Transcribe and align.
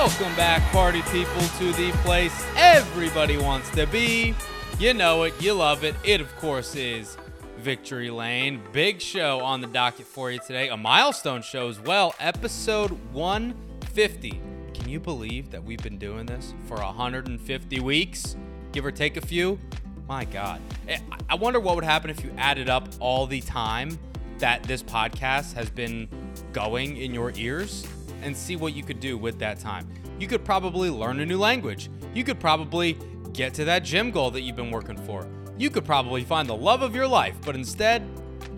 Welcome 0.00 0.34
back, 0.34 0.62
party 0.72 1.02
people, 1.12 1.42
to 1.58 1.72
the 1.74 1.90
place 2.02 2.32
everybody 2.56 3.36
wants 3.36 3.68
to 3.72 3.86
be. 3.86 4.34
You 4.78 4.94
know 4.94 5.24
it, 5.24 5.34
you 5.42 5.52
love 5.52 5.84
it. 5.84 5.94
It, 6.02 6.22
of 6.22 6.36
course, 6.36 6.74
is 6.74 7.18
Victory 7.58 8.08
Lane. 8.08 8.62
Big 8.72 9.02
show 9.02 9.40
on 9.40 9.60
the 9.60 9.66
docket 9.66 10.06
for 10.06 10.30
you 10.30 10.38
today. 10.38 10.70
A 10.70 10.76
milestone 10.78 11.42
show 11.42 11.68
as 11.68 11.78
well. 11.78 12.14
Episode 12.18 12.92
150. 13.12 14.40
Can 14.72 14.88
you 14.88 14.98
believe 14.98 15.50
that 15.50 15.62
we've 15.62 15.82
been 15.82 15.98
doing 15.98 16.24
this 16.24 16.54
for 16.64 16.76
150 16.76 17.80
weeks? 17.80 18.36
Give 18.72 18.86
or 18.86 18.92
take 18.92 19.18
a 19.18 19.20
few? 19.20 19.58
My 20.08 20.24
God. 20.24 20.62
Eh, 20.88 20.98
I 21.28 21.34
wonder 21.34 21.60
what 21.60 21.74
would 21.74 21.84
happen 21.84 22.08
if 22.08 22.24
you 22.24 22.32
added 22.38 22.70
up 22.70 22.88
all 23.00 23.26
the 23.26 23.42
time 23.42 23.98
that 24.38 24.62
this 24.62 24.82
podcast 24.82 25.52
has 25.52 25.68
been 25.68 26.08
going 26.54 26.96
in 26.96 27.12
your 27.12 27.32
ears 27.36 27.86
and 28.22 28.36
see 28.36 28.56
what 28.56 28.74
you 28.74 28.82
could 28.82 29.00
do 29.00 29.16
with 29.16 29.38
that 29.38 29.58
time. 29.58 29.88
You 30.18 30.26
could 30.26 30.44
probably 30.44 30.90
learn 30.90 31.20
a 31.20 31.26
new 31.26 31.38
language. 31.38 31.90
You 32.14 32.24
could 32.24 32.40
probably 32.40 32.98
get 33.32 33.54
to 33.54 33.64
that 33.64 33.84
gym 33.84 34.10
goal 34.10 34.30
that 34.32 34.42
you've 34.42 34.56
been 34.56 34.70
working 34.70 34.96
for. 34.96 35.26
You 35.56 35.70
could 35.70 35.84
probably 35.84 36.24
find 36.24 36.48
the 36.48 36.56
love 36.56 36.82
of 36.82 36.94
your 36.94 37.06
life, 37.06 37.36
but 37.44 37.54
instead, 37.54 38.02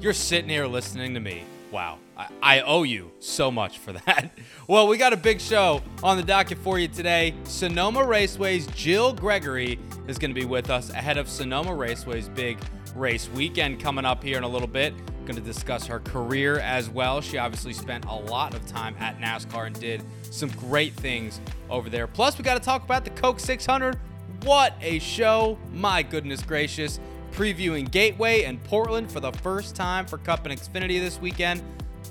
you're 0.01 0.13
sitting 0.13 0.49
here 0.49 0.67
listening 0.67 1.15
to 1.15 1.21
me. 1.21 1.45
Wow, 1.71 1.99
I, 2.17 2.29
I 2.43 2.61
owe 2.61 2.83
you 2.83 3.13
so 3.19 3.51
much 3.51 3.79
for 3.79 3.93
that. 4.07 4.31
Well, 4.69 4.89
we 4.89 4.99
got 4.99 5.13
a 5.13 5.17
big 5.17 5.41
show 5.41 5.83
on 6.03 6.17
the 6.17 6.23
docket 6.23 6.59
for 6.59 6.79
you 6.79 6.89
today. 6.89 7.35
Sonoma 7.45 8.05
Raceway's 8.05 8.67
Jill 8.69 9.13
Gregory 9.15 9.79
is 10.07 10.19
going 10.19 10.35
to 10.35 10.41
be 10.41 10.47
with 10.47 10.71
us 10.71 10.91
ahead 10.91 11.17
of 11.17 11.29
Sonoma 11.29 11.75
Raceway's 11.75 12.29
big 12.29 12.59
race 12.95 13.29
weekend 13.31 13.81
coming 13.81 14.05
up 14.05 14.23
here 14.23 14.39
in 14.39 14.45
a 14.45 14.49
little 14.49 14.69
bit. 14.69 14.95
Going 15.25 15.37
to 15.37 15.41
discuss 15.41 15.87
her 15.87 16.01
career 16.01 16.59
as 16.59 16.91
well. 16.91 17.21
She 17.21 17.39
obviously 17.39 17.73
spent 17.73 18.05
a 18.07 18.15
lot 18.15 18.55
of 18.55 18.67
time 18.67 18.97
at 18.99 19.21
NASCAR 19.21 19.69
and 19.69 19.79
did 19.79 20.03
some 20.23 20.51
great 20.51 20.95
things 20.95 21.41
over 21.71 21.89
there. 21.89 22.07
Plus, 22.07 22.37
we 22.39 22.45
got 22.45 22.55
to 22.55 22.61
talk 22.61 22.83
about 22.85 23.05
the 23.05 23.11
Coke 23.11 23.39
600. 23.39 23.99
What 24.43 24.75
a 24.81 24.99
show! 24.99 25.59
My 25.73 26.03
goodness 26.03 26.43
gracious. 26.43 26.99
Previewing 27.33 27.91
Gateway 27.91 28.43
and 28.43 28.63
Portland 28.65 29.11
for 29.11 29.21
the 29.21 29.33
first 29.33 29.77
time 29.77 30.05
for 30.05 30.19
Cup 30.19 30.45
and 30.45 30.59
Xfinity 30.59 31.01
this 31.01 31.21
weekend. 31.21 31.63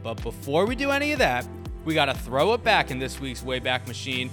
But 0.02 0.22
before 0.24 0.66
we 0.66 0.76
do 0.76 0.92
any 0.92 1.12
of 1.12 1.20
that, 1.20 1.46
we 1.84 1.94
got 1.94 2.06
to 2.06 2.14
throw 2.14 2.54
it 2.54 2.64
back 2.64 2.92
in 2.92 3.00
this 3.00 3.20
week's 3.20 3.42
Wayback 3.42 3.88
Machine 3.88 4.30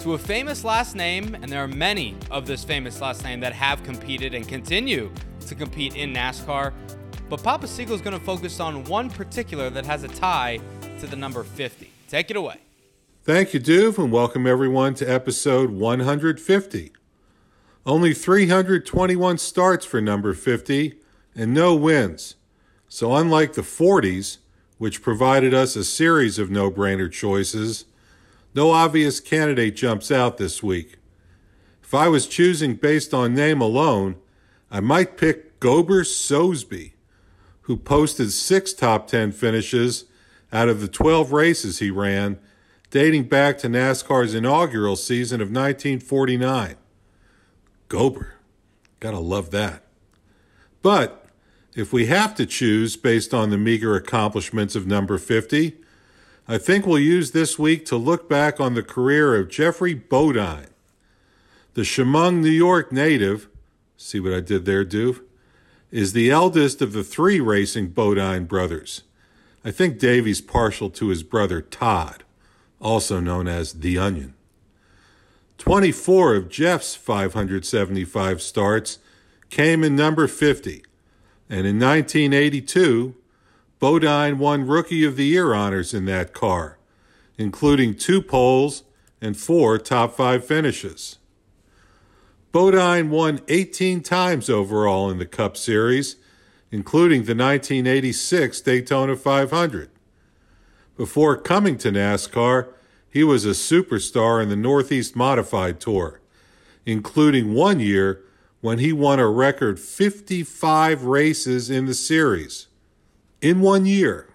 to 0.00 0.14
a 0.14 0.18
famous 0.18 0.64
last 0.64 0.94
name, 0.94 1.34
and 1.34 1.50
there 1.50 1.62
are 1.62 1.68
many 1.68 2.16
of 2.30 2.46
this 2.46 2.64
famous 2.64 3.00
last 3.00 3.24
name 3.24 3.40
that 3.40 3.52
have 3.52 3.82
competed 3.82 4.34
and 4.34 4.46
continue 4.46 5.10
to 5.46 5.54
compete 5.54 5.96
in 5.96 6.12
NASCAR. 6.12 6.72
But 7.28 7.42
Papa 7.42 7.66
Segal 7.66 7.90
is 7.92 8.00
going 8.00 8.18
to 8.18 8.24
focus 8.24 8.60
on 8.60 8.84
one 8.84 9.10
particular 9.10 9.70
that 9.70 9.86
has 9.86 10.04
a 10.04 10.08
tie 10.08 10.60
to 11.00 11.06
the 11.06 11.16
number 11.16 11.42
50. 11.42 11.90
Take 12.08 12.30
it 12.30 12.36
away. 12.36 12.58
Thank 13.24 13.54
you, 13.54 13.60
Duve, 13.60 13.98
and 13.98 14.12
welcome 14.12 14.46
everyone 14.46 14.94
to 14.94 15.04
episode 15.04 15.70
150. 15.70 16.92
Only 17.84 18.14
321 18.14 19.38
starts 19.38 19.84
for 19.84 20.00
number 20.00 20.34
50 20.34 20.94
and 21.34 21.52
no 21.52 21.74
wins. 21.74 22.36
So, 22.88 23.14
unlike 23.14 23.54
the 23.54 23.62
40s, 23.62 24.38
which 24.78 25.02
provided 25.02 25.54
us 25.54 25.74
a 25.74 25.84
series 25.84 26.38
of 26.38 26.50
no 26.50 26.70
brainer 26.70 27.10
choices, 27.10 27.86
no 28.54 28.70
obvious 28.70 29.20
candidate 29.20 29.76
jumps 29.76 30.10
out 30.10 30.38
this 30.38 30.62
week. 30.62 30.96
If 31.82 31.94
I 31.94 32.08
was 32.08 32.26
choosing 32.26 32.74
based 32.74 33.12
on 33.12 33.34
name 33.34 33.60
alone, 33.60 34.16
I 34.76 34.80
might 34.80 35.16
pick 35.16 35.58
Gober 35.58 36.04
Sosebee, 36.04 36.90
who 37.62 37.78
posted 37.78 38.30
six 38.30 38.74
top 38.74 39.06
10 39.06 39.32
finishes 39.32 40.04
out 40.52 40.68
of 40.68 40.82
the 40.82 40.86
12 40.86 41.32
races 41.32 41.78
he 41.78 41.90
ran, 41.90 42.38
dating 42.90 43.22
back 43.22 43.56
to 43.56 43.68
NASCAR's 43.68 44.34
inaugural 44.34 44.96
season 44.96 45.40
of 45.40 45.48
1949. 45.48 46.76
Gober. 47.88 48.34
Gotta 49.00 49.18
love 49.18 49.50
that. 49.52 49.82
But 50.82 51.24
if 51.74 51.90
we 51.90 52.04
have 52.08 52.34
to 52.34 52.44
choose 52.44 52.98
based 52.98 53.32
on 53.32 53.48
the 53.48 53.56
meager 53.56 53.94
accomplishments 53.94 54.76
of 54.76 54.86
number 54.86 55.16
50, 55.16 55.74
I 56.46 56.58
think 56.58 56.84
we'll 56.84 56.98
use 56.98 57.30
this 57.30 57.58
week 57.58 57.86
to 57.86 57.96
look 57.96 58.28
back 58.28 58.60
on 58.60 58.74
the 58.74 58.82
career 58.82 59.36
of 59.36 59.48
Geoffrey 59.48 59.94
Bodine. 59.94 60.68
The 61.72 61.80
Chemung, 61.80 62.42
New 62.42 62.50
York 62.50 62.92
native, 62.92 63.48
see 63.96 64.20
what 64.20 64.32
I 64.32 64.40
did 64.40 64.64
there, 64.64 64.84
Duve, 64.84 65.22
is 65.90 66.12
the 66.12 66.30
eldest 66.30 66.82
of 66.82 66.92
the 66.92 67.04
three 67.04 67.40
racing 67.40 67.88
Bodine 67.88 68.44
brothers. 68.44 69.02
I 69.64 69.70
think 69.70 69.98
Davy's 69.98 70.40
partial 70.40 70.90
to 70.90 71.08
his 71.08 71.22
brother 71.22 71.60
Todd, 71.60 72.24
also 72.80 73.20
known 73.20 73.48
as 73.48 73.74
The 73.74 73.98
Onion. 73.98 74.34
24 75.58 76.34
of 76.34 76.48
Geoff's 76.48 76.94
575 76.94 78.42
starts 78.42 78.98
came 79.48 79.82
in 79.82 79.96
number 79.96 80.26
50, 80.26 80.84
and 81.48 81.66
in 81.66 81.78
1982, 81.78 83.14
Bodine 83.78 84.38
won 84.38 84.66
Rookie 84.66 85.04
of 85.04 85.16
the 85.16 85.24
Year 85.24 85.54
honors 85.54 85.94
in 85.94 86.04
that 86.06 86.32
car, 86.32 86.78
including 87.38 87.94
two 87.94 88.22
poles 88.22 88.84
and 89.20 89.36
four 89.36 89.78
top 89.78 90.14
five 90.16 90.44
finishes. 90.44 91.18
Bodine 92.56 93.10
won 93.10 93.42
18 93.48 94.00
times 94.00 94.48
overall 94.48 95.10
in 95.10 95.18
the 95.18 95.26
Cup 95.26 95.58
Series, 95.58 96.16
including 96.70 97.24
the 97.24 97.34
1986 97.34 98.62
Daytona 98.62 99.14
500. 99.14 99.90
Before 100.96 101.36
coming 101.36 101.76
to 101.76 101.92
NASCAR, 101.92 102.68
he 103.10 103.22
was 103.22 103.44
a 103.44 103.50
superstar 103.50 104.42
in 104.42 104.48
the 104.48 104.56
Northeast 104.56 105.14
Modified 105.14 105.80
Tour, 105.80 106.22
including 106.86 107.52
one 107.52 107.78
year 107.78 108.22
when 108.62 108.78
he 108.78 108.90
won 108.90 109.20
a 109.20 109.28
record 109.28 109.78
55 109.78 111.04
races 111.04 111.68
in 111.68 111.84
the 111.84 111.92
series. 111.92 112.68
In 113.42 113.60
one 113.60 113.84
year. 113.84 114.30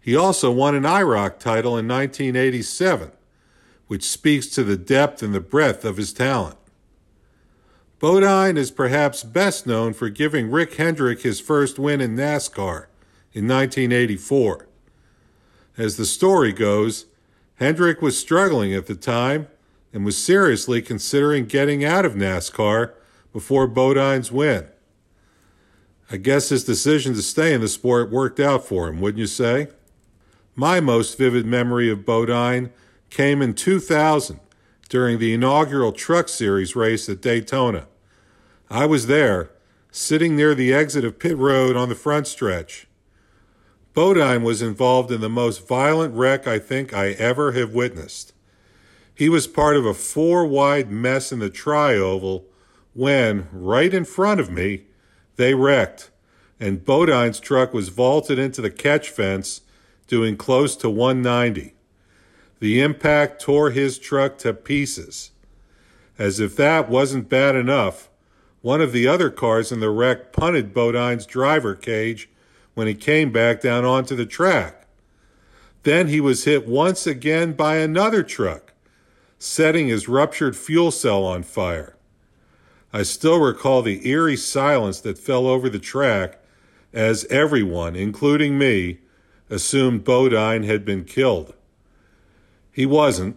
He 0.00 0.14
also 0.14 0.52
won 0.52 0.76
an 0.76 0.84
IROC 0.84 1.40
title 1.40 1.76
in 1.76 1.88
1987, 1.88 3.10
which 3.88 4.08
speaks 4.08 4.46
to 4.46 4.62
the 4.62 4.76
depth 4.76 5.20
and 5.20 5.34
the 5.34 5.40
breadth 5.40 5.84
of 5.84 5.96
his 5.96 6.12
talent. 6.12 6.58
Bodine 8.02 8.56
is 8.56 8.72
perhaps 8.72 9.22
best 9.22 9.64
known 9.64 9.92
for 9.92 10.08
giving 10.08 10.50
Rick 10.50 10.74
Hendrick 10.74 11.22
his 11.22 11.38
first 11.38 11.78
win 11.78 12.00
in 12.00 12.16
NASCAR 12.16 12.86
in 13.32 13.46
1984. 13.46 14.66
As 15.78 15.96
the 15.96 16.04
story 16.04 16.52
goes, 16.52 17.06
Hendrick 17.60 18.02
was 18.02 18.18
struggling 18.18 18.74
at 18.74 18.86
the 18.86 18.96
time 18.96 19.46
and 19.92 20.04
was 20.04 20.18
seriously 20.18 20.82
considering 20.82 21.44
getting 21.44 21.84
out 21.84 22.04
of 22.04 22.14
NASCAR 22.14 22.92
before 23.32 23.68
Bodine's 23.68 24.32
win. 24.32 24.66
I 26.10 26.16
guess 26.16 26.48
his 26.48 26.64
decision 26.64 27.14
to 27.14 27.22
stay 27.22 27.54
in 27.54 27.60
the 27.60 27.68
sport 27.68 28.10
worked 28.10 28.40
out 28.40 28.66
for 28.66 28.88
him, 28.88 29.00
wouldn't 29.00 29.20
you 29.20 29.28
say? 29.28 29.68
My 30.56 30.80
most 30.80 31.16
vivid 31.16 31.46
memory 31.46 31.88
of 31.88 32.04
Bodine 32.04 32.72
came 33.10 33.40
in 33.40 33.54
2000 33.54 34.40
during 34.88 35.20
the 35.20 35.32
inaugural 35.32 35.92
Truck 35.92 36.28
Series 36.28 36.74
race 36.74 37.08
at 37.08 37.22
Daytona. 37.22 37.86
I 38.72 38.86
was 38.86 39.06
there, 39.06 39.50
sitting 39.90 40.34
near 40.34 40.54
the 40.54 40.72
exit 40.72 41.04
of 41.04 41.18
pit 41.18 41.36
road 41.36 41.76
on 41.76 41.90
the 41.90 41.94
front 41.94 42.26
stretch. 42.26 42.86
Bodine 43.92 44.42
was 44.42 44.62
involved 44.62 45.12
in 45.12 45.20
the 45.20 45.28
most 45.28 45.68
violent 45.68 46.14
wreck 46.14 46.46
I 46.46 46.58
think 46.58 46.94
I 46.94 47.08
ever 47.10 47.52
have 47.52 47.74
witnessed. 47.74 48.32
He 49.14 49.28
was 49.28 49.46
part 49.46 49.76
of 49.76 49.84
a 49.84 49.92
four 49.92 50.46
wide 50.46 50.90
mess 50.90 51.32
in 51.32 51.38
the 51.38 51.50
trioval 51.50 52.44
when, 52.94 53.46
right 53.52 53.92
in 53.92 54.06
front 54.06 54.40
of 54.40 54.50
me, 54.50 54.86
they 55.36 55.52
wrecked, 55.52 56.10
and 56.58 56.82
Bodine's 56.82 57.40
truck 57.40 57.74
was 57.74 57.90
vaulted 57.90 58.38
into 58.38 58.62
the 58.62 58.70
catch 58.70 59.10
fence, 59.10 59.60
doing 60.06 60.34
close 60.34 60.76
to 60.76 60.88
190. 60.88 61.74
The 62.60 62.80
impact 62.80 63.42
tore 63.42 63.70
his 63.72 63.98
truck 63.98 64.38
to 64.38 64.54
pieces. 64.54 65.30
As 66.18 66.40
if 66.40 66.56
that 66.56 66.88
wasn't 66.88 67.28
bad 67.28 67.54
enough, 67.54 68.08
one 68.62 68.80
of 68.80 68.92
the 68.92 69.06
other 69.06 69.28
cars 69.28 69.70
in 69.70 69.80
the 69.80 69.90
wreck 69.90 70.32
punted 70.32 70.72
Bodine's 70.72 71.26
driver 71.26 71.74
cage 71.74 72.30
when 72.74 72.86
he 72.86 72.94
came 72.94 73.30
back 73.30 73.60
down 73.60 73.84
onto 73.84 74.16
the 74.16 74.24
track. 74.24 74.86
Then 75.82 76.08
he 76.08 76.20
was 76.20 76.44
hit 76.44 76.66
once 76.66 77.06
again 77.06 77.52
by 77.52 77.76
another 77.76 78.22
truck, 78.22 78.72
setting 79.38 79.88
his 79.88 80.08
ruptured 80.08 80.56
fuel 80.56 80.92
cell 80.92 81.24
on 81.24 81.42
fire. 81.42 81.96
I 82.92 83.02
still 83.02 83.40
recall 83.40 83.82
the 83.82 84.06
eerie 84.08 84.36
silence 84.36 85.00
that 85.00 85.18
fell 85.18 85.46
over 85.46 85.68
the 85.68 85.78
track 85.78 86.38
as 86.92 87.24
everyone, 87.26 87.96
including 87.96 88.58
me, 88.58 88.98
assumed 89.50 90.04
Bodine 90.04 90.62
had 90.62 90.84
been 90.84 91.04
killed. 91.04 91.54
He 92.70 92.86
wasn't. 92.86 93.36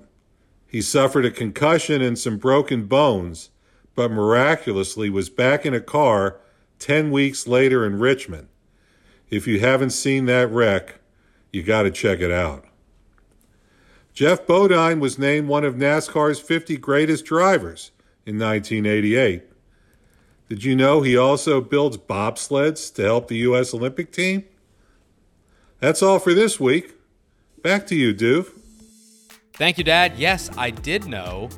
He 0.67 0.81
suffered 0.81 1.25
a 1.25 1.31
concussion 1.31 2.01
and 2.01 2.19
some 2.19 2.37
broken 2.37 2.85
bones, 2.85 3.49
but 3.95 4.11
miraculously 4.11 5.09
was 5.09 5.29
back 5.29 5.65
in 5.65 5.73
a 5.73 5.81
car 5.81 6.39
10 6.79 7.11
weeks 7.11 7.47
later 7.47 7.85
in 7.85 7.99
Richmond. 7.99 8.49
If 9.29 9.47
you 9.47 9.59
haven't 9.59 9.91
seen 9.91 10.25
that 10.25 10.51
wreck, 10.51 10.99
you 11.51 11.63
got 11.63 11.83
to 11.83 11.91
check 11.91 12.19
it 12.19 12.31
out. 12.31 12.65
Geoff 14.13 14.45
Bodine 14.45 14.99
was 14.99 15.17
named 15.17 15.47
one 15.47 15.63
of 15.63 15.75
NASCAR's 15.75 16.39
50 16.39 16.77
greatest 16.77 17.25
drivers 17.25 17.91
in 18.25 18.37
1988. 18.37 19.43
Did 20.47 20.63
you 20.63 20.75
know 20.75 21.01
he 21.01 21.17
also 21.17 21.59
builds 21.59 21.97
bobsleds 21.97 22.93
to 22.95 23.01
help 23.01 23.27
the 23.27 23.37
U.S. 23.37 23.73
Olympic 23.73 24.11
team? 24.11 24.43
That's 25.79 26.03
all 26.03 26.19
for 26.19 26.33
this 26.33 26.59
week. 26.59 26.93
Back 27.61 27.87
to 27.87 27.95
you, 27.95 28.13
Doof. 28.13 28.51
Thank 29.53 29.77
you, 29.77 29.83
Dad. 29.83 30.13
Yes, 30.17 30.49
I 30.57 30.69
did 30.69 31.07
know 31.07 31.49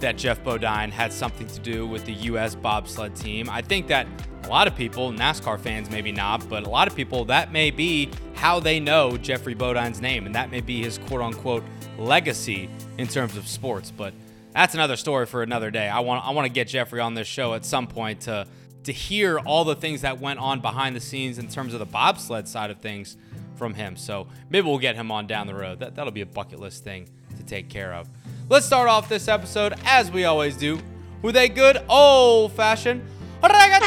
that 0.00 0.16
Geoff 0.16 0.42
Bodine 0.44 0.90
had 0.90 1.12
something 1.12 1.46
to 1.46 1.60
do 1.60 1.86
with 1.86 2.04
the 2.04 2.12
U.S. 2.12 2.54
bobsled 2.54 3.16
team. 3.16 3.48
I 3.48 3.62
think 3.62 3.86
that 3.88 4.06
a 4.44 4.48
lot 4.48 4.66
of 4.68 4.76
people, 4.76 5.12
NASCAR 5.12 5.58
fans 5.58 5.90
maybe 5.90 6.12
not, 6.12 6.48
but 6.48 6.64
a 6.64 6.68
lot 6.68 6.86
of 6.86 6.94
people, 6.94 7.24
that 7.26 7.52
may 7.52 7.70
be 7.70 8.10
how 8.34 8.60
they 8.60 8.78
know 8.78 9.16
Geoffrey 9.16 9.54
Bodine's 9.54 10.00
name, 10.00 10.26
and 10.26 10.34
that 10.34 10.50
may 10.50 10.60
be 10.60 10.82
his 10.82 10.98
quote 10.98 11.20
unquote 11.20 11.64
legacy 11.98 12.68
in 12.98 13.06
terms 13.08 13.36
of 13.36 13.48
sports. 13.48 13.90
But 13.90 14.14
that's 14.52 14.74
another 14.74 14.96
story 14.96 15.26
for 15.26 15.42
another 15.42 15.70
day. 15.70 15.88
I 15.88 16.00
want 16.00 16.24
I 16.24 16.30
want 16.30 16.46
to 16.46 16.52
get 16.52 16.68
Geoffrey 16.68 17.00
on 17.00 17.14
this 17.14 17.26
show 17.26 17.54
at 17.54 17.64
some 17.64 17.86
point 17.86 18.22
to 18.22 18.46
to 18.84 18.92
hear 18.92 19.38
all 19.40 19.64
the 19.64 19.74
things 19.74 20.02
that 20.02 20.20
went 20.20 20.38
on 20.38 20.60
behind 20.60 20.94
the 20.94 21.00
scenes 21.00 21.38
in 21.38 21.48
terms 21.48 21.74
of 21.74 21.80
the 21.80 21.86
bobsled 21.86 22.46
side 22.46 22.70
of 22.70 22.78
things 22.78 23.16
from 23.56 23.74
him. 23.74 23.96
So 23.96 24.28
maybe 24.48 24.68
we'll 24.68 24.78
get 24.78 24.94
him 24.94 25.10
on 25.10 25.26
down 25.26 25.46
the 25.46 25.54
road. 25.54 25.80
That 25.80 25.96
that'll 25.96 26.12
be 26.12 26.20
a 26.20 26.26
bucket 26.26 26.60
list 26.60 26.84
thing 26.84 27.08
to 27.36 27.42
take 27.42 27.68
care 27.68 27.92
of. 27.92 28.08
Let's 28.48 28.64
start 28.64 28.88
off 28.88 29.08
this 29.08 29.26
episode 29.26 29.74
as 29.84 30.08
we 30.12 30.24
always 30.24 30.56
do 30.56 30.78
with 31.20 31.36
a 31.36 31.48
good 31.48 31.82
old 31.88 32.52
fashioned 32.52 33.04
reggaeton 33.42 33.82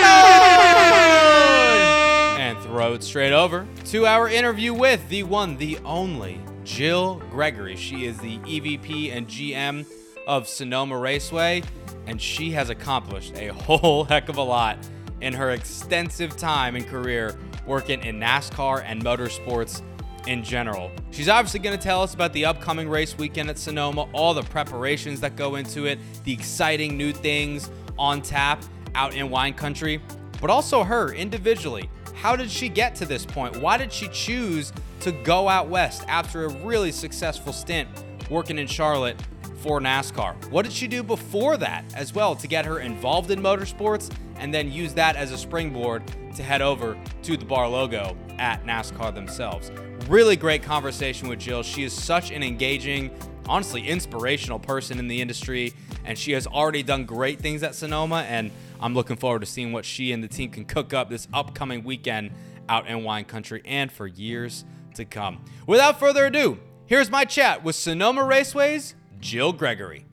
and 2.38 2.60
throw 2.60 2.96
it 2.96 3.02
straight 3.02 3.32
over 3.32 3.66
to 3.86 4.06
our 4.06 4.28
interview 4.28 4.74
with 4.74 5.08
the 5.08 5.24
one, 5.24 5.56
the 5.56 5.78
only 5.86 6.42
Jill 6.66 7.22
Gregory. 7.32 7.78
She 7.78 8.06
is 8.06 8.18
the 8.18 8.38
EVP 8.40 9.16
and 9.16 9.30
GM 9.30 9.86
of 10.28 10.46
Sonoma 10.46 10.98
Raceway, 10.98 11.64
and 12.06 12.22
she 12.22 12.52
has 12.52 12.70
accomplished 12.70 13.38
a 13.38 13.54
whole 13.54 14.04
heck 14.10 14.28
of 14.28 14.36
a 14.36 14.44
lot 14.44 14.78
in 15.22 15.32
her 15.32 15.52
extensive 15.52 16.36
time 16.36 16.76
and 16.76 16.86
career 16.86 17.40
working 17.66 18.04
in 18.04 18.20
NASCAR 18.20 18.84
and 18.86 19.02
motorsports 19.02 19.82
in 20.28 20.44
general. 20.44 20.92
She's 21.12 21.30
obviously 21.30 21.60
going 21.60 21.78
to 21.78 21.84
tell 21.84 22.02
us 22.02 22.14
about 22.14 22.34
the 22.34 22.46
upcoming 22.46 22.90
race 22.90 23.18
weekend 23.18 23.50
at 23.50 23.58
Sonoma, 23.58 24.08
all 24.14 24.34
the 24.34 24.44
preparations 24.44 25.20
that 25.22 25.36
go 25.36 25.56
into 25.56 25.86
it, 25.86 26.00
the 26.24 26.34
exciting 26.34 26.98
new 26.98 27.12
things 27.12 27.70
on 27.98 28.22
tap 28.22 28.64
out 28.96 29.16
in 29.16 29.30
wine 29.30 29.54
country, 29.54 30.02
but 30.42 30.50
also 30.50 30.84
her 30.84 31.14
individually. 31.14 31.90
How 32.16 32.36
did 32.36 32.52
she 32.52 32.70
get 32.70 32.96
to 32.96 33.06
this 33.06 33.26
point? 33.26 33.58
Why 33.62 33.78
did 33.78 33.94
she 33.94 34.08
choose 34.10 34.74
to 35.02 35.12
go 35.12 35.48
out 35.48 35.70
west 35.70 36.04
after 36.08 36.46
a 36.46 36.50
really 36.50 36.92
successful 36.92 37.54
stint 37.54 37.88
working 38.30 38.58
in 38.58 38.68
Charlotte 38.68 39.16
for 39.60 39.80
NASCAR? 39.80 40.50
What 40.50 40.64
did 40.64 40.74
she 40.74 40.88
do 40.88 41.04
before 41.04 41.58
that 41.58 41.84
as 41.94 42.14
well 42.14 42.36
to 42.36 42.48
get 42.48 42.66
her 42.66 42.80
involved 42.80 43.30
in 43.30 43.42
motorsports 43.42 44.12
and 44.38 44.54
then 44.54 44.72
use 44.72 44.94
that 44.94 45.16
as 45.16 45.32
a 45.32 45.38
springboard 45.38 46.04
to 46.36 46.44
head 46.44 46.62
over 46.62 46.98
to 47.24 47.38
the 47.38 47.46
bar 47.46 47.68
logo 47.68 48.16
at 48.38 48.66
NASCAR 48.66 49.14
themselves? 49.14 49.72
Really 50.08 50.36
great 50.36 50.64
conversation 50.64 51.28
with 51.28 51.40
Jill. 51.40 51.62
She 51.62 51.84
is 51.84 51.94
such 51.94 52.32
an 52.32 52.42
engaging, 52.42 53.12
honestly 53.48 53.88
inspirational 53.88 54.60
person 54.60 54.98
in 54.98 55.08
the 55.08 55.22
industry, 55.22 55.74
and 56.06 56.18
she 56.18 56.32
has 56.32 56.48
already 56.48 56.82
done 56.82 57.06
great 57.06 57.40
things 57.40 57.62
at 57.62 57.76
Sonoma. 57.76 58.26
And 58.28 58.52
I'm 58.80 58.94
looking 58.94 59.18
forward 59.18 59.42
to 59.42 59.46
seeing 59.46 59.74
what 59.74 59.84
she 59.84 60.14
and 60.14 60.24
the 60.24 60.28
team 60.30 60.52
can 60.52 60.66
cook 60.66 60.94
up 60.94 61.10
this 61.10 61.28
upcoming 61.34 61.84
weekend 61.84 62.32
out 62.70 62.88
in 62.88 63.04
wine 63.04 63.26
country 63.26 63.62
and 63.66 63.92
for 63.92 64.08
years 64.08 64.64
to 64.96 65.04
come. 65.04 65.44
Without 65.68 66.00
further 66.00 66.28
ado, 66.28 66.58
here's 66.86 67.12
my 67.12 67.26
chat 67.26 67.64
with 67.64 67.76
Sonoma 67.76 68.24
Raceway's 68.24 68.96
Jill 69.20 69.54
Gregory. 69.54 70.06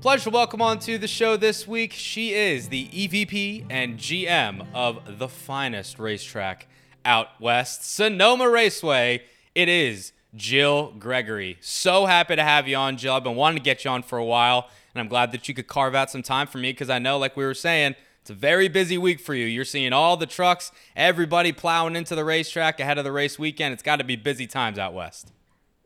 Pleasure 0.00 0.24
to 0.24 0.30
welcome 0.30 0.60
on 0.60 0.78
to 0.80 0.98
the 0.98 1.08
show 1.08 1.36
this 1.36 1.66
week. 1.66 1.92
She 1.92 2.34
is 2.34 2.68
the 2.68 2.88
EVP 2.88 3.66
and 3.70 3.98
GM 3.98 4.66
of 4.74 5.18
the 5.18 5.28
finest 5.28 5.98
racetrack 5.98 6.66
out 7.04 7.28
west, 7.40 7.90
Sonoma 7.90 8.48
Raceway. 8.48 9.22
It 9.54 9.68
is 9.68 10.12
Jill 10.34 10.92
Gregory. 10.98 11.58
So 11.60 12.06
happy 12.06 12.36
to 12.36 12.42
have 12.42 12.68
you 12.68 12.76
on, 12.76 12.96
Jill. 12.96 13.14
I've 13.14 13.24
been 13.24 13.36
wanting 13.36 13.58
to 13.58 13.62
get 13.62 13.84
you 13.84 13.90
on 13.90 14.02
for 14.02 14.18
a 14.18 14.24
while, 14.24 14.68
and 14.94 15.00
I'm 15.00 15.08
glad 15.08 15.32
that 15.32 15.48
you 15.48 15.54
could 15.54 15.66
carve 15.66 15.94
out 15.94 16.10
some 16.10 16.22
time 16.22 16.46
for 16.46 16.58
me 16.58 16.72
because 16.72 16.90
I 16.90 16.98
know, 16.98 17.18
like 17.18 17.36
we 17.36 17.44
were 17.44 17.54
saying, 17.54 17.94
it's 18.20 18.30
a 18.30 18.34
very 18.34 18.68
busy 18.68 18.96
week 18.96 19.20
for 19.20 19.34
you. 19.34 19.44
You're 19.44 19.66
seeing 19.66 19.92
all 19.92 20.16
the 20.16 20.24
trucks, 20.24 20.72
everybody 20.96 21.52
plowing 21.52 21.94
into 21.94 22.14
the 22.14 22.24
racetrack 22.24 22.80
ahead 22.80 22.96
of 22.96 23.04
the 23.04 23.12
race 23.12 23.38
weekend. 23.38 23.74
It's 23.74 23.82
got 23.82 23.96
to 23.96 24.04
be 24.04 24.16
busy 24.16 24.46
times 24.46 24.78
out 24.78 24.94
west. 24.94 25.33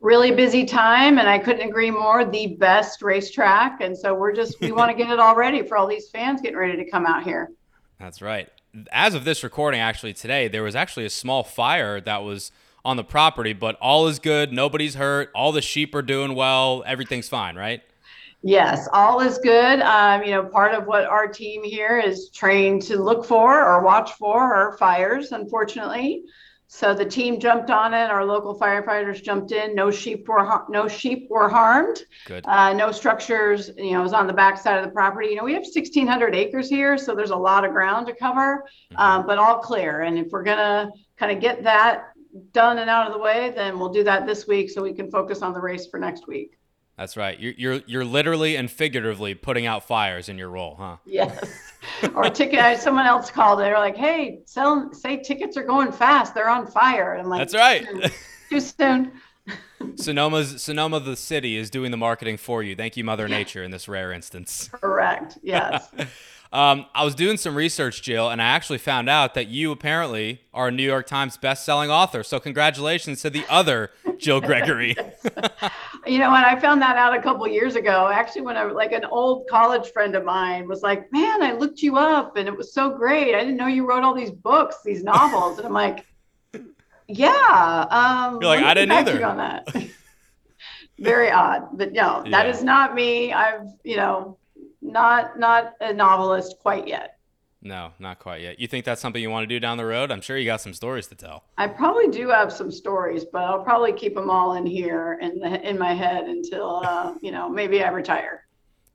Really 0.01 0.31
busy 0.31 0.63
time, 0.63 1.17
and 1.17 1.27
I 1.27 1.37
couldn't 1.39 1.67
agree 1.67 1.91
more. 1.91 2.23
The 2.23 2.55
best 2.55 3.01
racetrack, 3.01 3.81
and 3.81 3.97
so 3.97 4.15
we're 4.15 4.31
just 4.31 4.59
we 4.61 4.71
want 4.71 4.89
to 4.89 4.95
get 4.95 5.11
it 5.11 5.19
all 5.19 5.35
ready 5.35 5.61
for 5.61 5.75
all 5.75 5.87
these 5.87 6.09
fans 6.09 6.41
getting 6.41 6.57
ready 6.57 6.77
to 6.77 6.89
come 6.89 7.05
out 7.05 7.23
here. 7.23 7.51
That's 7.99 8.21
right. 8.21 8.49
As 8.93 9.13
of 9.13 9.25
this 9.25 9.43
recording, 9.43 9.81
actually 9.81 10.13
today, 10.13 10.47
there 10.47 10.63
was 10.63 10.75
actually 10.75 11.05
a 11.05 11.09
small 11.09 11.43
fire 11.43 11.99
that 12.01 12.23
was 12.23 12.51
on 12.85 12.95
the 12.95 13.03
property, 13.03 13.51
but 13.51 13.75
all 13.81 14.07
is 14.07 14.19
good. 14.19 14.53
Nobody's 14.53 14.95
hurt. 14.95 15.31
All 15.35 15.51
the 15.51 15.61
sheep 15.61 15.93
are 15.93 16.01
doing 16.01 16.33
well. 16.33 16.83
Everything's 16.85 17.27
fine, 17.27 17.55
right? 17.55 17.81
Yes, 18.41 18.87
all 18.93 19.19
is 19.19 19.37
good. 19.39 19.81
Um, 19.81 20.23
you 20.23 20.31
know, 20.31 20.45
part 20.45 20.73
of 20.73 20.85
what 20.87 21.03
our 21.03 21.27
team 21.27 21.61
here 21.61 21.99
is 21.99 22.29
trained 22.29 22.83
to 22.83 22.97
look 22.97 23.25
for 23.25 23.61
or 23.61 23.83
watch 23.83 24.13
for 24.13 24.39
are 24.39 24.77
fires, 24.77 25.33
unfortunately. 25.33 26.23
So 26.71 26.93
the 26.93 27.03
team 27.03 27.39
jumped 27.39 27.71
on 27.71 27.95
it. 27.95 28.11
Our 28.11 28.23
local 28.23 28.57
firefighters 28.57 29.23
jumped 29.23 29.51
in. 29.51 29.73
No 29.73 29.89
sheep 29.89 30.27
were 30.27 30.63
no 30.69 30.87
sheep 30.87 31.27
were 31.27 31.49
harmed. 31.49 32.03
Good. 32.27 32.45
Uh, 32.47 32.73
no 32.73 32.91
structures. 32.91 33.71
You 33.75 33.93
know, 33.93 34.01
it 34.01 34.03
was 34.03 34.13
on 34.13 34.27
the 34.27 34.33
back 34.33 34.59
side 34.59 34.77
of 34.77 34.85
the 34.85 34.91
property. 34.91 35.29
You 35.29 35.35
know, 35.37 35.43
we 35.43 35.53
have 35.53 35.63
1,600 35.63 36.35
acres 36.35 36.69
here, 36.69 36.95
so 36.95 37.15
there's 37.15 37.31
a 37.31 37.35
lot 37.35 37.65
of 37.65 37.71
ground 37.71 38.05
to 38.05 38.13
cover, 38.13 38.65
Mm-hmm. 38.93 39.01
um, 39.01 39.25
but 39.25 39.39
all 39.39 39.57
clear. 39.57 40.01
And 40.01 40.19
if 40.19 40.27
we're 40.31 40.43
gonna 40.43 40.91
kind 41.17 41.31
of 41.35 41.41
get 41.41 41.63
that 41.63 42.11
done 42.53 42.77
and 42.77 42.87
out 42.87 43.07
of 43.07 43.13
the 43.13 43.19
way, 43.19 43.51
then 43.55 43.79
we'll 43.79 43.89
do 43.91 44.03
that 44.03 44.27
this 44.27 44.45
week 44.45 44.69
so 44.69 44.83
we 44.83 44.93
can 44.93 45.09
focus 45.09 45.41
on 45.41 45.53
the 45.53 45.59
race 45.59 45.87
for 45.87 45.99
next 45.99 46.27
week. 46.27 46.59
That's 46.99 47.17
right. 47.17 47.39
You're, 47.39 47.53
you're 47.57 47.81
you're 47.87 48.05
literally 48.05 48.55
and 48.57 48.69
figuratively 48.69 49.33
putting 49.33 49.65
out 49.65 49.87
fires 49.87 50.29
in 50.29 50.37
your 50.37 50.49
role, 50.49 50.75
huh? 50.77 50.97
Yes. 51.05 51.68
Or 52.15 52.29
ticket. 52.29 52.79
Someone 52.79 53.05
else 53.05 53.31
called. 53.31 53.59
They 53.59 53.69
were 53.69 53.77
like, 53.77 53.97
"Hey, 53.97 54.39
sell 54.45 54.91
say 54.93 55.17
tickets 55.17 55.57
are 55.57 55.63
going 55.63 55.91
fast. 55.91 56.33
They're 56.33 56.49
on 56.49 56.67
fire." 56.67 57.13
And 57.13 57.23
I'm 57.23 57.29
like, 57.29 57.39
That's 57.39 57.55
right. 57.55 57.85
Hmm, 57.87 58.07
too 58.49 58.59
soon. 58.59 59.11
Sonoma's 59.95 60.61
Sonoma, 60.61 60.99
the 60.99 61.15
city, 61.15 61.55
is 61.55 61.69
doing 61.69 61.91
the 61.91 61.97
marketing 61.97 62.37
for 62.37 62.61
you. 62.61 62.75
Thank 62.75 62.97
you, 62.97 63.03
Mother 63.03 63.27
Nature, 63.27 63.63
in 63.63 63.71
this 63.71 63.87
rare 63.87 64.11
instance. 64.11 64.69
Correct. 64.71 65.37
Yes. 65.41 65.89
Um, 66.51 66.87
I 66.95 67.05
was 67.05 67.13
doing 67.13 67.37
some 67.37 67.55
research, 67.55 68.01
Jill, 68.01 68.29
and 68.29 68.41
I 68.41 68.45
actually 68.45 68.79
found 68.79 69.07
out 69.07 69.35
that 69.35 69.49
you 69.49 69.71
apparently 69.71 70.41
are 70.51 70.69
a 70.69 70.71
New 70.71 70.81
York 70.83 71.05
Times 71.05 71.37
best-selling 71.37 71.91
author. 71.91 72.23
So 72.23 72.39
congratulations 72.39 73.21
to 73.21 73.29
the 73.29 73.45
other 73.47 73.91
Jill 74.17 74.41
Gregory. 74.41 74.95
you 76.07 76.17
know, 76.17 76.33
and 76.33 76.43
I 76.45 76.59
found 76.59 76.81
that 76.81 76.95
out 76.97 77.15
a 77.15 77.21
couple 77.21 77.47
years 77.47 77.75
ago. 77.75 78.09
Actually, 78.11 78.41
when 78.41 78.57
I 78.57 78.63
like 78.63 78.93
an 78.93 79.05
old 79.05 79.47
college 79.47 79.91
friend 79.91 80.15
of 80.15 80.25
mine 80.25 80.67
was 80.67 80.81
like, 80.81 81.11
"Man, 81.11 81.43
I 81.43 81.51
looked 81.53 81.83
you 81.83 81.97
up, 81.97 82.35
and 82.35 82.47
it 82.47 82.57
was 82.57 82.73
so 82.73 82.89
great. 82.97 83.35
I 83.35 83.41
didn't 83.41 83.57
know 83.57 83.67
you 83.67 83.87
wrote 83.87 84.01
all 84.03 84.15
these 84.15 84.31
books, 84.31 84.77
these 84.83 85.03
novels." 85.03 85.59
And 85.59 85.67
I'm 85.67 85.73
like, 85.73 86.03
"Yeah." 87.07 87.85
Um, 87.91 88.39
You're 88.41 88.49
like, 88.49 88.63
"I 88.63 88.73
didn't 88.73 88.91
either." 88.93 89.23
On 89.23 89.37
that. 89.37 89.67
Very 90.97 91.29
odd, 91.29 91.77
but 91.77 91.93
no, 91.93 92.23
that 92.31 92.45
Yeah. 92.47 92.51
is 92.51 92.63
not 92.63 92.95
me. 92.95 93.31
I've, 93.31 93.67
you 93.83 93.97
know, 93.97 94.38
not 94.91 95.39
not 95.39 95.73
a 95.81 95.93
novelist 95.93 96.57
quite 96.59 96.87
yet. 96.87 97.17
no, 97.61 97.91
not 97.99 98.19
quite 98.19 98.41
yet. 98.41 98.59
You 98.59 98.67
think 98.67 98.85
that's 98.85 99.01
something 99.01 99.21
you 99.21 99.29
want 99.29 99.43
to 99.43 99.53
do 99.53 99.59
down 99.59 99.77
the 99.77 99.85
road? 99.85 100.11
I'm 100.11 100.21
sure 100.21 100.37
you 100.37 100.45
got 100.45 100.61
some 100.61 100.73
stories 100.73 101.07
to 101.07 101.15
tell. 101.15 101.43
I 101.57 101.67
probably 101.67 102.07
do 102.07 102.29
have 102.29 102.53
some 102.53 102.71
stories, 102.71 103.25
but 103.25 103.43
I'll 103.43 103.63
probably 103.63 103.91
keep 103.93 104.15
them 104.15 104.29
all 104.29 104.55
in 104.55 104.65
here 104.65 105.19
in 105.21 105.39
the, 105.39 105.69
in 105.69 105.77
my 105.77 105.93
head 105.93 106.25
until 106.25 106.81
uh, 106.85 107.15
you 107.21 107.31
know 107.31 107.49
maybe 107.49 107.83
I 107.83 107.89
retire. 107.89 108.45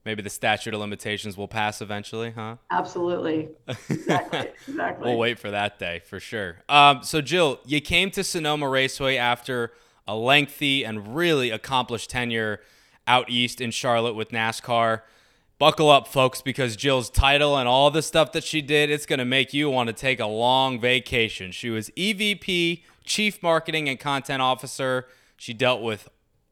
Maybe 0.05 0.21
the 0.21 0.29
statute 0.31 0.75
of 0.75 0.81
limitations 0.81 1.37
will 1.39 1.49
pass 1.49 1.81
eventually, 1.81 2.31
huh? 2.31 2.57
Absolutely, 2.71 3.49
exactly, 3.89 4.51
exactly. 4.69 5.09
We'll 5.11 5.19
wait 5.19 5.39
for 5.39 5.51
that 5.51 5.79
day 5.79 6.03
for 6.05 6.21
sure. 6.21 6.59
Um, 6.69 7.03
so, 7.03 7.23
Jill, 7.23 7.59
you 7.65 7.81
came 7.81 8.11
to 8.11 8.23
Sonoma 8.23 8.69
Raceway 8.69 9.17
after 9.17 9.73
a 10.07 10.15
lengthy 10.15 10.85
and 10.85 11.17
really 11.17 11.49
accomplished 11.49 12.11
tenure 12.11 12.61
out 13.07 13.31
east 13.31 13.63
in 13.63 13.71
Charlotte 13.71 14.15
with 14.15 14.29
NASCAR. 14.29 15.01
Buckle 15.59 15.89
up, 15.89 16.09
folks, 16.09 16.43
because 16.43 16.75
Jill's 16.75 17.09
title 17.09 17.57
and 17.57 17.69
all 17.69 17.89
the 17.91 18.03
stuff 18.03 18.33
that 18.33 18.43
she 18.43 18.61
did, 18.61 18.91
it's 18.91 19.07
going 19.07 19.21
to 19.21 19.25
make 19.25 19.55
you 19.55 19.71
want 19.71 19.87
to 19.87 19.93
take 19.93 20.19
a 20.19 20.27
long 20.27 20.81
vacation. 20.81 21.53
She 21.53 21.71
was 21.71 21.91
EVP, 21.91 22.83
Chief 23.05 23.41
Marketing 23.41 23.89
and 23.89 24.01
Content 24.01 24.43
Officer. 24.43 25.07
She 25.37 25.55
dealt 25.55 25.81
with 25.81 26.09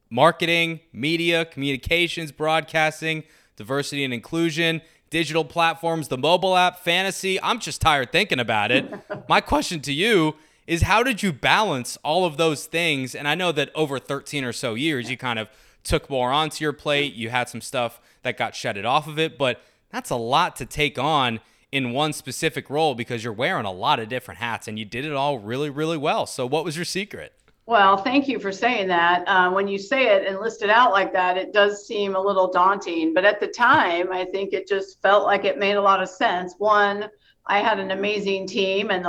marketing, 0.09 0.81
media, 0.93 1.45
communications, 1.45 2.31
broadcasting, 2.31 3.25
diversity 3.57 4.05
and 4.05 4.15
inclusion, 4.15 4.81
digital 5.11 5.45
platforms, 5.45 6.07
the 6.07 6.19
mobile 6.19 6.57
app, 6.57 6.79
fantasy. 6.79 7.43
I'm 7.43 7.59
just 7.59 7.81
tired 7.81 8.13
thinking 8.13 8.39
about 8.39 8.71
it. 8.71 8.89
My 9.29 9.41
question 9.41 9.81
to 9.81 9.93
you 9.93 10.37
is 10.67 10.83
how 10.83 11.03
did 11.03 11.25
you 11.25 11.33
balance 11.33 11.99
all 12.05 12.25
of 12.25 12.37
those 12.37 12.67
things? 12.67 13.17
And 13.17 13.27
I 13.27 13.35
know 13.35 13.51
that 13.51 13.71
over 13.75 13.99
13 13.99 14.45
or 14.45 14.53
so 14.53 14.75
years, 14.75 15.11
you 15.11 15.17
kind 15.17 15.41
of 15.41 15.49
took 15.85 16.09
more 16.09 16.31
onto 16.31 16.63
your 16.65 16.73
plate. 16.73 17.15
You 17.15 17.31
had 17.31 17.49
some 17.49 17.61
stuff 17.61 18.01
that 18.23 18.37
got 18.37 18.55
shedded 18.55 18.85
off 18.85 19.07
of 19.07 19.19
it, 19.19 19.39
but 19.39 19.61
that's 19.91 20.11
a 20.11 20.17
lot 20.17 20.57
to 20.57 20.67
take 20.67 20.99
on 20.99 21.41
in 21.71 21.93
one 21.93 22.13
specific 22.13 22.69
role 22.69 22.95
because 22.95 23.25
you're 23.25 23.33
wearing 23.33 23.65
a 23.65 23.73
lot 23.73 23.99
of 23.99 24.09
different 24.09 24.39
hats 24.39 24.69
and 24.69 24.79
you 24.79 24.85
did 24.85 25.05
it 25.05 25.13
all 25.13 25.39
really, 25.39 25.71
really 25.71 25.97
well. 25.97 26.27
So, 26.27 26.47
what 26.47 26.65
was 26.65 26.77
your 26.77 26.85
secret? 26.85 27.33
Well, 27.65 27.97
thank 27.97 28.27
you 28.27 28.41
for 28.41 28.51
saying 28.51 28.89
that. 28.89 29.27
Uh, 29.27 29.51
when 29.51 29.69
you 29.69 29.79
say 29.79 30.09
it 30.09 30.27
and 30.27 30.41
list 30.41 30.63
it 30.63 30.71
out 30.71 30.91
like 30.91 31.13
that, 31.13 31.37
it 31.37 31.53
does 31.53 31.87
seem 31.87 32.17
a 32.17 32.21
little 32.21 32.51
daunting. 32.51 33.15
But 33.15 33.25
at 33.25 33.39
the 33.39 33.47
time, 33.47 34.13
I 34.13 34.25
think 34.25 34.53
it 34.53 34.67
just 34.67 35.01
felt 35.01 35.25
like 35.25 35.45
it 35.45 35.59
made 35.59 35.77
a 35.77 35.81
lot 35.81 36.03
of 36.03 36.09
sense. 36.09 36.55
One, 36.59 37.09
I 37.47 37.61
had 37.61 37.79
an 37.79 37.93
amazing 37.93 38.49
team, 38.49 38.91
and 38.91 39.07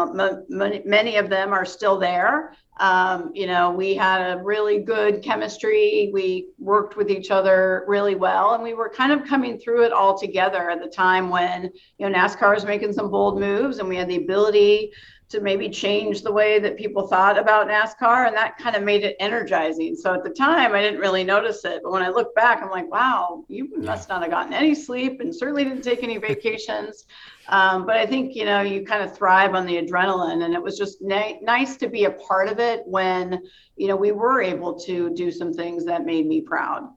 many 0.50 1.18
of 1.18 1.30
them 1.30 1.51
are 1.51 1.65
still 1.65 2.00
there. 2.00 2.53
Um, 2.77 3.32
you 3.34 3.46
know, 3.46 3.72
we 3.72 3.94
had 3.94 4.22
a 4.22 4.44
really 4.44 4.80
good 4.80 5.22
chemistry. 5.22 6.10
We 6.12 6.50
worked 6.58 6.98
with 6.98 7.12
each 7.12 7.30
other 7.30 7.84
really 7.88 8.15
well, 8.15 8.53
and 8.56 8.63
we 8.63 8.74
were 8.74 8.89
kind 8.89 9.12
of 9.12 9.27
coming 9.27 9.60
through 9.60 9.84
it 9.84 9.94
all 9.94 10.18
together 10.18 10.70
at 10.70 10.82
the 10.82 10.89
time 10.89 11.30
when 11.30 11.70
you 11.98 12.10
know 12.10 12.18
NASCAR 12.18 12.53
was 12.53 12.65
making 12.65 12.94
some 12.94 13.12
bold 13.12 13.39
moves, 13.39 13.77
and 13.77 13.88
we 13.88 13.96
had 13.96 14.10
the 14.10 14.18
ability 14.18 14.92
to 15.34 15.42
maybe 15.42 15.68
change 15.68 16.22
the 16.22 16.32
way 16.32 16.60
that 16.60 16.78
people 16.78 17.08
thought 17.08 17.38
about 17.38 17.68
NASCAR, 17.68 18.28
and 18.28 18.36
that 18.38 18.58
kind 18.58 18.75
of 18.75 18.84
made 18.84 19.04
it 19.04 19.16
energizing. 19.20 19.96
So 19.96 20.13
at 20.13 20.24
the 20.24 20.30
time, 20.30 20.74
I 20.74 20.82
didn't 20.82 21.00
really 21.00 21.24
notice 21.24 21.66
it, 21.66 21.82
but 21.84 21.92
when 21.92 22.04
I 22.04 22.10
look 22.10 22.34
back, 22.36 22.62
I'm 22.62 22.70
like, 22.70 22.90
wow, 22.90 23.44
you 23.48 23.70
must 23.78 24.10
not 24.10 24.22
have 24.22 24.32
gotten 24.32 24.54
any 24.54 24.75
sleep, 24.75 25.20
and 25.22 25.36
certainly 25.36 25.63
didn't 25.63 25.82
take 25.82 26.04
any 26.04 26.18
vacations. 26.18 27.06
Um, 27.50 27.86
but 27.86 27.98
I 27.98 28.06
think 28.06 28.36
you 28.36 28.46
know 28.46 28.62
you 28.62 28.86
kind 28.86 29.04
of 29.04 29.18
thrive 29.18 29.56
on 29.56 29.66
the 29.66 29.82
adrenaline, 29.82 30.46
and 30.46 30.54
it 30.54 30.62
was 30.62 30.78
just 30.78 31.02
na- 31.02 31.40
nice 31.42 31.75
to 31.78 31.90
be 31.90 32.06
a 32.06 32.12
part 32.12 32.48
of 32.48 32.60
it 32.60 32.84
when 32.86 33.42
you 33.75 33.88
know 33.88 33.96
we 33.96 34.12
were 34.12 34.42
able 34.42 34.80
to 34.82 35.13
do 35.16 35.32
some 35.32 35.52
things 35.52 35.84
that 35.86 36.06
made 36.06 36.28
me 36.28 36.42
proud. 36.42 36.88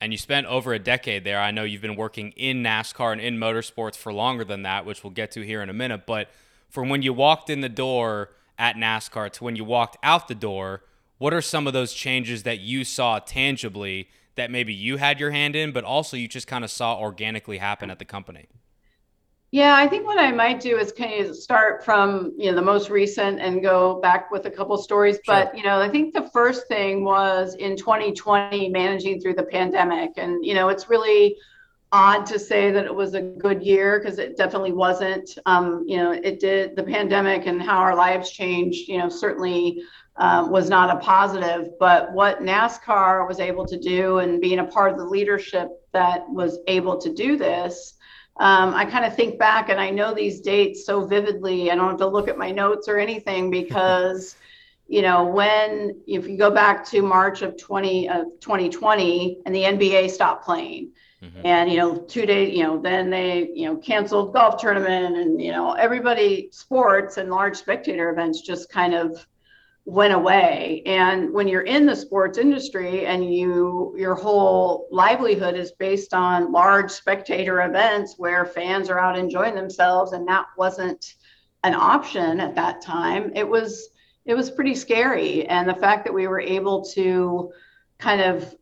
And 0.00 0.12
you 0.12 0.18
spent 0.18 0.46
over 0.46 0.74
a 0.74 0.78
decade 0.78 1.24
there. 1.24 1.40
I 1.40 1.50
know 1.50 1.64
you've 1.64 1.82
been 1.82 1.96
working 1.96 2.30
in 2.36 2.62
NASCAR 2.62 3.10
and 3.10 3.20
in 3.20 3.36
motorsports 3.36 3.96
for 3.96 4.12
longer 4.12 4.44
than 4.44 4.62
that, 4.62 4.86
which 4.86 5.02
we'll 5.02 5.10
get 5.12 5.32
to 5.32 5.40
here 5.40 5.60
in 5.60 5.70
a 5.70 5.72
minute. 5.72 6.06
But 6.06 6.28
from 6.68 6.88
when 6.88 7.02
you 7.02 7.12
walked 7.12 7.50
in 7.50 7.60
the 7.60 7.68
door 7.68 8.30
at 8.58 8.76
NASCAR 8.76 9.30
to 9.32 9.44
when 9.44 9.56
you 9.56 9.64
walked 9.64 9.96
out 10.02 10.28
the 10.28 10.34
door, 10.34 10.82
what 11.18 11.34
are 11.34 11.40
some 11.40 11.66
of 11.66 11.72
those 11.72 11.92
changes 11.92 12.42
that 12.44 12.60
you 12.60 12.84
saw 12.84 13.18
tangibly 13.18 14.08
that 14.36 14.50
maybe 14.50 14.72
you 14.72 14.96
had 14.96 15.18
your 15.18 15.30
hand 15.30 15.56
in, 15.56 15.72
but 15.72 15.84
also 15.84 16.16
you 16.16 16.28
just 16.28 16.46
kind 16.46 16.64
of 16.64 16.70
saw 16.70 16.98
organically 16.98 17.58
happen 17.58 17.90
at 17.90 17.98
the 17.98 18.04
company? 18.04 18.46
Yeah, 19.50 19.76
I 19.76 19.86
think 19.88 20.06
what 20.06 20.18
I 20.18 20.30
might 20.30 20.60
do 20.60 20.76
is 20.76 20.92
kind 20.92 21.24
of 21.24 21.34
start 21.34 21.82
from 21.82 22.34
you 22.36 22.50
know 22.50 22.54
the 22.54 22.62
most 22.62 22.90
recent 22.90 23.40
and 23.40 23.62
go 23.62 23.98
back 24.00 24.30
with 24.30 24.44
a 24.44 24.50
couple 24.50 24.76
stories. 24.76 25.16
Sure. 25.16 25.22
But 25.26 25.56
you 25.56 25.64
know, 25.64 25.80
I 25.80 25.88
think 25.88 26.12
the 26.12 26.28
first 26.34 26.68
thing 26.68 27.02
was 27.02 27.54
in 27.54 27.74
2020 27.74 28.68
managing 28.68 29.20
through 29.20 29.34
the 29.34 29.44
pandemic, 29.44 30.10
and 30.18 30.44
you 30.44 30.54
know, 30.54 30.68
it's 30.68 30.90
really 30.90 31.36
odd 31.92 32.26
to 32.26 32.38
say 32.38 32.70
that 32.70 32.84
it 32.84 32.94
was 32.94 33.14
a 33.14 33.20
good 33.22 33.62
year 33.62 33.98
because 33.98 34.18
it 34.18 34.36
definitely 34.36 34.72
wasn't. 34.72 35.30
Um, 35.46 35.84
you 35.86 35.96
know, 35.96 36.12
it 36.12 36.40
did 36.40 36.76
the 36.76 36.82
pandemic 36.82 37.46
and 37.46 37.62
how 37.62 37.78
our 37.78 37.96
lives 37.96 38.30
changed. 38.30 38.88
You 38.88 38.98
know, 38.98 39.08
certainly 39.08 39.82
um, 40.16 40.50
was 40.50 40.68
not 40.68 40.94
a 40.94 41.00
positive. 41.00 41.70
But 41.78 42.12
what 42.12 42.40
NASCAR 42.40 43.26
was 43.26 43.40
able 43.40 43.64
to 43.66 43.78
do 43.78 44.18
and 44.18 44.40
being 44.40 44.58
a 44.58 44.64
part 44.64 44.92
of 44.92 44.98
the 44.98 45.04
leadership 45.04 45.68
that 45.92 46.28
was 46.28 46.58
able 46.66 46.98
to 46.98 47.12
do 47.12 47.36
this. 47.36 47.94
Um, 48.36 48.74
I 48.74 48.84
kind 48.84 49.04
of 49.04 49.16
think 49.16 49.38
back 49.38 49.68
and 49.68 49.80
I 49.80 49.90
know 49.90 50.14
these 50.14 50.40
dates 50.40 50.86
so 50.86 51.04
vividly. 51.04 51.70
I 51.70 51.74
don't 51.74 51.88
have 51.88 51.98
to 51.98 52.06
look 52.06 52.28
at 52.28 52.38
my 52.38 52.50
notes 52.50 52.88
or 52.88 52.98
anything 52.98 53.50
because, 53.62 54.36
you 54.86 55.02
know, 55.02 55.24
when 55.24 56.00
if 56.06 56.28
you 56.28 56.36
go 56.36 56.50
back 56.50 56.84
to 56.86 57.02
March 57.02 57.42
of 57.42 57.56
20 57.56 58.08
of 58.08 58.26
2020 58.40 59.38
and 59.44 59.54
the 59.54 59.62
NBA 59.62 60.10
stopped 60.10 60.44
playing, 60.44 60.92
Mm-hmm. 61.22 61.40
And, 61.44 61.70
you 61.70 61.78
know, 61.78 61.96
two 61.96 62.26
days, 62.26 62.56
you 62.56 62.62
know, 62.62 62.80
then 62.80 63.10
they, 63.10 63.50
you 63.52 63.66
know, 63.66 63.76
canceled 63.76 64.32
golf 64.32 64.60
tournament 64.60 65.16
and, 65.16 65.42
you 65.42 65.50
know, 65.50 65.72
everybody 65.72 66.48
sports 66.52 67.16
and 67.16 67.28
large 67.28 67.56
spectator 67.56 68.10
events 68.10 68.40
just 68.40 68.70
kind 68.70 68.94
of 68.94 69.26
went 69.84 70.12
away. 70.12 70.82
And 70.84 71.32
when 71.32 71.48
you're 71.48 71.62
in 71.62 71.86
the 71.86 71.96
sports 71.96 72.36
industry 72.38 73.06
and 73.06 73.34
you 73.34 73.94
your 73.96 74.14
whole 74.14 74.86
livelihood 74.92 75.56
is 75.56 75.72
based 75.72 76.12
on 76.12 76.52
large 76.52 76.90
spectator 76.90 77.62
events 77.62 78.14
where 78.18 78.44
fans 78.44 78.90
are 78.90 78.98
out 78.98 79.18
enjoying 79.18 79.54
themselves 79.54 80.12
and 80.12 80.28
that 80.28 80.44
wasn't 80.58 81.14
an 81.64 81.74
option 81.74 82.38
at 82.38 82.54
that 82.54 82.82
time, 82.82 83.32
it 83.34 83.48
was 83.48 83.88
it 84.24 84.34
was 84.34 84.50
pretty 84.50 84.74
scary. 84.74 85.46
And 85.46 85.66
the 85.66 85.74
fact 85.74 86.04
that 86.04 86.12
we 86.12 86.28
were 86.28 86.40
able 86.40 86.84
to 86.90 87.50
kind 87.98 88.20
of 88.20 88.54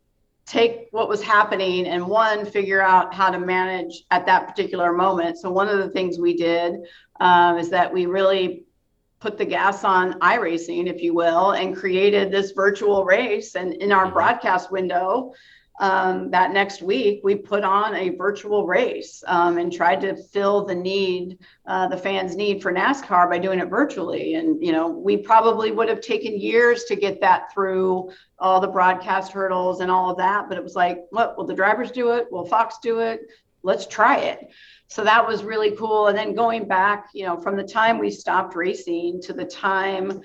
take 0.47 0.87
what 0.91 1.09
was 1.09 1.21
happening 1.21 1.85
and 1.87 2.07
one 2.07 2.45
figure 2.45 2.81
out 2.81 3.13
how 3.13 3.29
to 3.29 3.37
manage 3.37 4.03
at 4.11 4.25
that 4.25 4.47
particular 4.47 4.93
moment 4.93 5.37
so 5.37 5.51
one 5.51 5.67
of 5.67 5.77
the 5.77 5.89
things 5.89 6.17
we 6.17 6.35
did 6.35 6.75
um, 7.19 7.57
is 7.57 7.69
that 7.69 7.93
we 7.93 8.05
really 8.05 8.63
put 9.19 9.37
the 9.37 9.45
gas 9.45 9.83
on 9.83 10.13
iRacing, 10.19 10.87
if 10.87 11.01
you 11.01 11.13
will, 11.13 11.51
and 11.51 11.75
created 11.75 12.31
this 12.31 12.51
virtual 12.51 13.03
race. 13.03 13.55
And 13.55 13.73
in 13.75 13.91
our 13.91 14.05
mm-hmm. 14.05 14.13
broadcast 14.13 14.71
window, 14.71 15.33
um, 15.79 16.31
that 16.31 16.51
next 16.51 16.81
week, 16.81 17.21
we 17.23 17.35
put 17.35 17.63
on 17.63 17.95
a 17.95 18.09
virtual 18.09 18.65
race 18.65 19.23
um, 19.27 19.59
and 19.59 19.71
tried 19.71 20.01
to 20.01 20.15
fill 20.15 20.65
the 20.65 20.73
need, 20.73 21.37
uh, 21.67 21.87
the 21.87 21.97
fans' 21.97 22.35
need 22.35 22.63
for 22.63 22.73
NASCAR 22.73 23.29
by 23.29 23.37
doing 23.37 23.59
it 23.59 23.69
virtually. 23.69 24.33
And, 24.35 24.63
you 24.63 24.71
know, 24.71 24.87
we 24.87 25.17
probably 25.17 25.71
would 25.71 25.87
have 25.89 26.01
taken 26.01 26.39
years 26.39 26.85
to 26.85 26.95
get 26.95 27.21
that 27.21 27.53
through 27.53 28.11
all 28.39 28.59
the 28.59 28.67
broadcast 28.67 29.31
hurdles 29.31 29.81
and 29.81 29.91
all 29.91 30.09
of 30.09 30.17
that. 30.17 30.49
But 30.49 30.57
it 30.57 30.63
was 30.63 30.75
like, 30.75 31.03
what 31.11 31.37
will 31.37 31.45
the 31.45 31.53
drivers 31.53 31.91
do 31.91 32.11
it? 32.11 32.31
Will 32.31 32.45
Fox 32.45 32.77
do 32.81 32.99
it? 32.99 33.21
Let's 33.61 33.85
try 33.85 34.17
it. 34.17 34.49
So 34.87 35.03
that 35.03 35.27
was 35.27 35.43
really 35.43 35.75
cool. 35.75 36.07
And 36.07 36.17
then 36.17 36.33
going 36.33 36.67
back, 36.67 37.09
you 37.13 37.25
know, 37.25 37.37
from 37.37 37.55
the 37.55 37.63
time 37.63 37.99
we 37.99 38.09
stopped 38.09 38.55
racing 38.55 39.21
to 39.23 39.33
the 39.33 39.45
time 39.45 40.21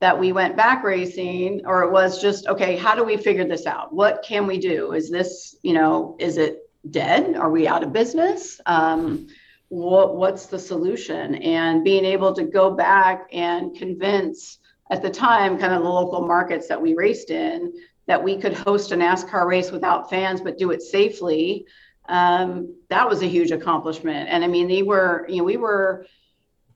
that 0.00 0.18
we 0.18 0.32
went 0.32 0.56
back 0.56 0.84
racing 0.84 1.62
or 1.66 1.82
it 1.82 1.90
was 1.90 2.22
just 2.22 2.46
okay 2.46 2.76
how 2.76 2.94
do 2.94 3.04
we 3.04 3.16
figure 3.16 3.46
this 3.46 3.66
out? 3.66 3.92
What 3.92 4.22
can 4.22 4.46
we 4.46 4.58
do? 4.58 4.92
Is 4.92 5.10
this 5.10 5.56
you 5.62 5.74
know 5.74 6.16
is 6.18 6.36
it 6.36 6.68
dead? 6.90 7.36
Are 7.36 7.50
we 7.50 7.66
out 7.66 7.82
of 7.82 7.92
business? 7.92 8.60
Um, 8.66 9.28
what, 9.68 10.16
what's 10.16 10.46
the 10.46 10.58
solution? 10.58 11.34
And 11.36 11.84
being 11.84 12.04
able 12.04 12.32
to 12.34 12.44
go 12.44 12.70
back 12.70 13.28
and 13.32 13.76
convince 13.76 14.58
at 14.90 15.02
the 15.02 15.10
time 15.10 15.58
kind 15.58 15.74
of 15.74 15.82
the 15.82 15.88
local 15.88 16.26
markets 16.26 16.68
that 16.68 16.80
we 16.80 16.94
raced 16.94 17.30
in 17.30 17.72
that 18.06 18.22
we 18.22 18.38
could 18.38 18.54
host 18.54 18.92
a 18.92 18.96
nascar 18.96 19.46
race 19.46 19.70
without 19.70 20.08
fans 20.08 20.40
but 20.40 20.56
do 20.56 20.70
it 20.70 20.80
safely 20.80 21.66
um, 22.08 22.74
that 22.88 23.06
was 23.06 23.20
a 23.20 23.26
huge 23.26 23.50
accomplishment. 23.50 24.30
And 24.30 24.42
i 24.42 24.46
mean 24.46 24.66
they 24.66 24.82
were 24.82 25.26
you 25.28 25.38
know 25.38 25.44
we 25.44 25.58
were 25.58 26.06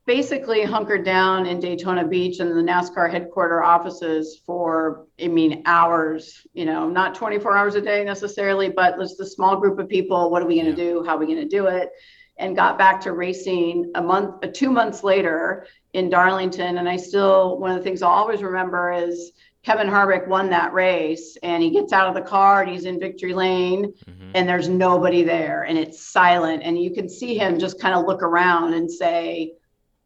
basically 0.07 0.65
hunkered 0.65 1.05
down 1.05 1.47
in 1.47 1.61
Daytona 1.61 2.07
Beach 2.07 2.41
and 2.41 2.51
the 2.51 2.73
NASCAR 2.73 3.11
headquarter 3.11 3.63
offices 3.63 4.41
for, 4.45 5.07
I 5.23 5.29
mean, 5.29 5.63
hours, 5.65 6.45
you 6.55 6.65
know, 6.65 6.89
not 6.89 7.15
24 7.15 7.57
hours 7.57 7.75
a 7.77 7.81
day 7.81 8.03
necessarily, 8.03 8.69
but 8.69 8.99
just 8.99 9.21
a 9.21 9.27
small 9.27 9.57
group 9.57 9.79
of 9.79 9.89
people. 9.89 10.31
What 10.31 10.43
are 10.43 10.47
we 10.47 10.61
going 10.61 10.75
to 10.75 10.77
do? 10.77 11.05
How 11.05 11.17
are 11.17 11.19
we 11.19 11.27
going 11.27 11.39
to 11.39 11.49
do 11.49 11.67
it? 11.67 11.91
And 12.37 12.57
got 12.57 12.79
back 12.79 13.01
to 13.03 13.13
racing 13.13 13.93
a 13.95 14.03
month, 14.03 14.45
uh, 14.45 14.49
two 14.53 14.71
months 14.71 15.05
later 15.05 15.67
in 15.93 16.11
Darlington. 16.11 16.79
And 16.79 16.89
I 16.89 16.97
still, 16.97 17.59
one 17.59 17.71
of 17.71 17.77
the 17.77 17.85
things 17.85 18.03
I'll 18.03 18.11
always 18.11 18.43
remember 18.43 18.91
is 18.91 19.33
Kevin 19.63 19.87
Harvick 19.87 20.27
won 20.27 20.51
that 20.51 20.73
race 20.73 21.37
and 21.45 21.63
he 21.63 21.71
gets 21.71 21.93
out 21.93 22.09
of 22.09 22.15
the 22.15 22.29
car 22.29 22.63
and 22.63 22.73
he's 22.73 22.85
in 22.85 22.99
victory 22.99 23.35
lane 23.35 23.93
mm-hmm. 24.09 24.31
and 24.35 24.49
there's 24.49 24.69
nobody 24.69 25.23
there 25.23 25.63
and 25.63 25.79
it's 25.79 26.05
silent. 26.05 26.63
And 26.65 26.83
you 26.83 26.93
can 26.93 27.09
see 27.09 27.39
him 27.39 27.61
just 27.61 27.81
kind 27.81 27.95
of 27.95 28.07
look 28.07 28.23
around 28.25 28.75
and 28.75 28.91
say, 28.91 29.53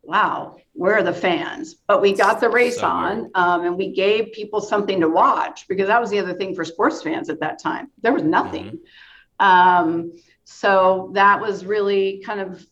wow, 0.06 0.56
where 0.72 0.94
are 0.94 1.02
the 1.02 1.12
fans? 1.12 1.74
But 1.86 2.00
we 2.00 2.12
got 2.12 2.40
the 2.40 2.48
race 2.48 2.78
so 2.80 2.86
on 2.86 3.30
um, 3.34 3.64
and 3.64 3.76
we 3.76 3.92
gave 3.92 4.32
people 4.32 4.60
something 4.60 5.00
to 5.00 5.08
watch 5.08 5.66
because 5.68 5.88
that 5.88 6.00
was 6.00 6.10
the 6.10 6.18
other 6.18 6.34
thing 6.34 6.54
for 6.54 6.64
sports 6.64 7.02
fans 7.02 7.28
at 7.28 7.40
that 7.40 7.60
time. 7.60 7.90
There 8.02 8.12
was 8.12 8.22
nothing. 8.22 8.78
Mm-hmm. 9.40 9.46
Um, 9.46 10.12
so 10.44 11.10
that 11.14 11.40
was 11.40 11.64
really 11.64 12.22
kind 12.24 12.40
of 12.40 12.64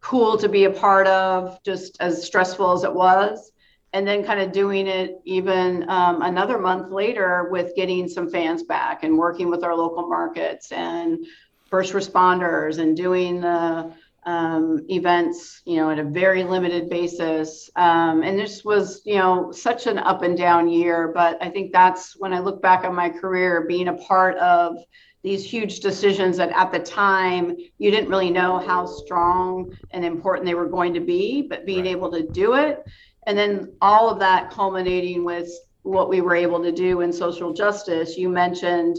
cool 0.00 0.38
to 0.38 0.48
be 0.48 0.64
a 0.64 0.70
part 0.70 1.06
of, 1.06 1.62
just 1.62 2.00
as 2.00 2.24
stressful 2.24 2.72
as 2.72 2.84
it 2.84 2.94
was. 2.94 3.52
and 3.92 4.06
then 4.06 4.24
kind 4.24 4.40
of 4.40 4.52
doing 4.52 4.86
it 4.86 5.20
even 5.24 5.88
um, 5.88 6.22
another 6.22 6.58
month 6.58 6.90
later 6.90 7.48
with 7.50 7.74
getting 7.74 8.08
some 8.08 8.30
fans 8.30 8.62
back 8.62 9.02
and 9.02 9.16
working 9.16 9.48
with 9.48 9.64
our 9.64 9.74
local 9.74 10.08
markets 10.08 10.70
and 10.72 11.24
first 11.66 11.92
responders 11.92 12.78
and 12.78 12.96
doing 12.96 13.40
the 13.40 13.92
um, 14.24 14.84
events, 14.90 15.62
you 15.64 15.76
know, 15.76 15.90
at 15.90 15.98
a 15.98 16.04
very 16.04 16.44
limited 16.44 16.90
basis. 16.90 17.70
Um, 17.76 18.22
and 18.22 18.38
this 18.38 18.64
was, 18.64 19.02
you 19.04 19.16
know, 19.16 19.52
such 19.52 19.86
an 19.86 19.98
up 19.98 20.22
and 20.22 20.36
down 20.36 20.68
year. 20.68 21.08
But 21.14 21.38
I 21.40 21.48
think 21.48 21.72
that's 21.72 22.16
when 22.18 22.32
I 22.32 22.40
look 22.40 22.60
back 22.60 22.84
on 22.84 22.94
my 22.94 23.08
career, 23.08 23.66
being 23.66 23.88
a 23.88 23.94
part 23.94 24.36
of 24.36 24.76
these 25.22 25.44
huge 25.44 25.80
decisions 25.80 26.36
that 26.36 26.50
at 26.50 26.70
the 26.70 26.78
time 26.78 27.56
you 27.78 27.90
didn't 27.90 28.08
really 28.08 28.30
know 28.30 28.58
how 28.58 28.86
strong 28.86 29.76
and 29.90 30.04
important 30.04 30.46
they 30.46 30.54
were 30.54 30.68
going 30.68 30.94
to 30.94 31.00
be, 31.00 31.42
but 31.42 31.66
being 31.66 31.84
right. 31.84 31.90
able 31.90 32.10
to 32.12 32.22
do 32.22 32.54
it. 32.54 32.84
And 33.26 33.36
then 33.36 33.72
all 33.80 34.08
of 34.08 34.18
that 34.20 34.50
culminating 34.50 35.24
with 35.24 35.50
what 35.82 36.08
we 36.08 36.20
were 36.20 36.34
able 36.36 36.62
to 36.62 36.72
do 36.72 37.00
in 37.00 37.12
social 37.12 37.52
justice. 37.52 38.16
You 38.16 38.28
mentioned 38.28 38.96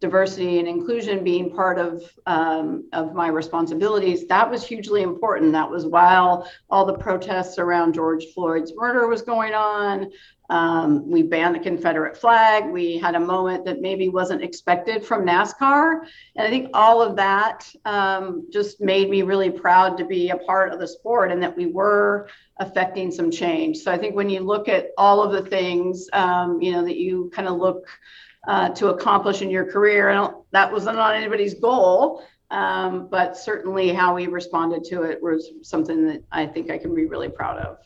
diversity 0.00 0.60
and 0.60 0.68
inclusion 0.68 1.24
being 1.24 1.50
part 1.50 1.78
of 1.78 2.02
um, 2.26 2.88
of 2.92 3.14
my 3.14 3.28
responsibilities 3.28 4.26
that 4.26 4.48
was 4.48 4.64
hugely 4.64 5.02
important. 5.02 5.52
That 5.52 5.70
was 5.70 5.86
while 5.86 6.48
all 6.70 6.86
the 6.86 6.94
protests 6.94 7.58
around 7.58 7.94
george 7.94 8.26
floyd's 8.34 8.72
murder 8.76 9.08
was 9.08 9.22
going 9.22 9.54
on. 9.54 10.10
Um, 10.50 11.10
we 11.10 11.22
banned 11.22 11.56
the 11.56 11.60
confederate 11.60 12.16
flag. 12.16 12.70
We 12.70 12.96
had 12.96 13.14
a 13.14 13.20
moment 13.20 13.66
that 13.66 13.82
maybe 13.82 14.08
wasn't 14.08 14.42
expected 14.42 15.04
from 15.04 15.26
nascar. 15.26 16.00
And 16.36 16.46
i 16.46 16.48
think 16.48 16.70
all 16.74 17.02
of 17.02 17.16
that 17.16 17.68
um, 17.84 18.46
just 18.52 18.80
made 18.80 19.10
me 19.10 19.22
really 19.22 19.50
proud 19.50 19.98
to 19.98 20.04
be 20.04 20.30
a 20.30 20.36
part 20.36 20.72
of 20.72 20.78
the 20.78 20.88
sport 20.88 21.32
and 21.32 21.42
that 21.42 21.56
we 21.56 21.66
were 21.66 22.28
affecting 22.58 23.10
some 23.10 23.30
change. 23.30 23.78
So 23.78 23.90
i 23.90 23.98
think 23.98 24.14
when 24.14 24.30
you 24.30 24.40
look 24.40 24.68
at 24.68 24.90
all 24.96 25.22
of 25.22 25.32
the 25.32 25.50
things 25.50 26.08
um, 26.12 26.62
you 26.62 26.70
know 26.70 26.84
that 26.84 26.96
you 26.96 27.30
kind 27.34 27.48
of 27.48 27.56
look 27.56 27.88
uh, 28.46 28.70
to 28.70 28.88
accomplish 28.88 29.42
in 29.42 29.50
your 29.50 29.64
career. 29.64 30.10
And 30.10 30.34
that 30.52 30.72
was 30.72 30.84
not 30.84 31.14
anybody's 31.14 31.54
goal, 31.54 32.22
um, 32.50 33.08
but 33.10 33.36
certainly 33.36 33.92
how 33.92 34.14
we 34.14 34.26
responded 34.26 34.84
to 34.84 35.02
it 35.02 35.22
was 35.22 35.50
something 35.62 36.06
that 36.06 36.22
I 36.32 36.46
think 36.46 36.70
I 36.70 36.78
can 36.78 36.94
be 36.94 37.06
really 37.06 37.28
proud 37.28 37.58
of. 37.58 37.78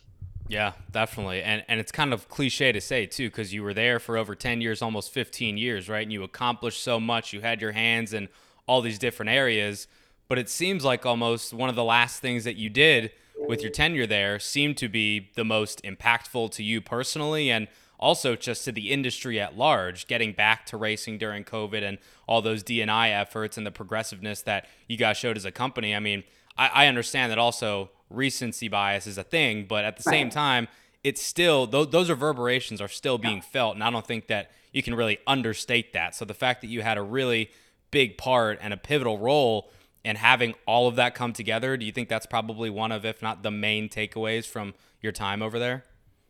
Yeah, 0.49 0.73
definitely. 0.91 1.43
And 1.43 1.65
and 1.67 1.81
it's 1.81 1.91
kind 1.91 2.13
of 2.13 2.29
cliche 2.29 2.73
to 2.73 2.81
say 2.81 3.07
too 3.07 3.31
cuz 3.31 3.55
you 3.55 3.63
were 3.63 3.73
there 3.73 3.99
for 3.99 4.19
over 4.19 4.35
10 4.35 4.61
years, 4.61 4.83
almost 4.83 5.11
15 5.11 5.57
years, 5.57 5.89
right? 5.89 6.03
And 6.03 6.13
you 6.13 6.23
accomplished 6.25 6.83
so 6.83 7.01
much. 7.01 7.33
You 7.33 7.41
had 7.41 7.63
your 7.63 7.73
hands 7.73 8.13
in 8.13 8.29
all 8.67 8.83
these 8.83 8.99
different 8.99 9.31
areas, 9.31 9.89
but 10.29 10.39
it 10.39 10.51
seems 10.51 10.85
like 10.85 11.07
almost 11.07 11.55
one 11.55 11.71
of 11.71 11.75
the 11.75 11.85
last 11.85 12.21
things 12.21 12.45
that 12.45 12.57
you 12.57 12.69
did 12.69 13.13
with 13.49 13.63
your 13.63 13.71
tenure 13.71 14.07
there 14.07 14.39
seemed 14.39 14.77
to 14.77 14.89
be 14.89 15.31
the 15.35 15.45
most 15.45 15.83
impactful 15.83 16.51
to 16.53 16.63
you 16.63 16.81
personally 16.81 17.51
and 17.51 17.67
also 18.03 18.35
just 18.35 18.65
to 18.65 18.73
the 18.73 18.91
industry 18.91 19.41
at 19.41 19.57
large, 19.57 20.09
getting 20.09 20.33
back 20.33 20.67
to 20.67 20.77
racing 20.77 21.19
during 21.19 21.45
COVID 21.45 21.83
and 21.83 21.99
all 22.27 22.43
those 22.43 22.65
DNI 22.65 23.19
efforts 23.19 23.57
and 23.57 23.65
the 23.65 23.71
progressiveness 23.71 24.43
that 24.43 24.67
you 24.89 24.97
guys 24.97 25.17
showed 25.17 25.37
as 25.37 25.45
a 25.45 25.53
company. 25.53 25.95
I 25.95 26.01
mean, 26.01 26.25
I, 26.59 26.69
I 26.69 26.87
understand 26.89 27.31
that 27.31 27.39
also 27.39 27.91
recency 28.11 28.67
bias 28.67 29.07
is 29.07 29.19
a 29.19 29.23
thing, 29.23 29.67
but 29.69 29.85
at 29.85 29.97
the 29.97 30.03
right. 30.05 30.15
same 30.15 30.31
time, 30.31 30.67
it's 31.05 31.23
still 31.23 31.67
those, 31.67 31.91
those 31.91 32.11
reverberations 32.11 32.81
are 32.81 32.89
still 32.89 33.19
being 33.19 33.37
yeah. 33.37 33.43
felt, 33.43 33.75
and 33.75 33.85
I 33.85 33.91
don't 33.91 34.07
think 34.07 34.27
that 34.27 34.51
you 34.73 34.83
can 34.83 34.95
really 34.95 35.19
understate 35.27 35.93
that. 35.93 36.15
So 36.15 36.25
the 36.25 36.35
fact 36.35 36.61
that 36.63 36.69
you 36.69 36.83
had 36.83 36.99
a 36.99 37.03
really 37.03 37.51
big 37.93 38.19
part 38.19 38.59
and 38.61 38.75
a 38.75 38.77
pivotal 38.77 39.19
role 39.19 39.71
in 40.05 40.17
having 40.17 40.55
all 40.67 40.89
of 40.89 40.97
that 40.97 41.15
come 41.15 41.33
together, 41.33 41.77
do 41.77 41.87
you 41.87 41.93
think 41.93 42.09
that's 42.09 42.27
probably 42.27 42.69
one 42.69 42.91
of, 42.91 43.05
if 43.05 43.23
not 43.23 43.45
the 43.45 43.51
main 43.51 43.89
takeaways 43.89 44.47
from 44.47 44.75
your 45.01 45.13
time 45.13 45.41
over 45.41 45.59
there? 45.59 45.85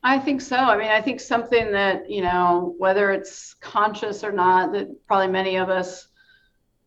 I 0.05 0.19
think 0.19 0.41
so. 0.41 0.57
I 0.57 0.77
mean, 0.77 0.89
I 0.89 1.01
think 1.01 1.21
something 1.21 1.71
that, 1.73 2.11
you 2.11 2.23
know, 2.23 2.75
whether 2.79 3.13
it's 3.13 3.55
conscious 3.55 4.25
or 4.25 4.33
not, 4.33 4.73
that 4.73 5.07
probably 5.07 5.29
many 5.29 5.57
of 5.57 5.71
us 5.71 6.09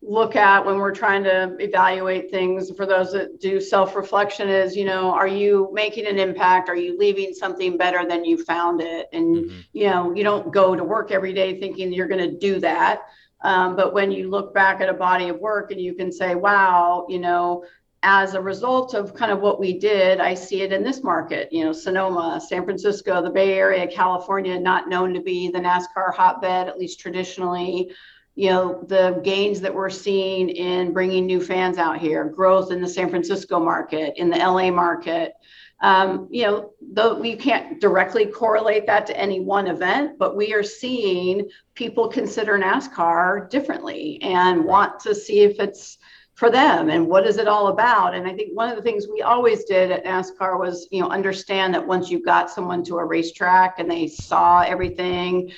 look 0.02 0.36
at 0.36 0.64
when 0.64 0.76
we're 0.76 0.94
trying 0.94 1.24
to 1.24 1.56
evaluate 1.58 2.30
things 2.30 2.70
for 2.76 2.86
those 2.86 3.12
that 3.12 3.40
do 3.40 3.60
self-reflection 3.60 4.48
is 4.48 4.76
you 4.76 4.84
know 4.84 5.10
are 5.10 5.26
you 5.26 5.70
making 5.72 6.06
an 6.06 6.18
impact 6.18 6.68
are 6.68 6.76
you 6.76 6.96
leaving 6.98 7.32
something 7.32 7.76
better 7.76 8.06
than 8.06 8.24
you 8.24 8.42
found 8.44 8.80
it 8.80 9.08
and 9.12 9.36
mm-hmm. 9.36 9.60
you 9.72 9.88
know 9.88 10.14
you 10.14 10.22
don't 10.22 10.52
go 10.52 10.76
to 10.76 10.84
work 10.84 11.10
every 11.10 11.32
day 11.32 11.58
thinking 11.58 11.92
you're 11.92 12.06
going 12.06 12.30
to 12.30 12.38
do 12.38 12.60
that 12.60 13.02
um, 13.42 13.74
but 13.74 13.94
when 13.94 14.12
you 14.12 14.30
look 14.30 14.54
back 14.54 14.80
at 14.80 14.88
a 14.88 14.94
body 14.94 15.28
of 15.28 15.40
work 15.40 15.70
and 15.70 15.80
you 15.80 15.94
can 15.94 16.12
say 16.12 16.34
wow 16.34 17.06
you 17.08 17.18
know 17.18 17.64
as 18.08 18.34
a 18.34 18.40
result 18.40 18.94
of 18.94 19.14
kind 19.14 19.32
of 19.32 19.40
what 19.40 19.58
we 19.58 19.76
did, 19.76 20.20
I 20.20 20.32
see 20.32 20.62
it 20.62 20.72
in 20.72 20.84
this 20.84 21.02
market, 21.02 21.52
you 21.52 21.64
know, 21.64 21.72
Sonoma, 21.72 22.40
San 22.40 22.62
Francisco, 22.62 23.20
the 23.20 23.30
Bay 23.30 23.54
Area, 23.54 23.84
California, 23.88 24.60
not 24.60 24.88
known 24.88 25.12
to 25.12 25.20
be 25.20 25.50
the 25.50 25.58
NASCAR 25.58 26.14
hotbed, 26.14 26.68
at 26.68 26.78
least 26.78 27.00
traditionally. 27.00 27.90
You 28.36 28.50
know, 28.50 28.84
the 28.86 29.20
gains 29.24 29.60
that 29.62 29.74
we're 29.74 29.90
seeing 29.90 30.50
in 30.50 30.92
bringing 30.92 31.26
new 31.26 31.40
fans 31.40 31.78
out 31.78 31.98
here, 31.98 32.24
growth 32.26 32.70
in 32.70 32.80
the 32.80 32.88
San 32.88 33.10
Francisco 33.10 33.58
market, 33.58 34.14
in 34.18 34.30
the 34.30 34.36
LA 34.36 34.70
market. 34.70 35.32
Um, 35.80 36.28
you 36.30 36.42
know, 36.44 36.74
though 36.80 37.18
we 37.18 37.34
can't 37.34 37.80
directly 37.80 38.26
correlate 38.26 38.86
that 38.86 39.06
to 39.06 39.18
any 39.18 39.40
one 39.40 39.66
event, 39.66 40.16
but 40.16 40.36
we 40.36 40.54
are 40.54 40.62
seeing 40.62 41.48
people 41.74 42.08
consider 42.08 42.56
NASCAR 42.56 43.50
differently 43.50 44.22
and 44.22 44.64
want 44.64 45.00
to 45.00 45.12
see 45.12 45.40
if 45.40 45.58
it's 45.58 45.98
for 46.36 46.50
them 46.50 46.90
and 46.90 47.08
what 47.08 47.26
is 47.26 47.38
it 47.38 47.48
all 47.48 47.68
about? 47.68 48.14
And 48.14 48.28
i 48.28 48.32
think 48.32 48.50
one 48.54 48.68
of 48.68 48.76
the 48.76 48.82
things 48.82 49.08
we 49.08 49.22
always 49.22 49.64
did 49.64 49.90
at 49.90 50.04
nascar 50.04 50.60
was 50.60 50.86
you 50.92 51.00
know 51.00 51.08
understand 51.08 51.74
that 51.74 51.86
once 51.86 52.10
you 52.10 52.22
got 52.22 52.50
someone 52.50 52.84
to 52.84 52.98
a 52.98 53.04
racetrack 53.04 53.78
and 53.78 53.90
they 53.90 54.06
saw 54.06 54.60
everything 54.60 55.50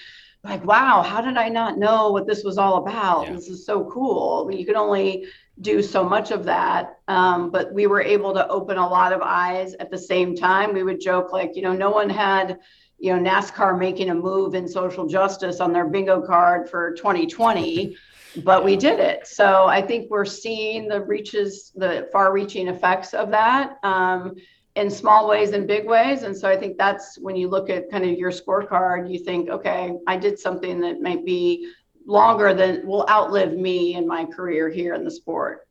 like 0.45 0.65
wow 0.65 1.03
how 1.03 1.21
did 1.21 1.37
i 1.37 1.49
not 1.49 1.79
know 1.79 2.11
what 2.11 2.27
this 2.27 2.45
was 2.45 2.59
all 2.59 2.77
about? 2.77 3.27
Yeah. 3.27 3.35
this 3.35 3.49
is 3.49 3.67
so 3.67 3.85
cool. 3.91 4.45
I 4.45 4.49
mean, 4.49 4.59
you 4.59 4.65
could 4.65 4.77
only 4.77 5.27
do 5.61 5.83
so 5.83 6.05
much 6.05 6.31
of 6.31 6.45
that. 6.45 7.01
Um, 7.09 7.51
but 7.51 7.73
we 7.73 7.89
were 7.89 8.01
able 8.01 8.33
to 8.35 8.47
open 8.49 8.77
a 8.79 8.89
lot 8.89 9.13
of 9.13 9.21
eyes 9.21 9.75
at 9.81 9.91
the 9.91 9.99
same 9.99 10.37
time. 10.37 10.73
We 10.73 10.85
would 10.85 11.01
joke 11.01 11.33
like 11.33 11.57
you 11.57 11.63
know 11.63 11.73
no 11.73 11.91
one 11.91 12.09
had 12.09 12.61
you 13.01 13.13
know 13.13 13.31
nascar 13.31 13.77
making 13.77 14.11
a 14.11 14.15
move 14.15 14.55
in 14.55 14.69
social 14.69 15.07
justice 15.07 15.59
on 15.59 15.73
their 15.73 15.87
bingo 15.87 16.21
card 16.25 16.71
for 16.71 16.93
2020 16.95 17.97
but 18.45 18.65
we 18.65 18.77
did 18.77 19.01
it. 19.01 19.27
So 19.27 19.67
I 19.67 19.83
think 19.83 20.11
we're 20.11 20.25
seeing 20.25 20.89
the 20.89 21.01
reaches, 21.01 21.73
the 21.75 22.09
far 22.13 22.33
reaching 22.33 22.69
effects 22.69 23.15
of 23.15 23.31
that 23.31 23.79
um, 23.83 24.37
in 24.77 24.91
small 24.91 25.29
ways 25.29 25.53
and 25.53 25.67
big 25.67 25.87
ways. 25.87 26.23
And 26.23 26.37
so 26.37 26.49
I 26.49 26.57
think 26.57 26.79
that's 26.79 27.19
when 27.19 27.37
you 27.37 27.49
look 27.49 27.71
at 27.71 27.91
kind 27.91 28.05
of 28.05 28.19
your 28.19 28.31
scorecard, 28.31 29.13
you 29.13 29.19
think, 29.19 29.49
okay, 29.49 29.93
I 30.07 30.17
did 30.17 30.39
something 30.39 30.81
that 30.81 31.01
might 31.01 31.25
be 31.25 31.73
longer 32.07 32.55
than 32.55 32.87
will 32.87 33.07
outlive 33.09 33.53
me 33.53 33.95
in 33.95 34.07
my 34.07 34.25
career 34.25 34.69
here 34.69 34.95
in 34.95 35.05
the 35.05 35.11
sport. 35.11 35.67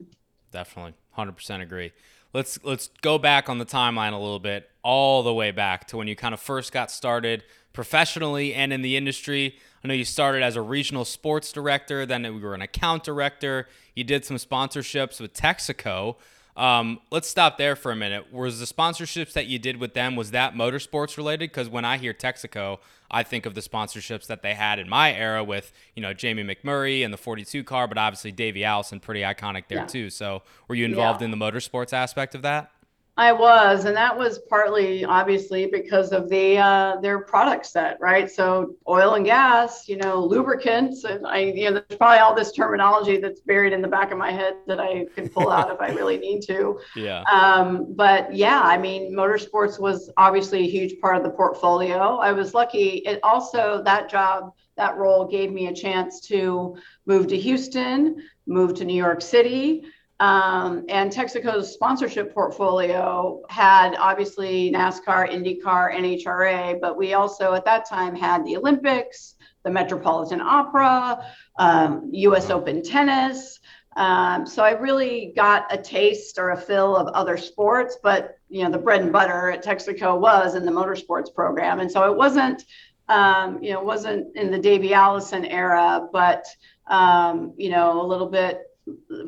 Definitely. 0.52 0.94
100% 1.18 1.62
agree. 1.62 1.92
Let's 2.34 2.60
let's 2.64 2.90
go 3.02 3.18
back 3.18 3.50
on 3.50 3.58
the 3.58 3.66
timeline 3.66 4.14
a 4.14 4.18
little 4.18 4.40
bit, 4.40 4.70
all 4.84 5.24
the 5.24 5.34
way 5.34 5.52
back 5.52 5.88
to 5.88 5.98
when 5.98 6.08
you 6.08 6.16
kind 6.16 6.34
of 6.34 6.40
first 6.40 6.72
got 6.72 6.92
started 6.92 7.44
professionally 7.74 8.54
and 8.54 8.74
in 8.74 8.82
the 8.82 8.98
industry. 8.98 9.58
I 9.88 9.92
know 9.92 9.94
you 9.94 10.04
started 10.04 10.44
as 10.44 10.58
a 10.58 10.62
regional 10.62 11.06
sports 11.06 11.54
director, 11.54 12.06
then 12.06 12.26
you 12.26 12.38
were 12.42 12.54
an 12.54 12.62
account 12.62 13.06
director. 13.06 13.70
You 13.96 14.04
did 14.04 14.26
some 14.26 14.36
sponsorships 14.36 15.22
with 15.22 15.34
Texaco. 15.34 16.18
Um, 16.58 17.00
let's 17.10 17.30
stop 17.30 17.58
there 17.58 17.74
for 17.78 17.94
a 17.94 17.96
minute. 17.96 18.34
Was 18.34 18.60
the 18.60 18.66
sponsorships 18.66 19.32
that 19.32 19.46
you 19.46 19.58
did 19.58 19.78
with 19.78 19.94
them 19.94 20.18
was 20.18 20.32
that 20.32 20.56
motorsports 20.56 21.16
related? 21.16 21.52
Because 21.52 21.70
when 21.70 21.86
I 21.86 22.00
hear 22.00 22.14
Texaco, 22.14 22.80
I 23.10 23.24
think 23.24 23.46
of 23.46 23.56
the 23.56 23.62
sponsorships 23.62 24.28
that 24.28 24.42
they 24.42 24.56
had 24.56 24.78
in 24.78 24.90
my 24.90 25.14
era 25.14 25.42
with 25.42 25.72
you 25.96 26.02
know 26.02 26.14
Jamie 26.14 26.44
McMurray 26.44 27.06
and 27.06 27.14
the 27.14 27.18
42 27.18 27.64
car, 27.64 27.88
but 27.88 27.98
obviously 27.98 28.34
Davey 28.34 28.66
Allison, 28.66 29.00
pretty 29.00 29.22
iconic 29.22 29.70
there 29.70 29.78
yeah. 29.78 29.86
too. 29.86 30.10
So 30.10 30.44
were 30.68 30.76
you 30.76 30.84
involved 30.84 31.22
yeah. 31.22 31.26
in 31.26 31.32
the 31.32 31.38
motorsports 31.38 31.94
aspect 31.94 32.36
of 32.36 32.42
that? 32.42 32.72
I 33.18 33.32
was, 33.32 33.86
and 33.86 33.98
that 33.98 34.16
was 34.16 34.40
partly 34.48 35.04
obviously 35.04 35.66
because 35.66 36.12
of 36.12 36.30
the 36.30 36.58
uh, 36.60 36.98
their 37.02 37.20
product 37.20 37.66
set, 37.66 37.98
right? 38.00 38.30
So 38.30 38.76
oil 38.88 39.16
and 39.16 39.26
gas, 39.26 39.90
you 39.90 39.98
know, 39.98 40.24
lubricants, 40.24 41.04
and 41.04 41.26
I, 41.26 41.40
you 41.40 41.66
know, 41.66 41.82
there's 41.88 41.98
probably 41.98 42.20
all 42.20 42.36
this 42.36 42.52
terminology 42.52 43.18
that's 43.18 43.42
buried 43.42 43.74
in 43.74 43.82
the 43.82 43.88
back 43.88 44.12
of 44.12 44.20
my 44.20 44.32
head 44.32 44.54
that 44.68 44.80
I 44.80 45.06
can 45.16 45.30
pull 45.30 45.50
out 45.50 45.72
if 45.72 45.82
I 45.82 45.90
really 45.90 46.18
need 46.28 46.42
to. 46.44 46.80
Yeah. 46.96 47.24
Um, 47.24 47.94
but 47.96 48.36
yeah, 48.36 48.62
I 48.62 48.78
mean, 48.78 49.16
motorsports 49.16 49.80
was 49.80 50.12
obviously 50.18 50.60
a 50.60 50.70
huge 50.70 51.00
part 51.02 51.18
of 51.18 51.24
the 51.24 51.32
portfolio. 51.32 52.18
I 52.18 52.34
was 52.34 52.54
lucky. 52.54 53.02
It 53.06 53.20
also 53.24 53.82
that 53.84 54.10
job, 54.10 54.54
that 54.76 54.96
role 54.96 55.26
gave 55.26 55.52
me 55.52 55.68
a 55.68 55.74
chance 55.74 56.22
to 56.28 56.78
move 57.08 57.26
to 57.28 57.38
Houston, 57.38 58.22
move 58.46 58.76
to 58.76 58.86
New 58.86 58.96
York 58.96 59.22
City. 59.22 59.86
Um, 60.20 60.86
and 60.90 61.12
Texaco's 61.12 61.74
sponsorship 61.74 62.34
portfolio 62.34 63.44
had 63.50 63.96
obviously 63.98 64.72
NASCAR, 64.72 65.30
IndyCar, 65.30 65.94
NHRA, 65.94 66.82
but 66.82 66.98
we 66.98 67.14
also 67.14 67.54
at 67.54 67.66
that 67.66 67.88
time 67.88 68.16
had 68.16 68.44
the 68.44 68.58
Olympics, 68.58 69.36
the 69.64 69.70
Metropolitan 69.70 70.42
Opera, 70.42 71.24
um, 71.60 72.10
US 72.12 72.50
Open 72.50 72.82
Tennis. 72.82 73.60
Um, 73.96 74.46
so 74.46 74.64
I 74.64 74.72
really 74.72 75.34
got 75.36 75.74
a 75.74 75.78
taste 75.78 76.38
or 76.38 76.52
a 76.52 76.58
fill 76.58 76.96
of 76.96 77.08
other 77.10 77.36
sports, 77.36 77.98
but 78.02 78.38
you 78.50 78.64
know 78.64 78.72
the 78.72 78.78
bread 78.78 79.02
and 79.02 79.12
butter 79.12 79.52
at 79.52 79.64
Texaco 79.64 80.20
was 80.20 80.56
in 80.56 80.66
the 80.66 80.72
motorsports 80.72 81.34
program, 81.34 81.80
and 81.80 81.92
so 81.92 82.12
it 82.12 82.16
wasn't 82.16 82.64
um, 83.10 83.62
you 83.62 83.74
know 83.74 83.82
wasn't 83.82 84.36
in 84.36 84.52
the 84.52 84.60
Davey 84.60 84.94
Allison 84.94 85.46
era, 85.46 86.08
but 86.14 86.46
um, 86.88 87.54
you 87.58 87.70
know 87.72 88.00
a 88.00 88.06
little 88.06 88.30
bit 88.30 88.62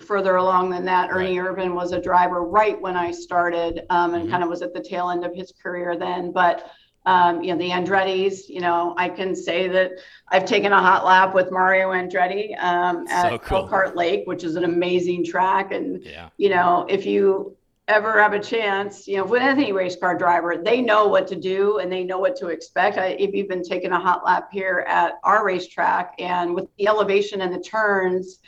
further 0.02 0.36
along 0.38 0.70
than 0.70 0.86
that. 0.86 1.10
Ernie 1.12 1.36
Irvan 1.36 1.74
was 1.74 1.92
a 1.92 2.02
driver 2.02 2.44
right 2.44 2.80
when 2.80 2.96
I 2.96 3.12
started, 3.12 3.86
um, 3.90 4.14
and 4.14 4.24
mm-hmm. 4.24 4.32
kind 4.32 4.44
of 4.44 4.50
was 4.50 4.62
at 4.62 4.74
the 4.74 4.82
tail 4.82 5.10
end 5.10 5.26
of 5.26 5.34
his 5.36 5.54
career 5.62 5.98
then, 5.98 6.32
but 6.32 6.72
um, 7.06 7.42
you 7.42 7.54
know, 7.54 7.58
the 7.58 7.70
Andretti's, 7.70 8.50
you 8.50 8.60
know, 8.60 8.94
I 8.98 9.10
can 9.10 9.36
say 9.36 9.68
that 9.70 9.92
I've 10.28 10.46
taken 10.46 10.74
a 10.74 10.82
hot 10.82 11.06
lap 11.06 11.34
with 11.34 11.52
Mario 11.52 11.90
Andretti 11.90 12.62
um, 12.62 13.08
at 13.08 13.30
so 13.30 13.38
cool. 13.40 13.58
Elkhart 13.60 13.96
Lake, 13.96 14.24
which 14.26 14.44
is 14.44 14.56
an 14.56 14.64
amazing 14.66 15.26
track. 15.26 15.72
And, 15.72 16.04
yeah. 16.04 16.30
you 16.38 16.50
know, 16.50 16.86
if 16.90 17.06
you 17.06 17.56
ever 17.88 18.22
have 18.22 18.34
a 18.34 18.40
chance, 18.40 19.08
you 19.08 19.18
know, 19.18 19.24
with 19.24 19.42
any 19.42 19.72
race 19.72 19.96
car 19.96 20.16
driver, 20.16 20.58
they 20.58 20.82
know 20.82 21.08
what 21.08 21.26
to 21.28 21.36
do 21.36 21.80
and 21.80 21.92
they 21.92 22.04
know 22.04 22.20
what 22.20 22.36
to 22.36 22.48
expect. 22.48 22.98
I, 22.98 23.08
if 23.08 23.34
you've 23.34 23.48
been 23.48 23.64
taking 23.64 23.92
a 23.92 24.00
hot 24.00 24.24
lap 24.24 24.50
here 24.52 24.86
at 24.88 25.14
our 25.24 25.44
racetrack 25.44 26.14
and 26.20 26.54
with 26.54 26.68
the 26.78 26.88
elevation 26.88 27.42
and 27.42 27.52
the 27.52 27.60
turns, 27.60 28.40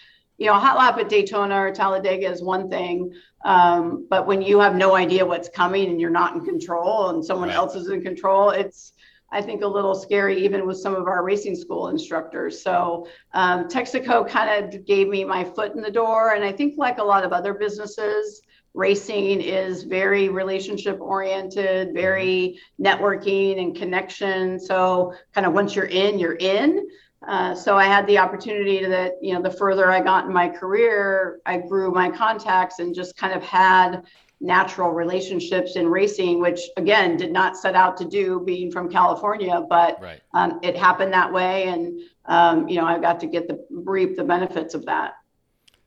you 0.41 0.47
know, 0.47 0.55
a 0.55 0.59
hot 0.59 0.75
lap 0.75 0.97
at 0.97 1.07
Daytona 1.07 1.55
or 1.55 1.71
Talladega 1.71 2.27
is 2.27 2.41
one 2.41 2.67
thing, 2.67 3.13
um, 3.45 4.07
but 4.09 4.25
when 4.25 4.41
you 4.41 4.59
have 4.59 4.75
no 4.75 4.95
idea 4.95 5.23
what's 5.23 5.47
coming 5.47 5.87
and 5.91 6.01
you're 6.01 6.09
not 6.09 6.33
in 6.33 6.43
control 6.43 7.09
and 7.09 7.23
someone 7.23 7.49
right. 7.49 7.57
else 7.57 7.75
is 7.75 7.89
in 7.89 8.01
control, 8.01 8.49
it's 8.49 8.93
I 9.31 9.43
think 9.43 9.61
a 9.61 9.67
little 9.67 9.93
scary 9.93 10.43
even 10.43 10.65
with 10.65 10.77
some 10.77 10.95
of 10.95 11.05
our 11.05 11.23
racing 11.23 11.55
school 11.55 11.89
instructors. 11.89 12.59
So 12.63 13.07
um, 13.35 13.67
Texaco 13.67 14.27
kind 14.27 14.65
of 14.73 14.83
gave 14.83 15.09
me 15.09 15.23
my 15.23 15.43
foot 15.43 15.75
in 15.75 15.81
the 15.83 15.91
door, 15.91 16.33
and 16.33 16.43
I 16.43 16.51
think 16.51 16.73
like 16.75 16.97
a 16.97 17.03
lot 17.03 17.23
of 17.23 17.33
other 17.33 17.53
businesses, 17.53 18.41
racing 18.73 19.41
is 19.41 19.83
very 19.83 20.29
relationship 20.29 20.99
oriented, 20.99 21.93
very 21.93 22.59
networking 22.79 23.61
and 23.61 23.75
connection. 23.75 24.59
So 24.59 25.13
kind 25.35 25.45
of 25.45 25.53
once 25.53 25.75
you're 25.75 25.85
in, 25.85 26.17
you're 26.17 26.33
in. 26.33 26.87
Uh, 27.27 27.53
so 27.53 27.77
I 27.77 27.85
had 27.85 28.07
the 28.07 28.17
opportunity 28.17 28.79
to 28.79 28.89
that, 28.89 29.13
you 29.21 29.33
know, 29.33 29.41
the 29.41 29.51
further 29.51 29.91
I 29.91 30.01
got 30.01 30.25
in 30.25 30.33
my 30.33 30.49
career, 30.49 31.39
I 31.45 31.57
grew 31.57 31.91
my 31.91 32.09
contacts 32.09 32.79
and 32.79 32.95
just 32.95 33.15
kind 33.15 33.33
of 33.33 33.43
had 33.43 34.03
natural 34.39 34.89
relationships 34.91 35.75
in 35.75 35.87
racing, 35.87 36.41
which 36.41 36.61
again 36.77 37.15
did 37.15 37.31
not 37.31 37.55
set 37.55 37.75
out 37.75 37.95
to 37.97 38.05
do 38.05 38.41
being 38.43 38.71
from 38.71 38.89
California, 38.89 39.63
but 39.69 40.01
right. 40.01 40.19
um, 40.33 40.59
it 40.63 40.75
happened 40.75 41.13
that 41.13 41.31
way. 41.31 41.65
And, 41.65 42.01
um, 42.25 42.67
you 42.67 42.77
know, 42.81 42.85
I 42.85 42.97
got 42.97 43.19
to 43.19 43.27
get 43.27 43.47
the 43.47 43.63
reap 43.69 44.15
the 44.15 44.23
benefits 44.23 44.73
of 44.73 44.85
that. 44.87 45.13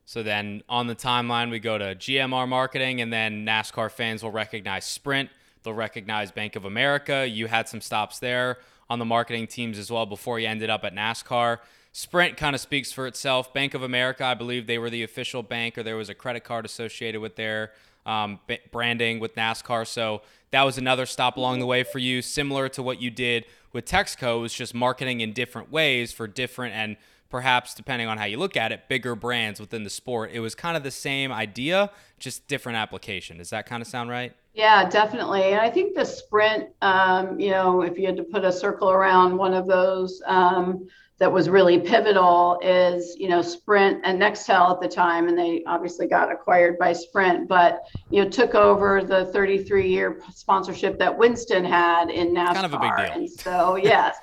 So 0.05 0.23
then 0.23 0.63
on 0.69 0.87
the 0.87 0.95
timeline, 0.95 1.51
we 1.51 1.59
go 1.59 1.79
to 1.79 1.97
GMR 1.97 2.47
marketing, 2.47 3.01
and 3.01 3.13
then 3.13 3.45
NASCAR 3.45 3.91
fans 3.91 4.23
will 4.23 4.31
recognize 4.31 4.85
Sprint. 4.85 5.31
They'll 5.63 5.73
recognize 5.73 6.31
Bank 6.31 6.57
of 6.57 6.67
America. 6.67 7.27
You 7.27 7.47
had 7.47 7.69
some 7.69 7.81
stops 7.81 8.19
there 8.19 8.59
on 8.89 8.99
the 8.99 9.05
marketing 9.05 9.47
teams 9.47 9.79
as 9.79 9.91
well 9.91 10.07
before 10.07 10.39
he 10.39 10.47
ended 10.47 10.71
up 10.71 10.85
at 10.85 10.95
NASCAR. 10.95 11.59
Sprint 11.93 12.37
kind 12.37 12.55
of 12.55 12.61
speaks 12.61 12.93
for 12.93 13.07
itself. 13.07 13.55
Bank 13.55 13.75
of 13.75 13.83
America, 13.83 14.25
I 14.25 14.35
believe 14.35 14.67
they 14.67 14.79
were 14.79 14.91
the 14.91 15.05
official 15.05 15.43
bank, 15.43 15.79
or 15.79 15.83
there 15.83 15.97
was 15.97 16.09
a 16.09 16.15
credit 16.15 16.43
card 16.43 16.65
associated 16.65 17.21
with 17.21 17.37
their 17.37 17.73
um, 18.05 18.41
b- 18.47 18.59
branding 18.73 19.21
with 19.21 19.35
NASCAR. 19.37 19.87
So 19.87 20.23
that 20.51 20.63
was 20.63 20.77
another 20.77 21.07
stop 21.07 21.37
along 21.37 21.61
the 21.61 21.67
way 21.67 21.85
for 21.85 21.99
you, 21.99 22.21
similar 22.21 22.69
to 22.71 22.83
what 22.83 23.01
you 23.01 23.11
did 23.11 23.47
with 23.73 23.85
Texaco. 23.85 24.39
It 24.39 24.41
was 24.41 24.55
just 24.55 24.75
marketing 24.75 25.21
in 25.21 25.33
different 25.33 25.71
ways 25.71 26.13
for 26.13 26.27
different 26.27 26.75
and 26.75 26.97
perhaps 27.31 27.75
depending 27.75 28.07
on 28.07 28.19
how 28.19 28.25
you 28.25 28.37
look 28.37 28.57
at 28.57 28.71
it, 28.71 28.89
bigger 28.89 29.17
brands 29.17 29.59
within 29.59 29.83
the 29.83 29.91
sport. 29.91 30.31
It 30.33 30.41
was 30.41 30.55
kind 30.55 30.77
of 30.77 30.83
the 30.83 30.91
same 30.91 31.33
idea, 31.33 31.91
just 32.19 32.47
different 32.47 32.77
application. 32.77 33.39
Does 33.39 33.51
that 33.51 33.67
kind 33.67 33.83
of 33.83 33.89
sound 33.89 34.11
right? 34.11 34.35
Yeah, 34.55 34.89
definitely. 34.89 35.43
And 35.43 35.61
I 35.61 35.69
think 35.69 35.97
the 35.97 36.05
sprint, 36.05 36.69
um, 36.81 37.41
you 37.41 37.51
know, 37.51 37.83
if 37.83 37.99
you 37.99 38.07
had 38.07 38.17
to 38.17 38.23
put 38.23 38.45
a 38.45 38.53
circle 38.53 38.89
around 38.89 39.37
one 39.37 39.53
of 39.53 39.67
those 39.67 40.23
um, 40.27 40.87
that 41.19 41.33
was 41.33 41.49
really 41.49 41.81
pivotal 41.81 42.61
is, 42.63 43.17
you 43.19 43.29
know, 43.29 43.43
Sprint 43.43 44.01
and 44.05 44.21
Nextel 44.21 44.71
at 44.71 44.81
the 44.81 44.89
time, 44.89 45.27
and 45.27 45.37
they 45.37 45.65
obviously 45.67 46.07
got 46.07 46.31
acquired 46.31 46.79
by 46.79 46.93
Sprint, 46.93 47.49
but, 47.49 47.83
you 48.11 48.23
know, 48.23 48.31
took 48.31 48.55
over 48.55 49.03
the 49.03 49.27
33 49.27 49.89
year 49.89 50.21
sponsorship 50.33 51.01
that 51.01 51.17
Winston 51.17 51.65
had 51.65 52.11
in 52.11 52.29
NASCAR. 52.29 52.55
Kind 52.55 52.67
of 52.67 52.75
a 52.75 52.79
big 52.79 52.97
deal. 52.97 53.13
And 53.13 53.31
so, 53.31 53.75
yes. 53.77 54.17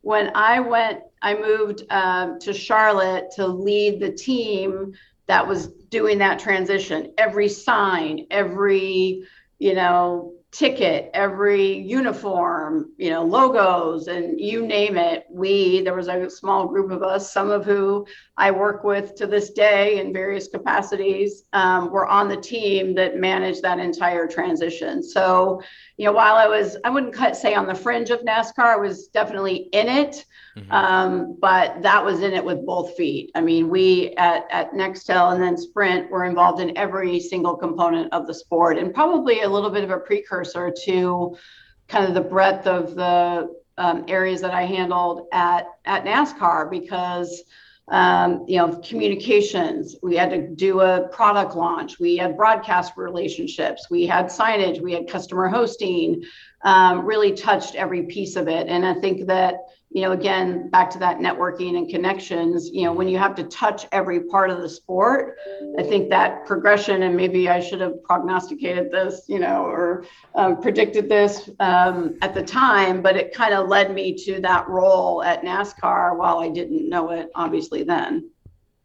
when 0.00 0.32
I 0.34 0.58
went, 0.58 1.00
I 1.22 1.34
moved 1.34 1.84
um, 1.90 2.40
to 2.40 2.52
Charlotte 2.52 3.30
to 3.36 3.46
lead 3.46 4.00
the 4.00 4.10
team 4.10 4.94
that 5.26 5.46
was 5.46 5.68
doing 5.90 6.18
that 6.18 6.38
transition. 6.38 7.12
Every 7.18 7.48
sign, 7.48 8.26
every 8.30 9.24
you 9.58 9.74
know, 9.74 10.32
ticket, 10.52 11.10
every 11.12 11.78
uniform, 11.78 12.90
you 12.96 13.10
know, 13.10 13.22
logos, 13.22 14.08
and 14.08 14.40
you 14.40 14.66
name 14.66 14.96
it. 14.96 15.26
We, 15.30 15.82
there 15.82 15.94
was 15.94 16.08
a 16.08 16.30
small 16.30 16.66
group 16.66 16.90
of 16.90 17.02
us, 17.02 17.30
some 17.30 17.50
of 17.50 17.64
who 17.64 18.06
I 18.38 18.50
work 18.50 18.84
with 18.84 19.14
to 19.16 19.26
this 19.26 19.50
day 19.50 20.00
in 20.00 20.14
various 20.14 20.48
capacities, 20.48 21.44
um, 21.52 21.90
were 21.90 22.06
on 22.06 22.28
the 22.28 22.36
team 22.38 22.94
that 22.94 23.18
managed 23.18 23.62
that 23.62 23.78
entire 23.78 24.26
transition. 24.26 25.02
So, 25.02 25.60
you 25.98 26.06
know, 26.06 26.12
while 26.12 26.36
I 26.36 26.46
was, 26.46 26.76
I 26.84 26.90
wouldn't 26.90 27.12
cut, 27.12 27.36
say 27.36 27.54
on 27.54 27.66
the 27.66 27.74
fringe 27.74 28.10
of 28.10 28.20
NASCAR, 28.20 28.64
I 28.64 28.76
was 28.76 29.08
definitely 29.08 29.68
in 29.72 29.88
it. 29.88 30.24
Mm-hmm. 30.56 30.72
Um, 30.72 31.36
but 31.38 31.82
that 31.82 32.02
was 32.02 32.22
in 32.22 32.32
it 32.32 32.44
with 32.44 32.64
both 32.64 32.96
feet. 32.96 33.30
I 33.34 33.42
mean, 33.42 33.68
we 33.68 34.14
at, 34.16 34.46
at 34.50 34.72
Nextel 34.72 35.34
and 35.34 35.42
then 35.42 35.56
Sprint 35.56 36.10
were 36.10 36.24
involved 36.24 36.60
in 36.60 36.76
every 36.78 37.20
single 37.20 37.56
component 37.56 38.12
of 38.12 38.26
the 38.26 38.32
sport 38.32 38.78
and 38.78 38.94
probably 38.94 39.42
a 39.42 39.48
little 39.48 39.70
bit 39.70 39.84
of 39.84 39.90
a 39.90 39.98
precursor 39.98 40.72
to 40.84 41.36
kind 41.88 42.06
of 42.06 42.14
the 42.14 42.22
breadth 42.22 42.66
of 42.66 42.94
the 42.94 43.54
um, 43.76 44.04
areas 44.08 44.40
that 44.40 44.52
I 44.52 44.64
handled 44.64 45.26
at, 45.32 45.66
at 45.84 46.04
NASCAR 46.04 46.70
because 46.70 47.44
um, 47.88 48.44
you 48.48 48.58
know, 48.58 48.80
communications. 48.84 49.94
We 50.02 50.16
had 50.16 50.30
to 50.30 50.48
do 50.48 50.80
a 50.80 51.06
product 51.08 51.54
launch. 51.54 52.00
We 52.00 52.16
had 52.16 52.36
broadcast 52.36 52.94
relationships. 52.96 53.86
We 53.90 54.06
had 54.06 54.26
signage. 54.26 54.80
We 54.80 54.92
had 54.92 55.08
customer 55.08 55.48
hosting. 55.48 56.24
Um, 56.62 57.06
really 57.06 57.32
touched 57.32 57.76
every 57.76 58.04
piece 58.04 58.34
of 58.34 58.48
it. 58.48 58.66
And 58.66 58.84
I 58.84 58.94
think 58.94 59.26
that 59.28 59.58
you 59.90 60.02
know, 60.02 60.12
again, 60.12 60.68
back 60.68 60.90
to 60.90 60.98
that 60.98 61.18
networking 61.18 61.76
and 61.78 61.88
connections, 61.88 62.68
you 62.70 62.82
know, 62.82 62.92
when 62.92 63.08
you 63.08 63.18
have 63.18 63.34
to 63.36 63.44
touch 63.44 63.86
every 63.92 64.20
part 64.20 64.50
of 64.50 64.60
the 64.60 64.68
sport, 64.68 65.38
I 65.78 65.82
think 65.82 66.10
that 66.10 66.44
progression, 66.44 67.04
and 67.04 67.16
maybe 67.16 67.48
I 67.48 67.60
should 67.60 67.80
have 67.80 68.02
prognosticated 68.02 68.90
this, 68.90 69.22
you 69.28 69.38
know, 69.38 69.64
or 69.64 70.04
um, 70.34 70.60
predicted 70.60 71.08
this 71.08 71.48
um, 71.60 72.16
at 72.20 72.34
the 72.34 72.42
time, 72.42 73.00
but 73.00 73.16
it 73.16 73.32
kind 73.32 73.54
of 73.54 73.68
led 73.68 73.94
me 73.94 74.14
to 74.24 74.40
that 74.40 74.68
role 74.68 75.22
at 75.22 75.42
NASCAR 75.42 76.16
while 76.16 76.40
I 76.40 76.48
didn't 76.48 76.88
know 76.88 77.10
it, 77.10 77.30
obviously, 77.34 77.82
then. 77.82 78.30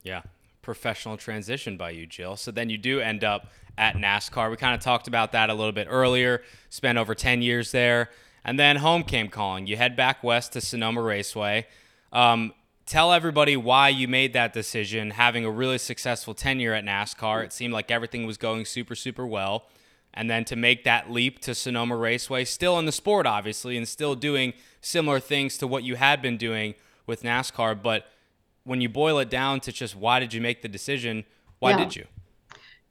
Yeah. 0.03 0.21
Professional 0.61 1.17
transition 1.17 1.75
by 1.75 1.89
you, 1.89 2.05
Jill. 2.05 2.37
So 2.37 2.51
then 2.51 2.69
you 2.69 2.77
do 2.77 2.99
end 2.99 3.23
up 3.23 3.51
at 3.77 3.95
NASCAR. 3.95 4.51
We 4.51 4.57
kind 4.57 4.75
of 4.75 4.81
talked 4.81 5.07
about 5.07 5.31
that 5.31 5.49
a 5.49 5.53
little 5.53 5.71
bit 5.71 5.87
earlier, 5.89 6.43
spent 6.69 6.97
over 6.97 7.15
10 7.15 7.41
years 7.41 7.71
there. 7.71 8.11
And 8.43 8.59
then 8.59 8.77
home 8.77 9.03
came 9.03 9.27
calling. 9.27 9.67
You 9.67 9.77
head 9.77 9.95
back 9.95 10.23
west 10.23 10.53
to 10.53 10.61
Sonoma 10.61 11.01
Raceway. 11.01 11.67
Um, 12.11 12.53
tell 12.85 13.13
everybody 13.13 13.55
why 13.55 13.89
you 13.89 14.07
made 14.07 14.33
that 14.33 14.53
decision, 14.53 15.11
having 15.11 15.45
a 15.45 15.51
really 15.51 15.77
successful 15.77 16.33
tenure 16.33 16.73
at 16.73 16.83
NASCAR. 16.83 17.43
It 17.43 17.53
seemed 17.53 17.73
like 17.73 17.91
everything 17.91 18.25
was 18.25 18.37
going 18.37 18.65
super, 18.65 18.95
super 18.95 19.25
well. 19.25 19.67
And 20.13 20.29
then 20.29 20.43
to 20.45 20.55
make 20.55 20.83
that 20.83 21.09
leap 21.09 21.39
to 21.39 21.55
Sonoma 21.55 21.95
Raceway, 21.95 22.43
still 22.45 22.77
in 22.79 22.85
the 22.85 22.91
sport, 22.91 23.25
obviously, 23.25 23.77
and 23.77 23.87
still 23.87 24.15
doing 24.15 24.53
similar 24.81 25.19
things 25.19 25.57
to 25.59 25.67
what 25.67 25.83
you 25.83 25.95
had 25.95 26.21
been 26.21 26.37
doing 26.37 26.75
with 27.07 27.23
NASCAR. 27.23 27.81
But 27.81 28.07
when 28.63 28.81
you 28.81 28.89
boil 28.89 29.19
it 29.19 29.29
down 29.29 29.59
to 29.61 29.71
just 29.71 29.95
why 29.95 30.19
did 30.19 30.33
you 30.33 30.41
make 30.41 30.61
the 30.61 30.67
decision, 30.67 31.23
why 31.59 31.71
yeah. 31.71 31.77
did 31.77 31.95
you? 31.95 32.07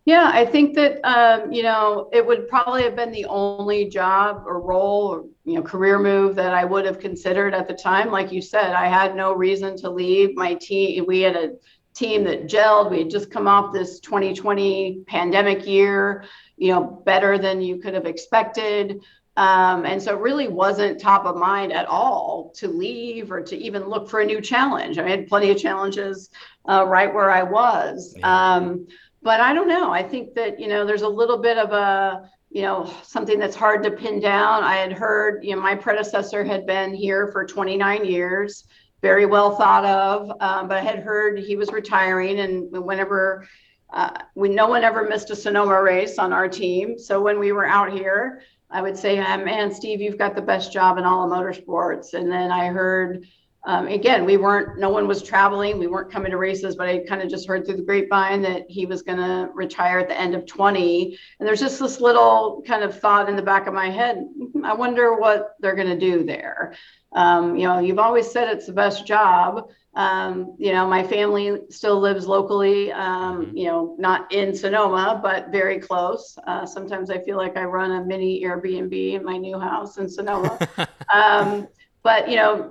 Yeah, 0.07 0.31
I 0.33 0.45
think 0.47 0.75
that 0.77 1.01
um, 1.05 1.53
you 1.53 1.63
know 1.63 2.09
it 2.13 2.27
would 2.27 2.49
probably 2.49 2.83
have 2.83 2.97
been 2.97 3.13
the 3.13 3.27
only 3.27 3.89
job 3.89 4.45
or 4.47 4.61
role 4.61 5.09
or 5.09 5.25
you 5.45 5.55
know 5.55 5.63
career 5.63 5.99
move 5.99 6.35
that 6.37 6.55
I 6.55 6.65
would 6.65 6.87
have 6.87 6.99
considered 6.99 7.55
at 7.55 7.69
the 7.69 7.75
time. 7.75 8.11
Like 8.11 8.33
you 8.33 8.41
said, 8.43 8.73
I 8.75 8.87
had 8.87 9.15
no 9.15 9.33
reason 9.33 9.77
to 9.79 9.91
leave 9.91 10.35
my 10.37 10.55
team. 10.55 11.05
We 11.07 11.21
had 11.21 11.37
a 11.37 11.53
team 11.95 12.25
that 12.25 12.47
gelled. 12.47 12.91
We 12.91 13.01
had 13.01 13.11
just 13.11 13.31
come 13.31 13.47
off 13.47 13.73
this 13.73 14.01
2020 14.01 15.05
pandemic 15.07 15.67
year, 15.67 16.25
you 16.57 16.73
know, 16.73 16.83
better 16.83 17.37
than 17.37 17.61
you 17.61 17.79
could 17.79 17.95
have 17.95 18.07
expected. 18.07 19.03
Um, 19.37 19.87
and 19.87 20.03
so 20.03 20.15
it 20.17 20.21
really 20.21 20.49
wasn't 20.49 21.01
top 21.01 21.25
of 21.25 21.37
mind 21.37 21.73
at 21.73 21.87
all 21.87 22.53
to 22.57 22.69
leave 22.69 23.31
or 23.31 23.41
to 23.43 23.57
even 23.57 23.89
look 23.89 24.09
for 24.09 24.21
a 24.21 24.27
new 24.27 24.41
challenge. 24.41 24.99
I 24.99 25.09
had 25.09 25.29
plenty 25.29 25.51
of 25.51 25.59
challenges 25.59 26.31
uh, 26.69 26.85
right 26.87 27.13
where 27.13 27.31
I 27.31 27.43
was. 27.43 28.15
Um, 28.23 28.87
but 29.23 29.41
I 29.41 29.53
don't 29.53 29.69
know. 29.69 29.93
I 29.93 30.03
think 30.03 30.35
that, 30.35 30.59
you 30.59 30.69
know, 30.69 30.87
there's 30.87 31.03
a 31.03 31.09
little 31.09 31.39
bit 31.39 31.59
of 31.59 31.73
a, 31.73 32.31
you 32.51 32.63
know, 32.63 32.93
something 33.03 33.39
that's 33.39 33.57
hard 33.57 33.83
to 33.85 33.91
pin 33.91 34.21
down. 34.21 34.65
I 34.65 34.77
had 34.77 34.93
heard, 34.93 35.45
you 35.45 35.55
know, 35.55 35.63
my 35.63 35.75
predecessor 35.75 36.43
had 36.45 36.67
been 36.67 36.95
here 36.95 37.29
for 37.29 37.45
29 37.45 38.05
years, 38.05 38.65
very 39.03 39.27
well 39.27 39.57
thought 39.57 39.85
of, 39.85 40.31
um, 40.41 40.69
but 40.69 40.79
I 40.79 40.83
had 40.83 41.01
heard 41.01 41.39
he 41.39 41.57
was 41.57 41.71
retiring. 41.71 42.41
And 42.41 42.71
whenever 42.85 43.47
uh, 43.93 44.11
we 44.35 44.49
no 44.49 44.69
one 44.69 44.85
ever 44.85 45.05
missed 45.09 45.31
a 45.31 45.37
Sonoma 45.37 45.81
race 45.83 46.19
on 46.19 46.33
our 46.33 46.49
team. 46.49 46.99
So 46.99 47.21
when 47.21 47.39
we 47.39 47.53
were 47.53 47.67
out 47.67 47.93
here, 47.93 48.43
I 48.71 48.83
would 48.83 48.97
say, 48.97 49.17
"Man, 49.17 49.73
Steve, 49.75 50.01
you've 50.01 50.19
got 50.19 50.37
the 50.37 50.43
best 50.43 50.73
job 50.73 50.97
in 50.99 51.05
all 51.05 51.25
of 51.25 51.37
motorsports." 51.37 52.15
And 52.15 52.31
then 52.31 52.53
I 52.53 52.69
heard 52.69 53.27
um, 53.65 53.89
again, 53.89 54.25
we 54.25 54.39
weren't, 54.39 54.79
no 54.79 54.89
one 54.89 55.07
was 55.07 55.23
traveling. 55.23 55.79
We 55.79 55.87
weren't 55.87 56.11
coming 56.11 56.31
to 56.31 56.39
races, 56.39 56.77
but 56.77 56.89
I 56.89 57.01
kind 57.01 57.21
of 57.21 57.29
just 57.29 57.47
heard 57.47 57.67
through 57.67 57.77
the 57.77 57.83
grapevine 57.83 58.41
that 58.43 58.65
he 58.71 58.87
was 58.87 59.03
going 59.03 59.19
to 59.19 59.51
retire 59.53 59.99
at 59.99 60.09
the 60.09 60.19
end 60.19 60.35
of 60.35 60.47
20. 60.47 61.19
And 61.39 61.47
there's 61.47 61.61
just 61.61 61.79
this 61.79 62.01
little 62.01 62.63
kind 62.67 62.83
of 62.83 62.99
thought 62.99 63.29
in 63.29 63.37
the 63.37 63.43
back 63.43 63.67
of 63.67 63.75
my 63.75 63.91
head 63.91 64.17
hmm, 64.17 64.65
I 64.65 64.73
wonder 64.73 65.15
what 65.15 65.57
they're 65.61 65.75
going 65.75 65.89
to 65.89 65.99
do 65.99 66.25
there. 66.25 66.75
Um, 67.13 67.57
you 67.57 67.67
know, 67.67 67.81
you've 67.81 67.99
always 67.99 68.31
said 68.31 68.49
it's 68.49 68.67
the 68.67 68.73
best 68.73 69.07
job. 69.07 69.69
Um, 69.95 70.55
you 70.59 70.73
know, 70.73 70.87
my 70.87 71.03
family 71.03 71.63
still 71.69 71.99
lives 71.99 72.27
locally, 72.27 72.93
um, 72.93 73.47
mm-hmm. 73.47 73.57
you 73.57 73.67
know, 73.67 73.97
not 73.99 74.33
in 74.33 74.55
Sonoma, 74.55 75.21
but 75.23 75.51
very 75.51 75.81
close. 75.81 76.39
Uh, 76.47 76.65
sometimes 76.65 77.11
I 77.11 77.19
feel 77.19 77.37
like 77.37 77.57
I 77.57 77.65
run 77.65 77.91
a 77.91 78.05
mini 78.05 78.43
Airbnb 78.43 79.15
in 79.15 79.25
my 79.25 79.37
new 79.37 79.59
house 79.59 79.99
in 79.99 80.09
Sonoma. 80.09 80.59
Um, 81.13 81.67
but, 82.05 82.31
you 82.31 82.37
know, 82.37 82.71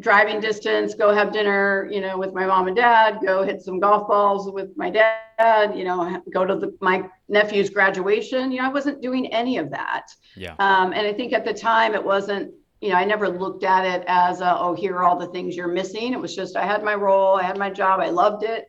driving 0.00 0.40
distance, 0.40 0.94
go 0.94 1.14
have 1.14 1.32
dinner, 1.32 1.88
you 1.90 2.00
know, 2.00 2.18
with 2.18 2.32
my 2.32 2.46
mom 2.46 2.66
and 2.66 2.76
dad, 2.76 3.18
go 3.24 3.44
hit 3.44 3.62
some 3.62 3.78
golf 3.78 4.08
balls 4.08 4.50
with 4.50 4.76
my 4.76 4.90
dad, 4.90 5.76
you 5.76 5.84
know, 5.84 6.22
go 6.32 6.44
to 6.44 6.56
the, 6.56 6.76
my 6.80 7.08
nephew's 7.28 7.70
graduation. 7.70 8.50
You 8.50 8.58
know, 8.60 8.66
I 8.66 8.72
wasn't 8.72 9.00
doing 9.00 9.26
any 9.32 9.58
of 9.58 9.70
that. 9.70 10.06
Yeah. 10.36 10.54
Um, 10.58 10.92
and 10.92 11.06
I 11.06 11.12
think 11.12 11.32
at 11.32 11.44
the 11.44 11.54
time 11.54 11.94
it 11.94 12.02
wasn't, 12.02 12.52
you 12.80 12.88
know, 12.90 12.96
I 12.96 13.04
never 13.04 13.28
looked 13.28 13.62
at 13.62 13.84
it 13.84 14.04
as, 14.06 14.40
a, 14.40 14.58
oh, 14.58 14.74
here 14.74 14.96
are 14.96 15.04
all 15.04 15.18
the 15.18 15.28
things 15.28 15.54
you're 15.54 15.68
missing. 15.68 16.12
It 16.12 16.20
was 16.20 16.34
just, 16.34 16.56
I 16.56 16.64
had 16.64 16.82
my 16.82 16.94
role, 16.94 17.36
I 17.36 17.42
had 17.42 17.58
my 17.58 17.70
job, 17.70 18.00
I 18.00 18.08
loved 18.08 18.42
it. 18.42 18.68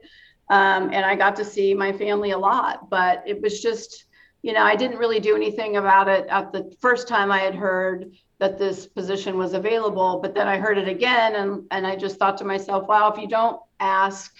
Um, 0.49 0.91
and 0.91 1.05
I 1.05 1.15
got 1.15 1.37
to 1.37 1.45
see 1.45 1.73
my 1.73 1.93
family 1.93 2.31
a 2.31 2.37
lot, 2.37 2.89
but 2.89 3.23
it 3.25 3.41
was 3.41 3.61
just, 3.61 4.05
you 4.41 4.51
know, 4.51 4.63
I 4.63 4.75
didn't 4.75 4.97
really 4.97 5.21
do 5.21 5.35
anything 5.35 5.77
about 5.77 6.09
it 6.09 6.27
at 6.27 6.51
the 6.51 6.75
first 6.81 7.07
time 7.07 7.31
I 7.31 7.39
had 7.39 7.55
heard 7.55 8.11
that 8.41 8.57
this 8.57 8.87
position 8.87 9.37
was 9.37 9.53
available. 9.53 10.19
But 10.19 10.33
then 10.33 10.47
I 10.47 10.57
heard 10.57 10.79
it 10.79 10.87
again, 10.87 11.35
and, 11.35 11.63
and 11.69 11.85
I 11.85 11.95
just 11.95 12.17
thought 12.17 12.37
to 12.39 12.43
myself, 12.43 12.87
wow, 12.87 13.11
if 13.11 13.21
you 13.21 13.27
don't 13.27 13.61
ask, 13.79 14.35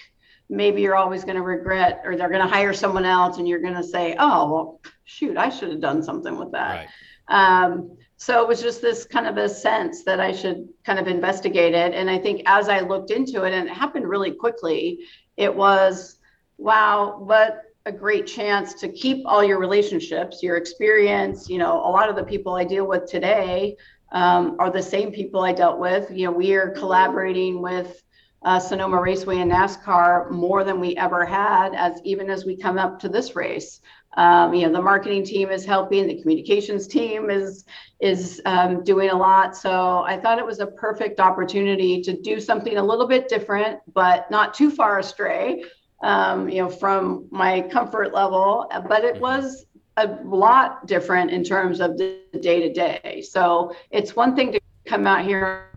maybe 0.50 0.82
you're 0.82 0.96
always 0.96 1.24
going 1.24 1.38
to 1.38 1.44
regret, 1.44 2.02
or 2.04 2.18
they're 2.18 2.28
going 2.28 2.42
to 2.42 2.48
hire 2.48 2.74
someone 2.74 3.06
else, 3.06 3.38
and 3.38 3.48
you're 3.48 3.62
going 3.62 3.76
to 3.76 3.84
say, 3.84 4.16
oh, 4.18 4.52
well, 4.52 4.82
shoot, 5.06 5.38
I 5.38 5.50
should 5.50 5.70
have 5.70 5.82
done 5.82 6.02
something 6.02 6.36
with 6.36 6.52
that. 6.52 6.88
Right. 7.30 7.64
Um, 7.64 7.96
so 8.18 8.42
it 8.42 8.48
was 8.48 8.62
just 8.62 8.82
this 8.82 9.06
kind 9.06 9.28
of 9.28 9.38
a 9.38 9.48
sense 9.48 10.04
that 10.04 10.20
I 10.20 10.32
should 10.32 10.68
kind 10.84 11.00
of 11.00 11.08
investigate 11.08 11.76
it. 11.76 11.94
And 11.94 12.10
I 12.10 12.18
think 12.18 12.42
as 12.48 12.70
I 12.70 12.80
looked 12.80 13.12
into 13.12 13.44
it, 13.44 13.54
and 13.54 13.70
it 13.70 13.74
happened 13.74 14.10
really 14.10 14.32
quickly, 14.32 15.00
it 15.38 15.56
was, 15.56 16.18
wow, 16.58 17.20
what 17.20 17.62
a 17.88 17.92
great 17.92 18.28
chance 18.28 18.76
to 18.76 18.88
keep 18.92 19.26
all 19.26 19.44
your 19.44 19.60
relationships, 19.60 20.44
your 20.44 20.58
experience. 20.58 21.50
You 21.50 21.58
know, 21.58 21.78
a 21.80 21.90
lot 21.90 22.10
of 22.10 22.16
the 22.16 22.24
people 22.24 22.54
I 22.54 22.64
deal 22.64 22.86
with 22.86 23.10
today 23.10 23.76
um, 24.12 24.56
are 24.60 24.72
the 24.72 24.82
same 24.82 25.12
people 25.12 25.42
I 25.42 25.54
dealt 25.54 25.80
with. 25.80 26.10
You 26.12 26.26
know, 26.26 26.32
we 26.32 26.54
are 26.54 26.72
collaborating 26.72 27.62
with 27.62 28.02
uh, 28.44 28.60
Sonoma 28.60 29.00
Raceway 29.00 29.38
and 29.38 29.52
NASCAR 29.52 30.32
more 30.32 30.64
than 30.64 30.80
we 30.80 30.96
ever 30.98 31.26
had, 31.26 31.76
as 31.76 32.02
even 32.04 32.30
as 32.30 32.46
we 32.46 32.58
come 32.58 32.78
up 32.78 33.00
to 33.00 33.10
this 33.10 33.36
race. 33.36 33.82
Um, 34.18 34.54
you 34.54 34.68
know, 34.68 34.74
the 34.74 34.82
marketing 34.82 35.24
team 35.24 35.52
is 35.52 35.64
helping, 35.64 36.08
the 36.08 36.20
communications 36.22 36.88
team 36.88 37.30
is 37.30 37.64
is 38.02 38.42
um, 38.46 38.84
doing 38.84 39.10
a 39.10 39.16
lot. 39.16 39.56
So 39.56 40.00
I 40.00 40.20
thought 40.20 40.40
it 40.40 40.46
was 40.46 40.60
a 40.60 40.68
perfect 40.68 41.20
opportunity 41.20 42.02
to 42.02 42.20
do 42.20 42.40
something 42.40 42.78
a 42.78 42.84
little 42.84 43.08
bit 43.08 43.30
different, 43.30 43.80
but 43.94 44.30
not 44.30 44.54
too 44.54 44.72
far 44.72 45.00
astray 45.00 45.64
um, 46.04 46.50
you 46.50 46.62
know, 46.62 46.70
from 46.70 47.28
my 47.32 47.62
comfort 47.62 48.14
level, 48.14 48.68
but 48.88 49.04
it 49.04 49.16
mm-hmm. 49.16 49.22
was 49.22 49.66
a 49.98 50.08
lot 50.24 50.88
different 50.88 51.32
in 51.32 51.44
terms 51.44 51.80
of 51.80 51.98
the 51.98 52.20
day 52.40 52.62
to 52.62 52.74
day. 52.74 53.24
So 53.28 53.76
it's 53.90 54.16
one 54.16 54.36
thing 54.36 54.52
to 54.54 54.62
come 54.86 55.06
out 55.06 55.26
here 55.26 55.68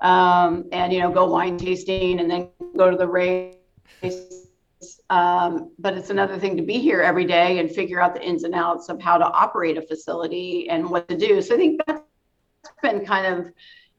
um, 0.00 0.66
and, 0.72 0.92
you 0.92 1.00
know, 1.00 1.10
go 1.10 1.26
wine 1.26 1.58
tasting 1.58 2.20
and 2.20 2.30
then 2.30 2.48
go 2.76 2.90
to 2.90 2.96
the 2.96 3.06
race. 3.06 3.54
Um, 5.10 5.72
but 5.78 5.94
it's 5.94 6.10
another 6.10 6.38
thing 6.38 6.56
to 6.56 6.62
be 6.62 6.78
here 6.78 7.00
every 7.00 7.24
day 7.24 7.58
and 7.58 7.70
figure 7.70 8.00
out 8.00 8.14
the 8.14 8.24
ins 8.24 8.44
and 8.44 8.54
outs 8.54 8.88
of 8.88 9.00
how 9.00 9.18
to 9.18 9.24
operate 9.24 9.76
a 9.76 9.82
facility 9.82 10.68
and 10.70 10.88
what 10.88 11.08
to 11.08 11.16
do. 11.16 11.42
So 11.42 11.54
I 11.54 11.58
think 11.58 11.80
that's 11.86 12.02
been 12.82 13.04
kind 13.04 13.26
of 13.26 13.52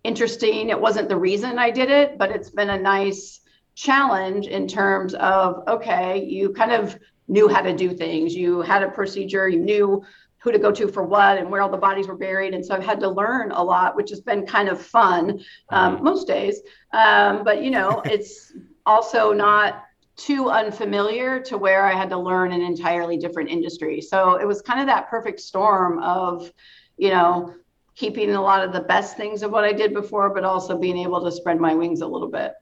interesting. 0.03 0.69
It 0.69 0.79
wasn't 0.79 1.09
the 1.09 1.17
reason 1.17 1.59
I 1.59 1.71
did 1.71 1.89
it, 1.89 2.17
but 2.17 2.31
it's 2.31 2.49
been 2.49 2.69
a 2.69 2.79
nice 2.79 3.41
challenge 3.75 4.47
in 4.47 4.67
terms 4.67 5.13
of 5.15 5.63
okay, 5.67 6.23
you 6.23 6.53
kind 6.53 6.71
of 6.71 6.97
knew 7.29 7.47
how 7.47 7.61
to 7.61 7.73
do 7.73 7.93
things, 7.93 8.35
you 8.35 8.61
had 8.61 8.83
a 8.83 8.89
procedure, 8.89 9.47
you 9.47 9.59
knew 9.59 10.03
who 10.39 10.51
to 10.51 10.59
go 10.59 10.71
to 10.71 10.87
for 10.87 11.03
what 11.03 11.37
and 11.37 11.49
where 11.49 11.61
all 11.61 11.69
the 11.69 11.77
bodies 11.77 12.07
were 12.07 12.17
buried. 12.17 12.53
And 12.53 12.65
so 12.65 12.73
I've 12.73 12.83
had 12.83 12.99
to 13.01 13.09
learn 13.09 13.51
a 13.51 13.61
lot, 13.61 13.95
which 13.95 14.09
has 14.09 14.21
been 14.21 14.45
kind 14.45 14.69
of 14.69 14.81
fun 14.81 15.41
um, 15.69 15.95
mm-hmm. 15.95 16.03
most 16.03 16.27
days. 16.27 16.61
Um, 16.93 17.43
but, 17.43 17.61
you 17.61 17.71
know, 17.71 18.01
it's 18.05 18.53
also 18.85 19.33
not 19.33 19.83
too 20.15 20.49
unfamiliar 20.49 21.39
to 21.39 21.57
where 21.57 21.85
I 21.85 21.93
had 21.93 22.09
to 22.09 22.17
learn 22.17 22.51
an 22.51 22.61
entirely 22.61 23.17
different 23.17 23.49
industry. 23.49 24.01
So 24.01 24.35
it 24.35 24.45
was 24.45 24.61
kind 24.61 24.79
of 24.79 24.87
that 24.87 25.09
perfect 25.09 25.39
storm 25.39 25.99
of, 25.99 26.51
you 26.97 27.09
know, 27.09 27.53
keeping 27.95 28.31
a 28.31 28.41
lot 28.41 28.63
of 28.63 28.73
the 28.73 28.81
best 28.81 29.17
things 29.17 29.43
of 29.43 29.51
what 29.51 29.63
I 29.63 29.73
did 29.73 29.93
before, 29.93 30.33
but 30.33 30.43
also 30.43 30.77
being 30.77 30.97
able 30.97 31.23
to 31.23 31.31
spread 31.31 31.59
my 31.59 31.73
wings 31.73 32.01
a 32.01 32.07
little 32.07 32.29
bit. 32.29 32.53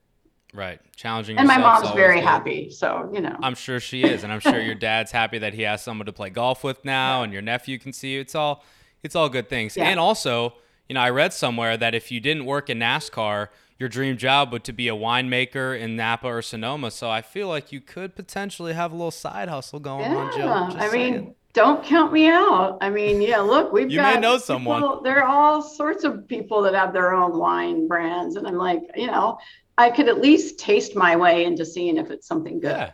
Right. 0.53 0.79
Challenging. 0.95 1.37
And 1.37 1.47
my 1.47 1.57
mom's 1.57 1.91
very 1.91 2.15
good. 2.15 2.23
happy. 2.23 2.69
So, 2.69 3.09
you 3.13 3.21
know. 3.21 3.35
I'm 3.41 3.55
sure 3.55 3.79
she 3.79 4.03
is. 4.03 4.23
And 4.23 4.31
I'm 4.31 4.39
sure 4.39 4.59
your 4.59 4.75
dad's 4.89 5.11
happy 5.11 5.39
that 5.39 5.53
he 5.53 5.63
has 5.63 5.83
someone 5.83 6.05
to 6.05 6.13
play 6.13 6.29
golf 6.29 6.63
with 6.63 6.83
now 6.85 7.23
and 7.23 7.33
your 7.33 7.41
nephew 7.41 7.77
can 7.77 7.93
see 7.93 8.13
you. 8.13 8.21
It's 8.21 8.35
all 8.35 8.63
it's 9.03 9.15
all 9.15 9.29
good 9.29 9.49
things. 9.49 9.77
Yeah. 9.77 9.85
And 9.85 9.99
also, 9.99 10.55
you 10.89 10.95
know, 10.95 11.01
I 11.01 11.09
read 11.09 11.33
somewhere 11.33 11.77
that 11.77 11.93
if 11.93 12.11
you 12.11 12.19
didn't 12.19 12.45
work 12.45 12.69
in 12.69 12.79
NASCAR, 12.79 13.49
your 13.77 13.89
dream 13.89 14.17
job 14.17 14.51
would 14.51 14.63
to 14.63 14.73
be 14.73 14.87
a 14.87 14.95
winemaker 14.95 15.79
in 15.79 15.95
Napa 15.95 16.27
or 16.27 16.41
Sonoma. 16.41 16.91
So 16.91 17.09
I 17.09 17.21
feel 17.21 17.47
like 17.47 17.71
you 17.71 17.79
could 17.79 18.15
potentially 18.15 18.73
have 18.73 18.91
a 18.91 18.95
little 18.95 19.11
side 19.11 19.49
hustle 19.49 19.79
going 19.79 20.11
yeah, 20.11 20.17
on, 20.17 20.33
Jill. 20.33 20.51
I 20.81 20.89
saying. 20.89 21.13
mean, 21.13 21.35
don't 21.53 21.83
count 21.83 22.11
me 22.11 22.27
out. 22.27 22.77
I 22.81 22.89
mean, 22.89 23.21
yeah, 23.21 23.39
look, 23.39 23.71
we've 23.71 23.89
you 23.89 23.97
got 23.97 24.15
may 24.15 24.21
know 24.21 24.37
someone. 24.37 24.81
People, 24.81 25.01
there 25.01 25.23
are 25.23 25.27
all 25.27 25.61
sorts 25.61 26.03
of 26.03 26.27
people 26.27 26.61
that 26.63 26.73
have 26.73 26.93
their 26.93 27.13
own 27.13 27.37
wine 27.37 27.87
brands, 27.87 28.35
and 28.35 28.47
I'm 28.47 28.57
like, 28.57 28.81
you 28.95 29.07
know, 29.07 29.37
I 29.77 29.91
could 29.91 30.07
at 30.07 30.19
least 30.19 30.57
taste 30.57 30.95
my 30.95 31.15
way 31.15 31.45
into 31.45 31.65
seeing 31.65 31.97
if 31.97 32.09
it's 32.09 32.27
something 32.27 32.59
good. 32.59 32.75
Yeah. 32.75 32.91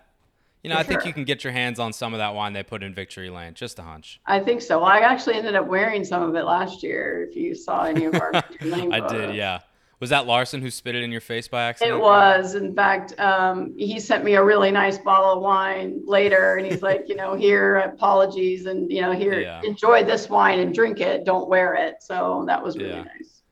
You 0.64 0.70
know, 0.70 0.78
I 0.78 0.84
think 0.84 1.06
you 1.06 1.12
can 1.12 1.26
get 1.26 1.44
your 1.44 1.52
hands 1.52 1.78
on 1.78 1.92
some 1.92 2.14
of 2.14 2.20
that 2.20 2.36
wine 2.36 2.54
they 2.54 2.64
put 2.64 2.84
in 2.84 2.94
Victory 2.94 3.30
Lane. 3.30 3.54
Just 3.54 3.80
a 3.80 3.82
hunch. 3.82 4.22
I 4.26 4.40
think 4.40 4.62
so. 4.62 4.80
Well, 4.80 4.88
I 4.88 5.00
actually 5.00 5.36
ended 5.36 5.56
up 5.56 5.68
wearing 5.68 6.06
some 6.06 6.24
of 6.24 6.36
it 6.36 6.44
last 6.44 6.84
year. 6.84 7.28
If 7.30 7.36
you 7.36 7.54
saw 7.54 7.84
any 7.84 8.06
of 8.06 8.16
our 8.16 8.32
Victory 8.50 8.72
Lane, 8.72 8.94
I 8.94 9.06
did. 9.06 9.36
Yeah. 9.36 9.60
Was 10.00 10.10
that 10.10 10.26
Larson 10.26 10.62
who 10.62 10.72
spit 10.72 10.96
it 10.96 11.04
in 11.04 11.12
your 11.12 11.22
face 11.22 11.50
by 11.50 11.64
accident? 11.64 11.98
It 11.98 12.02
was. 12.02 12.56
In 12.56 12.74
fact, 12.74 13.18
um, 13.20 13.74
he 13.78 14.00
sent 14.00 14.24
me 14.24 14.36
a 14.36 14.44
really 14.44 14.72
nice 14.72 14.98
bottle 14.98 15.34
of 15.34 15.42
wine 15.42 16.02
later, 16.06 16.56
and 16.56 16.70
he's 16.70 16.82
like, 16.82 17.08
you 17.08 17.16
know, 17.16 17.36
here, 17.36 17.78
apologies, 17.78 18.66
and 18.66 18.92
you 18.92 19.02
know, 19.02 19.12
here, 19.12 19.40
yeah. 19.40 19.62
enjoy 19.64 20.04
this 20.04 20.30
wine 20.30 20.60
and 20.60 20.74
drink 20.74 21.00
it. 21.02 21.26
Don't 21.26 21.50
wear 21.50 21.76
it. 21.76 21.96
So 22.02 22.44
that 22.48 22.62
was 22.62 22.78
really 22.78 22.90
yeah. 22.90 23.04
nice. 23.04 23.44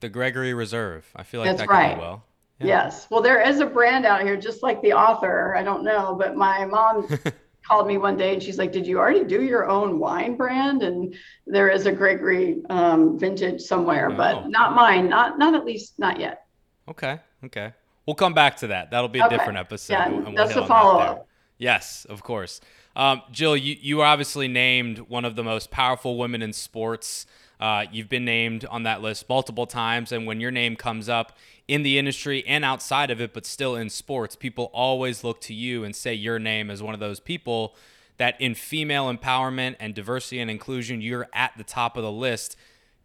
The 0.00 0.08
Gregory 0.08 0.54
Reserve. 0.54 1.06
I 1.16 1.22
feel 1.22 1.40
like 1.40 1.48
That's 1.48 1.60
that 1.60 1.68
could 1.68 1.74
right. 1.74 1.98
well. 1.98 2.24
Yeah. 2.60 2.66
Yes. 2.66 3.06
Well, 3.10 3.22
there 3.22 3.40
is 3.40 3.60
a 3.60 3.66
brand 3.66 4.04
out 4.04 4.22
here, 4.22 4.36
just 4.36 4.62
like 4.62 4.82
the 4.82 4.92
author. 4.92 5.56
I 5.56 5.62
don't 5.62 5.82
know, 5.82 6.14
but 6.18 6.36
my 6.36 6.66
mom 6.66 7.08
called 7.66 7.86
me 7.86 7.96
one 7.98 8.16
day 8.16 8.34
and 8.34 8.42
she's 8.42 8.58
like, 8.58 8.70
"Did 8.72 8.86
you 8.86 8.98
already 8.98 9.24
do 9.24 9.42
your 9.42 9.68
own 9.68 9.98
wine 9.98 10.36
brand?" 10.36 10.82
And 10.82 11.14
there 11.46 11.68
is 11.68 11.86
a 11.86 11.92
Gregory 11.92 12.62
um, 12.68 13.18
vintage 13.18 13.62
somewhere, 13.62 14.10
oh. 14.10 14.16
but 14.16 14.48
not 14.48 14.74
mine. 14.74 15.08
Not 15.08 15.38
not 15.38 15.54
at 15.54 15.64
least 15.64 15.98
not 15.98 16.20
yet. 16.20 16.46
Okay. 16.88 17.18
Okay. 17.44 17.72
We'll 18.06 18.14
come 18.14 18.34
back 18.34 18.56
to 18.58 18.68
that. 18.68 18.90
That'll 18.90 19.08
be 19.08 19.20
a 19.20 19.26
okay. 19.26 19.36
different 19.36 19.58
episode. 19.58 19.94
Yeah, 19.94 20.08
we'll 20.08 20.34
that's 20.34 20.56
a 20.56 20.66
follow 20.66 21.00
up. 21.00 21.28
Yes, 21.58 22.06
of 22.08 22.22
course. 22.22 22.60
Um, 22.96 23.22
Jill, 23.30 23.56
you, 23.56 23.76
you 23.80 24.00
are 24.00 24.06
obviously 24.06 24.48
named 24.48 24.98
one 24.98 25.24
of 25.24 25.36
the 25.36 25.44
most 25.44 25.70
powerful 25.70 26.18
women 26.18 26.42
in 26.42 26.52
sports. 26.52 27.26
Uh, 27.60 27.84
you've 27.92 28.08
been 28.08 28.24
named 28.24 28.64
on 28.64 28.84
that 28.84 29.02
list 29.02 29.28
multiple 29.28 29.66
times, 29.66 30.12
and 30.12 30.26
when 30.26 30.40
your 30.40 30.50
name 30.50 30.74
comes 30.74 31.08
up 31.08 31.36
in 31.70 31.84
the 31.84 32.00
industry 32.00 32.44
and 32.48 32.64
outside 32.64 33.12
of 33.12 33.20
it, 33.20 33.32
but 33.32 33.46
still 33.46 33.76
in 33.76 33.88
sports, 33.88 34.34
people 34.34 34.72
always 34.74 35.22
look 35.22 35.40
to 35.40 35.54
you 35.54 35.84
and 35.84 35.94
say 35.94 36.12
your 36.12 36.36
name 36.36 36.68
as 36.68 36.82
one 36.82 36.94
of 36.94 36.98
those 36.98 37.20
people 37.20 37.76
that 38.16 38.38
in 38.40 38.56
female 38.56 39.06
empowerment 39.06 39.76
and 39.78 39.94
diversity 39.94 40.40
and 40.40 40.50
inclusion, 40.50 41.00
you're 41.00 41.28
at 41.32 41.56
the 41.56 41.62
top 41.62 41.96
of 41.96 42.02
the 42.02 42.10
list. 42.10 42.56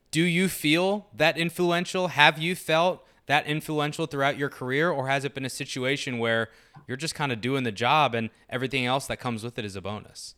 Do 0.10 0.23
you 0.23 0.49
feel 0.49 1.06
that 1.15 1.38
influential? 1.38 2.08
Have 2.08 2.39
you 2.39 2.56
felt 2.56 3.06
that 3.28 3.45
influential 3.45 4.08
throughout 4.08 4.36
your 4.36 4.49
career, 4.49 4.89
or 4.89 5.10
has 5.10 5.25
it 5.25 5.36
been 5.36 5.45
a 5.45 5.49
situation 5.49 6.17
where 6.17 6.49
you're 6.88 6.97
just 6.97 7.13
kind 7.13 7.32
of 7.32 7.41
doing 7.41 7.65
the 7.65 7.71
job 7.71 8.15
and 8.15 8.32
everything 8.49 8.88
else 8.88 9.06
that 9.06 9.17
comes 9.17 9.43
with 9.43 9.60
it 9.60 9.65
is 9.65 9.75
a 9.75 9.82
bonus? 9.82 10.34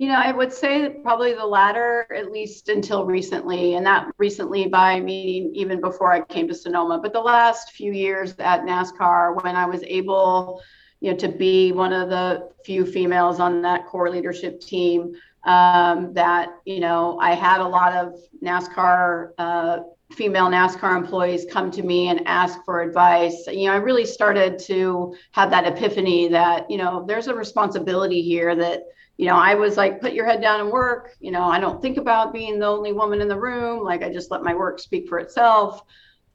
You 0.00 0.08
know, 0.08 0.14
I 0.14 0.32
would 0.32 0.50
say 0.50 0.88
probably 1.02 1.34
the 1.34 1.44
latter, 1.44 2.06
at 2.16 2.32
least 2.32 2.70
until 2.70 3.04
recently, 3.04 3.74
and 3.74 3.84
that 3.84 4.10
recently 4.16 4.66
by 4.66 4.98
meaning 4.98 5.54
even 5.54 5.78
before 5.78 6.10
I 6.10 6.22
came 6.22 6.48
to 6.48 6.54
Sonoma. 6.54 7.00
But 7.02 7.12
the 7.12 7.20
last 7.20 7.72
few 7.72 7.92
years 7.92 8.34
at 8.38 8.62
NASCAR, 8.62 9.44
when 9.44 9.56
I 9.56 9.66
was 9.66 9.82
able 9.82 10.62
you 11.00 11.10
know, 11.10 11.18
to 11.18 11.28
be 11.28 11.72
one 11.72 11.92
of 11.92 12.08
the 12.08 12.48
few 12.64 12.86
females 12.86 13.40
on 13.40 13.60
that 13.60 13.88
core 13.88 14.08
leadership 14.08 14.62
team. 14.62 15.12
Um, 15.44 16.14
that 16.14 16.48
you 16.64 16.80
know, 16.80 17.18
I 17.20 17.34
had 17.34 17.60
a 17.60 17.68
lot 17.68 17.92
of 17.92 18.14
NASCAR 18.42 19.32
uh, 19.36 19.80
female 20.12 20.46
NASCAR 20.46 20.96
employees 20.96 21.44
come 21.50 21.70
to 21.72 21.82
me 21.82 22.08
and 22.08 22.26
ask 22.26 22.58
for 22.64 22.80
advice. 22.80 23.46
You 23.48 23.66
know, 23.66 23.74
I 23.74 23.76
really 23.76 24.06
started 24.06 24.58
to 24.60 25.14
have 25.32 25.50
that 25.50 25.66
epiphany 25.66 26.28
that 26.28 26.70
you 26.70 26.78
know, 26.78 27.04
there's 27.06 27.26
a 27.26 27.34
responsibility 27.34 28.22
here 28.22 28.56
that 28.56 28.84
you 29.20 29.26
know, 29.26 29.36
I 29.36 29.54
was 29.54 29.76
like, 29.76 30.00
put 30.00 30.14
your 30.14 30.24
head 30.24 30.40
down 30.40 30.60
and 30.60 30.70
work. 30.70 31.14
You 31.20 31.30
know, 31.30 31.42
I 31.42 31.60
don't 31.60 31.82
think 31.82 31.98
about 31.98 32.32
being 32.32 32.58
the 32.58 32.64
only 32.64 32.94
woman 32.94 33.20
in 33.20 33.28
the 33.28 33.38
room. 33.38 33.84
Like, 33.84 34.02
I 34.02 34.10
just 34.10 34.30
let 34.30 34.42
my 34.42 34.54
work 34.54 34.78
speak 34.78 35.10
for 35.10 35.18
itself 35.18 35.82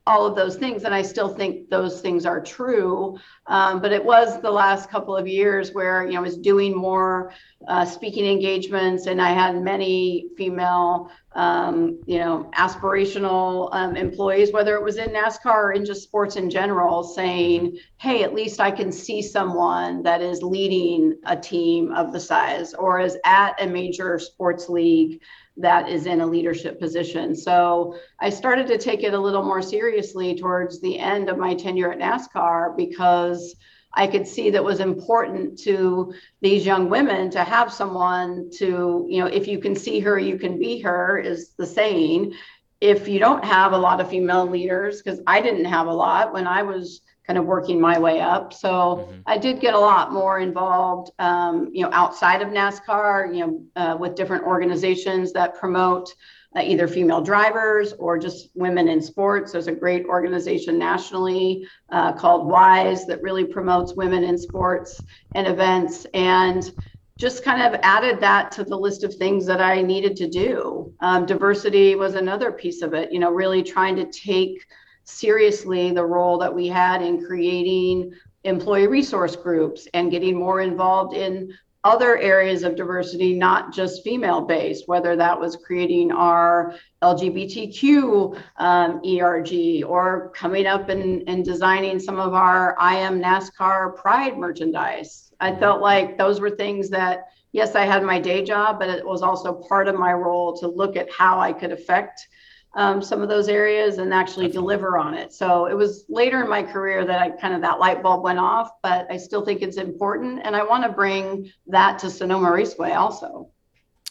all 0.07 0.25
of 0.25 0.35
those 0.35 0.55
things. 0.55 0.83
And 0.83 0.93
I 0.93 1.01
still 1.01 1.29
think 1.29 1.69
those 1.69 1.99
things 1.99 2.25
are 2.25 2.39
true. 2.39 3.17
Um, 3.47 3.81
but 3.81 3.91
it 3.91 4.03
was 4.03 4.39
the 4.41 4.51
last 4.51 4.89
couple 4.89 5.15
of 5.15 5.27
years 5.27 5.73
where, 5.73 6.05
you 6.05 6.13
know, 6.13 6.19
I 6.19 6.21
was 6.21 6.37
doing 6.37 6.75
more 6.75 7.33
uh, 7.67 7.85
speaking 7.85 8.25
engagements 8.25 9.07
and 9.07 9.19
I 9.19 9.31
had 9.31 9.61
many 9.63 10.27
female, 10.37 11.09
um, 11.33 11.99
you 12.05 12.19
know, 12.19 12.51
aspirational 12.55 13.69
um, 13.71 13.95
employees, 13.95 14.51
whether 14.51 14.75
it 14.75 14.83
was 14.83 14.97
in 14.97 15.09
NASCAR 15.09 15.55
or 15.55 15.71
in 15.73 15.85
just 15.85 16.03
sports 16.03 16.35
in 16.35 16.51
general, 16.51 17.03
saying, 17.03 17.79
hey, 17.97 18.23
at 18.23 18.35
least 18.35 18.59
I 18.59 18.69
can 18.69 18.91
see 18.91 19.23
someone 19.23 20.03
that 20.03 20.21
is 20.21 20.43
leading 20.43 21.17
a 21.25 21.35
team 21.35 21.91
of 21.93 22.13
the 22.13 22.19
size 22.19 22.75
or 22.75 22.99
is 22.99 23.17
at 23.25 23.59
a 23.59 23.65
major 23.65 24.19
sports 24.19 24.69
league 24.69 25.21
that 25.57 25.89
is 25.89 26.05
in 26.05 26.21
a 26.21 26.27
leadership 26.27 26.79
position. 26.79 27.35
So 27.35 27.97
I 28.19 28.29
started 28.29 28.67
to 28.67 28.77
take 28.77 29.03
it 29.03 29.13
a 29.13 29.19
little 29.19 29.43
more 29.43 29.61
seriously 29.61 30.35
towards 30.35 30.81
the 30.81 30.99
end 30.99 31.29
of 31.29 31.37
my 31.37 31.53
tenure 31.55 31.91
at 31.91 31.99
NASCAR 31.99 32.75
because 32.75 33.55
I 33.93 34.07
could 34.07 34.27
see 34.27 34.49
that 34.49 34.63
was 34.63 34.81
important 34.81 35.57
to 35.59 36.13
these 36.41 36.65
young 36.65 36.89
women 36.89 37.29
to 37.31 37.43
have 37.43 37.71
someone 37.71 38.49
to, 38.57 39.05
you 39.09 39.19
know, 39.19 39.27
if 39.27 39.47
you 39.47 39.59
can 39.59 39.75
see 39.75 39.99
her, 40.01 40.19
you 40.19 40.37
can 40.37 40.59
be 40.59 40.81
her, 40.81 41.17
is 41.17 41.53
the 41.57 41.65
saying. 41.65 42.33
If 42.81 43.07
you 43.07 43.19
don't 43.19 43.43
have 43.45 43.71
a 43.71 43.77
lot 43.77 44.01
of 44.01 44.09
female 44.09 44.45
leaders, 44.45 45.01
because 45.01 45.21
I 45.25 45.41
didn't 45.41 45.65
have 45.65 45.87
a 45.87 45.93
lot 45.93 46.33
when 46.33 46.45
I 46.45 46.63
was 46.63 47.01
kind 47.25 47.37
of 47.39 47.45
working 47.45 47.79
my 47.79 47.97
way 47.97 48.21
up. 48.21 48.53
So 48.53 48.69
mm-hmm. 48.69 49.21
I 49.25 49.37
did 49.37 49.59
get 49.59 49.73
a 49.73 49.79
lot 49.79 50.13
more 50.13 50.39
involved, 50.39 51.11
um, 51.19 51.69
you 51.73 51.83
know, 51.83 51.89
outside 51.91 52.41
of 52.41 52.49
NASCAR, 52.49 53.35
you 53.35 53.45
know, 53.45 53.61
uh, 53.75 53.97
with 53.97 54.15
different 54.15 54.43
organizations 54.43 55.33
that 55.33 55.55
promote 55.55 56.13
uh, 56.55 56.61
either 56.61 56.87
female 56.87 57.21
drivers 57.21 57.93
or 57.93 58.17
just 58.17 58.49
women 58.53 58.87
in 58.87 59.01
sports. 59.01 59.51
There's 59.51 59.67
a 59.67 59.73
great 59.73 60.05
organization 60.05 60.77
nationally 60.77 61.67
uh, 61.89 62.13
called 62.13 62.47
WISE 62.47 63.05
that 63.07 63.21
really 63.21 63.45
promotes 63.45 63.95
women 63.95 64.23
in 64.23 64.37
sports 64.37 65.01
and 65.33 65.47
events. 65.47 66.05
And 66.13 66.71
just 67.17 67.45
kind 67.45 67.61
of 67.61 67.79
added 67.81 68.19
that 68.19 68.51
to 68.51 68.63
the 68.65 68.77
list 68.77 69.03
of 69.05 69.13
things 69.15 69.45
that 69.45 69.61
I 69.61 69.81
needed 69.81 70.17
to 70.17 70.27
do. 70.27 70.93
Um, 70.99 71.25
diversity 71.25 71.95
was 71.95 72.15
another 72.15 72.51
piece 72.51 72.81
of 72.81 72.93
it, 72.93 73.11
you 73.11 73.19
know, 73.19 73.31
really 73.31 73.63
trying 73.63 73.95
to 73.95 74.05
take 74.11 74.65
seriously 75.05 75.91
the 75.91 76.05
role 76.05 76.37
that 76.39 76.53
we 76.53 76.67
had 76.67 77.01
in 77.01 77.25
creating 77.25 78.13
employee 78.43 78.87
resource 78.87 79.35
groups 79.35 79.87
and 79.93 80.11
getting 80.11 80.37
more 80.37 80.61
involved 80.61 81.15
in 81.15 81.53
other 81.85 82.17
areas 82.17 82.63
of 82.63 82.75
diversity, 82.75 83.35
not 83.35 83.71
just 83.71 84.03
female 84.03 84.41
based, 84.41 84.87
whether 84.87 85.15
that 85.15 85.39
was 85.39 85.55
creating 85.55 86.11
our 86.11 86.73
LGBTQ 87.03 88.41
um, 88.57 89.01
ERG 89.05 89.83
or 89.85 90.31
coming 90.35 90.65
up 90.65 90.89
and, 90.89 91.23
and 91.29 91.45
designing 91.45 91.99
some 91.99 92.19
of 92.19 92.33
our 92.33 92.75
I 92.79 92.95
am 92.95 93.21
NASCAR 93.21 93.95
Pride 93.95 94.35
merchandise. 94.35 95.31
I 95.39 95.55
felt 95.55 95.79
like 95.79 96.17
those 96.17 96.39
were 96.39 96.49
things 96.49 96.89
that, 96.89 97.27
yes, 97.51 97.75
I 97.75 97.85
had 97.85 98.01
my 98.01 98.19
day 98.19 98.43
job, 98.43 98.79
but 98.79 98.89
it 98.89 99.05
was 99.05 99.21
also 99.21 99.53
part 99.53 99.87
of 99.87 99.93
my 99.93 100.13
role 100.13 100.57
to 100.57 100.67
look 100.67 100.95
at 100.95 101.11
how 101.11 101.39
I 101.39 101.53
could 101.53 101.71
affect 101.71 102.27
um, 102.75 103.01
some 103.01 103.21
of 103.21 103.29
those 103.29 103.47
areas 103.47 103.97
and 103.97 104.13
actually 104.13 104.49
deliver 104.49 104.97
on 104.97 105.13
it. 105.13 105.33
So 105.33 105.65
it 105.65 105.73
was 105.73 106.05
later 106.09 106.43
in 106.43 106.49
my 106.49 106.61
career 106.61 107.05
that 107.05 107.21
I 107.21 107.29
kind 107.29 107.53
of 107.53 107.61
that 107.61 107.79
light 107.79 108.03
bulb 108.03 108.23
went 108.23 108.39
off, 108.39 108.69
but 108.83 109.07
I 109.09 109.17
still 109.17 109.45
think 109.45 109.61
it's 109.61 109.77
important. 109.77 110.41
And 110.43 110.55
I 110.55 110.63
want 110.63 110.83
to 110.83 110.91
bring 110.91 111.51
that 111.67 111.99
to 111.99 112.09
Sonoma 112.09 112.51
Raceway 112.51 112.91
also. 112.91 113.49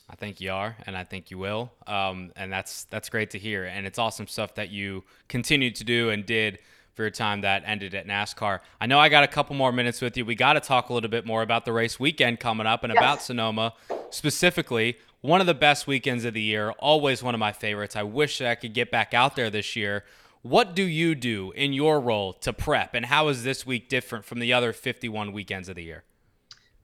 I 0.09 0.17
think 0.17 0.41
you 0.41 0.53
are, 0.53 0.77
and 0.87 0.97
I 0.97 1.05
think 1.05 1.31
you 1.31 1.39
will, 1.39 1.73
um, 1.87 2.31
and 2.37 2.53
that's 2.53 2.85
that's 2.85 3.09
great 3.09 3.31
to 3.31 3.39
hear. 3.39 3.65
And 3.65 3.87
it's 3.87 3.99
awesome 3.99 4.27
stuff 4.27 4.55
that 4.55 4.71
you 4.71 5.03
continued 5.29 5.77
to 5.77 5.85
do 5.85 6.11
and 6.11 6.25
did 6.25 6.59
for 6.93 7.03
your 7.03 7.11
time 7.11 7.41
that 7.41 7.65
ended 7.67 7.95
at 7.95 8.07
NASCAR. 8.07 8.61
I 8.81 8.87
know 8.87 8.99
I 8.99 9.09
got 9.09 9.25
a 9.25 9.27
couple 9.27 9.57
more 9.57 9.73
minutes 9.73 10.01
with 10.01 10.17
you. 10.17 10.25
We 10.25 10.37
got 10.37 10.53
to 10.53 10.61
talk 10.61 10.91
a 10.91 10.93
little 10.93 11.11
bit 11.11 11.27
more 11.27 11.43
about 11.43 11.65
the 11.65 11.73
race 11.73 11.99
weekend 11.99 12.39
coming 12.39 12.67
up 12.67 12.85
and 12.85 12.93
yes. 12.93 13.03
about 13.03 13.23
Sonoma 13.23 13.75
specifically 14.11 14.99
one 15.25 15.41
of 15.41 15.47
the 15.47 15.55
best 15.55 15.87
weekends 15.87 16.27
of 16.27 16.35
the 16.35 16.43
year, 16.43 16.73
always 16.73 17.23
one 17.23 17.33
of 17.33 17.39
my 17.39 17.51
favorites. 17.51 17.97
I 17.97 18.03
wish 18.03 18.37
that 18.37 18.51
I 18.51 18.55
could 18.57 18.75
get 18.75 18.91
back 18.91 19.15
out 19.15 19.37
there 19.37 19.49
this 19.49 19.75
year. 19.75 20.05
What 20.43 20.75
do 20.75 20.83
you 20.83 21.15
do 21.15 21.51
in 21.53 21.73
your 21.73 21.99
role 21.99 22.35
to 22.35 22.53
prep, 22.53 22.93
and 22.93 23.07
how 23.07 23.29
is 23.29 23.43
this 23.43 23.65
week 23.65 23.89
different 23.89 24.27
from 24.27 24.39
the 24.39 24.53
other 24.53 24.75
51 24.75 25.33
weekends 25.33 25.71
of 25.71 25.77
the 25.77 25.83
year? 25.83 26.05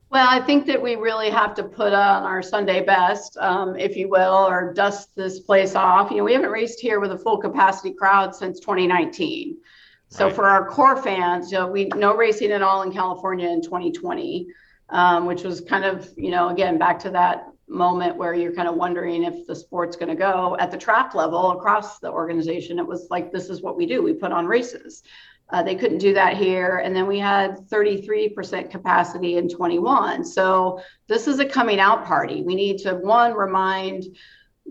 Well, 0.09 0.25
I 0.27 0.39
think 0.39 0.65
that 0.65 0.81
we 0.81 0.95
really 0.95 1.29
have 1.29 1.53
to 1.53 1.63
put 1.63 1.93
on 1.93 2.23
our 2.23 2.41
Sunday 2.41 2.83
best, 2.83 3.37
um, 3.37 3.75
if 3.77 3.95
you 3.95 4.09
will, 4.09 4.47
or 4.49 4.73
dust 4.73 5.15
this 5.15 5.41
place 5.41 5.75
off. 5.75 6.09
You 6.09 6.17
know, 6.17 6.23
we 6.23 6.33
haven't 6.33 6.49
raced 6.49 6.79
here 6.79 6.99
with 6.99 7.11
a 7.11 7.19
full 7.19 7.37
capacity 7.37 7.93
crowd 7.93 8.33
since 8.33 8.59
2019. 8.59 9.55
So 10.07 10.25
right. 10.25 10.35
for 10.35 10.45
our 10.45 10.67
core 10.67 10.97
fans, 10.97 11.51
you 11.51 11.59
know, 11.59 11.67
we 11.67 11.89
no 11.95 12.15
racing 12.15 12.51
at 12.51 12.63
all 12.63 12.81
in 12.81 12.91
California 12.91 13.47
in 13.47 13.61
2020, 13.61 14.47
um, 14.89 15.27
which 15.27 15.43
was 15.43 15.61
kind 15.61 15.85
of, 15.85 16.11
you 16.17 16.31
know, 16.31 16.49
again 16.49 16.79
back 16.79 16.97
to 17.01 17.11
that 17.11 17.50
moment 17.71 18.17
where 18.17 18.33
you're 18.33 18.53
kind 18.53 18.67
of 18.67 18.75
wondering 18.75 19.23
if 19.23 19.47
the 19.47 19.55
sport's 19.55 19.95
going 19.95 20.09
to 20.09 20.15
go 20.15 20.57
at 20.59 20.71
the 20.71 20.77
track 20.77 21.15
level 21.15 21.51
across 21.51 21.99
the 21.99 22.11
organization. 22.11 22.77
It 22.77 22.85
was 22.85 23.07
like, 23.09 23.31
this 23.31 23.49
is 23.49 23.61
what 23.61 23.77
we 23.77 23.85
do. 23.85 24.03
We 24.03 24.13
put 24.13 24.31
on 24.31 24.45
races. 24.45 25.03
Uh, 25.49 25.63
they 25.63 25.75
couldn't 25.75 25.97
do 25.97 26.13
that 26.13 26.37
here. 26.37 26.77
And 26.77 26.95
then 26.95 27.07
we 27.07 27.19
had 27.19 27.67
33% 27.69 28.69
capacity 28.69 29.37
in 29.37 29.49
21. 29.49 30.23
So 30.23 30.81
this 31.07 31.27
is 31.27 31.39
a 31.39 31.45
coming 31.45 31.79
out 31.79 32.05
party. 32.05 32.41
We 32.41 32.55
need 32.55 32.77
to, 32.79 32.95
one, 32.95 33.33
remind 33.33 34.05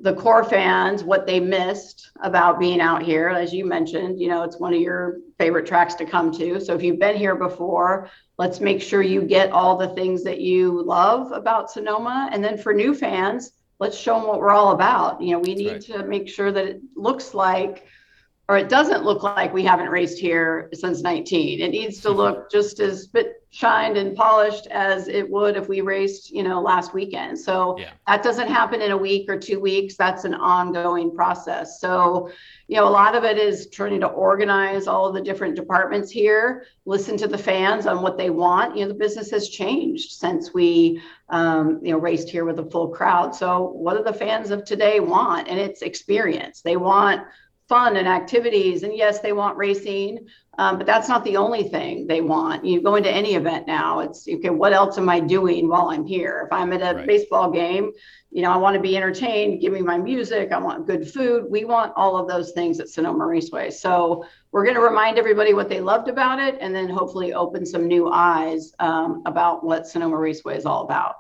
the 0.03 0.15
core 0.15 0.45
fans 0.45 1.05
what 1.05 1.27
they 1.27 1.41
missed 1.41 2.11
about 2.23 2.59
being 2.59 2.81
out 2.81 3.03
here. 3.03 3.29
As 3.29 3.53
you 3.53 3.65
mentioned, 3.65 4.19
you 4.21 4.29
know, 4.29 4.43
it's 4.43 4.59
one 4.59 4.73
of 4.73 4.81
your 4.81 5.19
favorite 5.39 5.67
tracks 5.67 5.95
to 5.97 6.05
come 6.05 6.33
to. 6.33 6.61
So 6.61 6.75
if 6.75 6.83
you've 6.83 6.99
been 6.99 7.17
here 7.17 7.35
before, 7.35 8.09
let's 8.39 8.61
make 8.61 8.81
sure 8.81 9.03
you 9.03 9.23
get 9.23 9.53
all 9.53 9.77
the 9.77 9.89
things 9.91 10.25
that 10.25 10.41
you 10.41 10.83
love 10.83 11.33
about 11.33 11.71
Sonoma. 11.71 12.31
And 12.33 12.43
then 12.43 12.57
for 12.57 12.73
new 12.73 12.95
fans, 12.95 13.53
let's 13.79 13.97
show 13.97 14.15
them 14.19 14.27
what 14.27 14.39
we're 14.39 14.53
all 14.53 14.73
about. 14.73 15.21
You 15.21 15.33
know, 15.33 15.41
we 15.41 15.55
need 15.55 15.73
right. 15.73 15.81
to 15.83 16.05
make 16.05 16.29
sure 16.29 16.51
that 16.53 16.67
it 16.67 16.81
looks 16.97 17.35
like 17.35 17.87
or 18.51 18.57
it 18.57 18.69
doesn't 18.69 19.05
look 19.05 19.23
like 19.23 19.55
we 19.55 19.63
haven't 19.63 19.91
raced 19.91 20.19
here 20.19 20.69
since 20.73 21.03
19. 21.03 21.61
It 21.61 21.69
needs 21.69 22.01
to 22.01 22.11
look 22.11 22.51
just 22.53 22.81
as 22.81 23.07
bit 23.07 23.45
shined 23.51 23.97
and 23.97 24.17
polished 24.17 24.67
as 24.73 25.07
it 25.07 25.31
would 25.31 25.57
if 25.57 25.69
we 25.69 25.83
raced, 25.83 26.33
you 26.33 26.43
know, 26.43 26.61
last 26.61 26.93
weekend. 26.93 27.39
So 27.39 27.79
yeah. 27.79 27.91
that 28.09 28.25
doesn't 28.25 28.49
happen 28.49 28.83
in 28.83 28.91
a 28.91 28.97
week 28.97 29.31
or 29.31 29.39
two 29.39 29.61
weeks. 29.61 29.95
That's 29.97 30.25
an 30.25 30.35
ongoing 30.35 31.15
process. 31.15 31.81
So, 31.81 32.33
you 32.67 32.75
know, 32.75 32.89
a 32.89 32.91
lot 32.91 33.15
of 33.15 33.23
it 33.23 33.39
is 33.39 33.69
trying 33.71 34.01
to 34.01 34.09
organize 34.09 34.89
all 34.89 35.07
of 35.07 35.15
the 35.15 35.23
different 35.23 35.55
departments 35.55 36.11
here, 36.11 36.67
listen 36.87 37.17
to 37.19 37.29
the 37.29 37.39
fans 37.39 37.87
on 37.87 38.03
what 38.03 38.19
they 38.19 38.31
want. 38.31 38.77
You 38.77 38.83
know, 38.83 38.89
the 38.89 38.99
business 38.99 39.31
has 39.31 39.49
changed 39.49 40.11
since 40.11 40.53
we, 40.53 41.01
um, 41.29 41.79
you 41.85 41.93
know, 41.93 41.99
raced 41.99 42.29
here 42.29 42.45
with 42.45 42.59
a 42.59 42.69
full 42.69 42.89
crowd. 42.89 43.33
So 43.33 43.63
what 43.63 43.97
do 43.97 44.03
the 44.03 44.13
fans 44.13 44.51
of 44.51 44.65
today 44.65 44.99
want? 44.99 45.47
And 45.47 45.61
it's 45.61 45.83
experience. 45.83 46.63
They 46.63 46.77
want 46.77 47.23
fun 47.71 47.97
and 47.97 48.09
activities. 48.09 48.83
And 48.83 48.97
yes, 48.97 49.21
they 49.21 49.33
want 49.33 49.57
racing, 49.57 50.27
um, 50.59 50.77
but 50.77 50.89
that's 50.89 51.09
not 51.09 51.25
the 51.25 51.37
only 51.37 51.63
thing 51.63 52.09
they 52.09 52.21
want. 52.21 52.65
You 52.65 52.83
go 52.83 52.97
into 52.97 53.09
any 53.09 53.37
event 53.37 53.69
now, 53.69 54.01
it's 54.01 54.27
okay, 54.29 54.51
what 54.51 54.73
else 54.73 54.99
am 54.99 55.09
I 55.09 55.21
doing 55.21 55.69
while 55.69 55.89
I'm 55.89 56.05
here? 56.05 56.43
If 56.47 56.53
I'm 56.53 56.73
at 56.73 56.83
a 56.83 56.97
right. 56.97 57.07
baseball 57.07 57.49
game, 57.53 57.93
you 58.33 58.43
know, 58.43 58.51
I 58.51 58.57
want 58.57 58.75
to 58.75 58.81
be 58.81 58.97
entertained, 58.97 59.61
give 59.61 59.73
me 59.73 59.83
my 59.83 59.97
music, 59.97 60.51
I 60.51 60.59
want 60.59 60.89
good 60.89 61.09
food. 61.09 61.47
We 61.49 61.65
want 61.65 61.93
all 61.97 62.17
of 62.17 62.27
those 62.27 62.51
things 62.51 62.81
at 62.81 62.89
Sonoma 62.89 63.25
Raceway. 63.25 63.71
So 63.71 64.25
we're 64.51 64.65
going 64.65 64.77
to 64.77 64.83
remind 64.83 65.17
everybody 65.17 65.55
what 65.55 65.69
they 65.69 65.81
loved 65.81 66.09
about 66.09 66.41
it 66.41 66.59
and 66.61 66.75
then 66.75 66.89
hopefully 66.89 67.35
open 67.35 67.65
some 67.65 67.87
new 67.87 68.11
eyes 68.13 68.75
um, 68.81 69.23
about 69.27 69.65
what 69.65 69.87
Sonoma 69.87 70.17
Raceway 70.17 70.57
is 70.57 70.67
all 70.67 70.83
about 70.83 71.15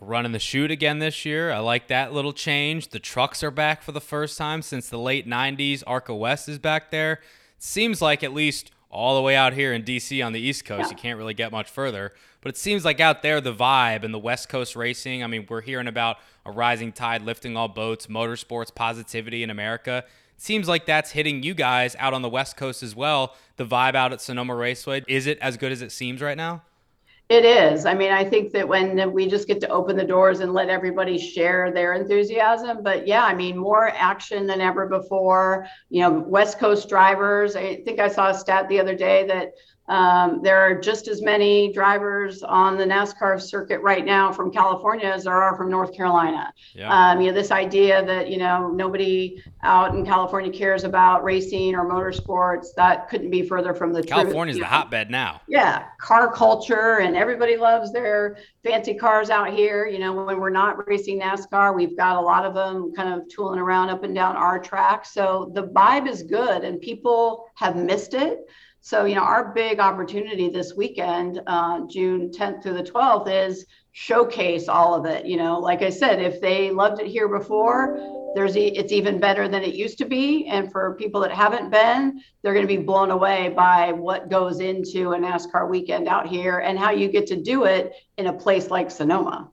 running 0.00 0.32
the 0.32 0.38
chute 0.38 0.70
again 0.70 0.98
this 0.98 1.24
year. 1.24 1.50
I 1.52 1.58
like 1.58 1.88
that 1.88 2.12
little 2.12 2.32
change. 2.32 2.88
The 2.88 2.98
trucks 2.98 3.42
are 3.42 3.50
back 3.50 3.82
for 3.82 3.92
the 3.92 4.00
first 4.00 4.36
time 4.36 4.62
since 4.62 4.88
the 4.88 4.98
late 4.98 5.26
90s. 5.26 5.82
ARCA 5.86 6.14
West 6.14 6.48
is 6.48 6.58
back 6.58 6.90
there. 6.90 7.20
seems 7.58 8.02
like 8.02 8.22
at 8.22 8.34
least 8.34 8.70
all 8.90 9.16
the 9.16 9.22
way 9.22 9.34
out 9.34 9.52
here 9.52 9.72
in 9.72 9.82
DC 9.82 10.24
on 10.24 10.32
the 10.32 10.40
East 10.40 10.64
Coast, 10.64 10.90
you 10.90 10.96
can't 10.96 11.18
really 11.18 11.34
get 11.34 11.52
much 11.52 11.68
further. 11.68 12.12
But 12.40 12.50
it 12.50 12.56
seems 12.56 12.84
like 12.84 13.00
out 13.00 13.22
there, 13.22 13.40
the 13.40 13.52
vibe 13.52 14.04
and 14.04 14.14
the 14.14 14.18
West 14.18 14.48
Coast 14.48 14.76
racing. 14.76 15.22
I 15.24 15.26
mean, 15.26 15.46
we're 15.48 15.62
hearing 15.62 15.88
about 15.88 16.18
a 16.44 16.52
rising 16.52 16.92
tide 16.92 17.22
lifting 17.22 17.56
all 17.56 17.68
boats, 17.68 18.06
motorsports 18.06 18.74
positivity 18.74 19.42
in 19.42 19.50
America. 19.50 20.04
It 20.36 20.42
seems 20.42 20.68
like 20.68 20.86
that's 20.86 21.10
hitting 21.10 21.42
you 21.42 21.54
guys 21.54 21.96
out 21.98 22.14
on 22.14 22.22
the 22.22 22.28
West 22.28 22.56
Coast 22.56 22.82
as 22.82 22.94
well. 22.94 23.34
The 23.56 23.66
vibe 23.66 23.94
out 23.94 24.12
at 24.12 24.20
Sonoma 24.20 24.54
Raceway, 24.54 25.02
is 25.08 25.26
it 25.26 25.38
as 25.40 25.56
good 25.56 25.72
as 25.72 25.82
it 25.82 25.90
seems 25.90 26.20
right 26.20 26.36
now? 26.36 26.62
It 27.28 27.44
is. 27.44 27.86
I 27.86 27.94
mean, 27.94 28.12
I 28.12 28.24
think 28.24 28.52
that 28.52 28.68
when 28.68 29.12
we 29.12 29.26
just 29.26 29.48
get 29.48 29.60
to 29.62 29.68
open 29.68 29.96
the 29.96 30.04
doors 30.04 30.38
and 30.38 30.54
let 30.54 30.68
everybody 30.68 31.18
share 31.18 31.72
their 31.72 31.94
enthusiasm. 31.94 32.84
But 32.84 33.08
yeah, 33.08 33.24
I 33.24 33.34
mean, 33.34 33.58
more 33.58 33.88
action 33.88 34.46
than 34.46 34.60
ever 34.60 34.86
before. 34.86 35.66
You 35.88 36.02
know, 36.02 36.10
West 36.20 36.60
Coast 36.60 36.88
drivers. 36.88 37.56
I 37.56 37.82
think 37.82 37.98
I 37.98 38.06
saw 38.06 38.28
a 38.28 38.34
stat 38.34 38.68
the 38.68 38.78
other 38.78 38.94
day 38.94 39.26
that 39.26 39.54
um, 39.88 40.40
there 40.42 40.58
are 40.58 40.74
just 40.74 41.06
as 41.06 41.22
many 41.22 41.72
drivers 41.72 42.42
on 42.42 42.76
the 42.76 42.84
NASCAR 42.84 43.40
circuit 43.40 43.80
right 43.80 44.04
now 44.04 44.32
from 44.32 44.50
California 44.50 45.06
as 45.06 45.24
there 45.24 45.34
are 45.34 45.56
from 45.56 45.70
North 45.70 45.94
Carolina. 45.94 46.52
Yeah. 46.74 46.92
Um, 46.92 47.20
you 47.20 47.28
know, 47.28 47.34
this 47.34 47.50
idea 47.50 48.04
that, 48.04 48.28
you 48.28 48.38
know, 48.38 48.68
nobody 48.68 49.42
out 49.62 49.94
in 49.94 50.04
California 50.04 50.50
cares 50.50 50.84
about 50.84 51.22
racing 51.22 51.74
or 51.74 51.88
motorsports, 51.88 52.68
that 52.76 53.08
couldn't 53.08 53.30
be 53.30 53.42
further 53.42 53.74
from 53.74 53.92
the 53.92 54.02
California's 54.02 54.14
truth. 54.14 54.24
California's 54.24 54.56
the 54.56 54.62
know. 54.62 54.68
hotbed 54.68 55.10
now. 55.10 55.40
Yeah. 55.48 55.84
Car 56.00 56.32
culture 56.32 56.98
and 56.98 57.16
everybody 57.16 57.56
loves 57.56 57.92
their 57.92 58.38
fancy 58.64 58.94
cars 58.94 59.30
out 59.30 59.52
here. 59.52 59.86
You 59.86 60.00
know, 60.00 60.12
when 60.12 60.40
we're 60.40 60.50
not 60.50 60.86
racing 60.88 61.20
NASCAR, 61.20 61.74
we've 61.74 61.96
got 61.96 62.16
a 62.16 62.20
lot 62.20 62.44
of 62.44 62.54
them 62.54 62.92
kind 62.94 63.14
of 63.14 63.28
tooling 63.28 63.60
around 63.60 63.90
up 63.90 64.02
and 64.02 64.14
down 64.14 64.36
our 64.36 64.58
track. 64.58 65.06
So 65.06 65.50
the 65.54 65.68
vibe 65.68 66.08
is 66.08 66.24
good 66.24 66.64
and 66.64 66.80
people 66.80 67.50
have 67.54 67.76
missed 67.76 68.14
it. 68.14 68.48
So, 68.86 69.04
you 69.04 69.16
know, 69.16 69.22
our 69.22 69.52
big 69.52 69.80
opportunity 69.80 70.48
this 70.48 70.76
weekend, 70.76 71.42
uh, 71.48 71.80
June 71.88 72.30
10th 72.30 72.62
through 72.62 72.74
the 72.74 72.84
12th, 72.84 73.28
is 73.28 73.66
showcase 73.90 74.68
all 74.68 74.94
of 74.94 75.06
it. 75.06 75.26
You 75.26 75.38
know, 75.38 75.58
like 75.58 75.82
I 75.82 75.90
said, 75.90 76.22
if 76.22 76.40
they 76.40 76.70
loved 76.70 77.00
it 77.00 77.08
here 77.08 77.26
before, 77.26 78.30
there's 78.36 78.54
it's 78.54 78.92
even 78.92 79.18
better 79.18 79.48
than 79.48 79.64
it 79.64 79.74
used 79.74 79.98
to 79.98 80.04
be. 80.04 80.46
And 80.46 80.70
for 80.70 80.94
people 80.94 81.20
that 81.22 81.32
haven't 81.32 81.68
been, 81.68 82.22
they're 82.42 82.54
going 82.54 82.64
to 82.64 82.76
be 82.76 82.80
blown 82.80 83.10
away 83.10 83.48
by 83.48 83.90
what 83.90 84.30
goes 84.30 84.60
into 84.60 85.14
a 85.14 85.18
NASCAR 85.18 85.68
weekend 85.68 86.06
out 86.06 86.28
here 86.28 86.60
and 86.60 86.78
how 86.78 86.92
you 86.92 87.08
get 87.08 87.26
to 87.26 87.42
do 87.42 87.64
it 87.64 87.92
in 88.18 88.28
a 88.28 88.32
place 88.32 88.70
like 88.70 88.92
Sonoma. 88.92 89.50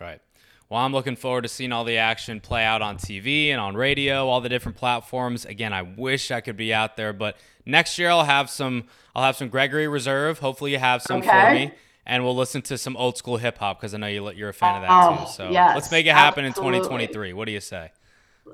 Right. 0.00 0.20
Well, 0.68 0.80
I'm 0.80 0.92
looking 0.92 1.16
forward 1.16 1.42
to 1.42 1.48
seeing 1.48 1.72
all 1.72 1.84
the 1.84 1.96
action 1.96 2.40
play 2.40 2.62
out 2.62 2.82
on 2.82 2.98
TV 2.98 3.48
and 3.48 3.60
on 3.60 3.74
radio, 3.74 4.28
all 4.28 4.42
the 4.42 4.50
different 4.50 4.76
platforms. 4.76 5.46
Again, 5.46 5.72
I 5.72 5.80
wish 5.80 6.30
I 6.30 6.42
could 6.42 6.58
be 6.58 6.74
out 6.74 6.96
there, 6.96 7.14
but 7.14 7.38
next 7.64 7.98
year 7.98 8.10
I'll 8.10 8.24
have 8.24 8.50
some. 8.50 8.84
I'll 9.16 9.24
have 9.24 9.36
some 9.36 9.48
Gregory 9.48 9.88
Reserve. 9.88 10.40
Hopefully, 10.40 10.72
you 10.72 10.78
have 10.78 11.00
some 11.00 11.20
okay. 11.20 11.28
for 11.28 11.54
me, 11.54 11.72
and 12.04 12.22
we'll 12.22 12.36
listen 12.36 12.60
to 12.62 12.76
some 12.76 12.96
old 12.98 13.16
school 13.16 13.38
hip 13.38 13.56
hop 13.56 13.80
because 13.80 13.94
I 13.94 13.98
know 13.98 14.08
you, 14.08 14.30
you're 14.32 14.50
a 14.50 14.54
fan 14.54 14.76
of 14.76 14.82
that 14.82 14.90
oh, 14.90 15.24
too. 15.24 15.32
So 15.32 15.50
yes, 15.50 15.74
let's 15.74 15.90
make 15.90 16.04
it 16.04 16.12
happen 16.12 16.44
absolutely. 16.44 16.78
in 16.78 16.84
2023. 16.84 17.32
What 17.32 17.46
do 17.46 17.52
you 17.52 17.60
say? 17.60 17.90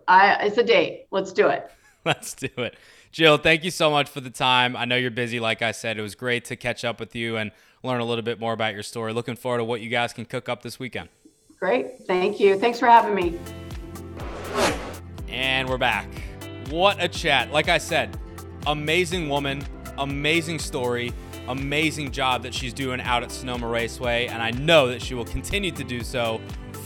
I, 0.06 0.34
it's 0.46 0.56
a 0.56 0.62
date. 0.64 1.06
Let's 1.10 1.32
do 1.32 1.48
it. 1.48 1.70
Let's 2.04 2.34
do 2.34 2.48
it. 2.58 2.76
Jill, 3.12 3.38
thank 3.38 3.64
you 3.64 3.70
so 3.70 3.90
much 3.90 4.10
for 4.10 4.20
the 4.20 4.28
time. 4.28 4.76
I 4.76 4.84
know 4.84 4.96
you're 4.96 5.10
busy, 5.10 5.40
like 5.40 5.62
I 5.62 5.72
said. 5.72 5.96
It 5.98 6.02
was 6.02 6.14
great 6.14 6.44
to 6.46 6.56
catch 6.56 6.84
up 6.84 7.00
with 7.00 7.16
you 7.16 7.38
and 7.38 7.50
learn 7.82 8.02
a 8.02 8.04
little 8.04 8.24
bit 8.24 8.38
more 8.38 8.52
about 8.52 8.74
your 8.74 8.82
story. 8.82 9.14
Looking 9.14 9.36
forward 9.36 9.58
to 9.58 9.64
what 9.64 9.80
you 9.80 9.88
guys 9.88 10.12
can 10.12 10.26
cook 10.26 10.50
up 10.50 10.62
this 10.62 10.78
weekend. 10.78 11.08
Great. 11.64 12.06
Thank 12.06 12.40
you. 12.40 12.58
Thanks 12.58 12.78
for 12.78 12.84
having 12.84 13.14
me. 13.14 13.38
And 15.28 15.66
we're 15.66 15.78
back. 15.78 16.06
What 16.68 17.02
a 17.02 17.08
chat. 17.08 17.52
Like 17.52 17.70
I 17.70 17.78
said, 17.78 18.18
amazing 18.66 19.30
woman, 19.30 19.64
amazing 19.96 20.58
story, 20.58 21.14
amazing 21.48 22.10
job 22.10 22.42
that 22.42 22.52
she's 22.52 22.74
doing 22.74 23.00
out 23.00 23.22
at 23.22 23.32
Sonoma 23.32 23.66
Raceway. 23.66 24.26
And 24.26 24.42
I 24.42 24.50
know 24.50 24.88
that 24.88 25.00
she 25.00 25.14
will 25.14 25.24
continue 25.24 25.70
to 25.70 25.82
do 25.82 26.04
so 26.04 26.38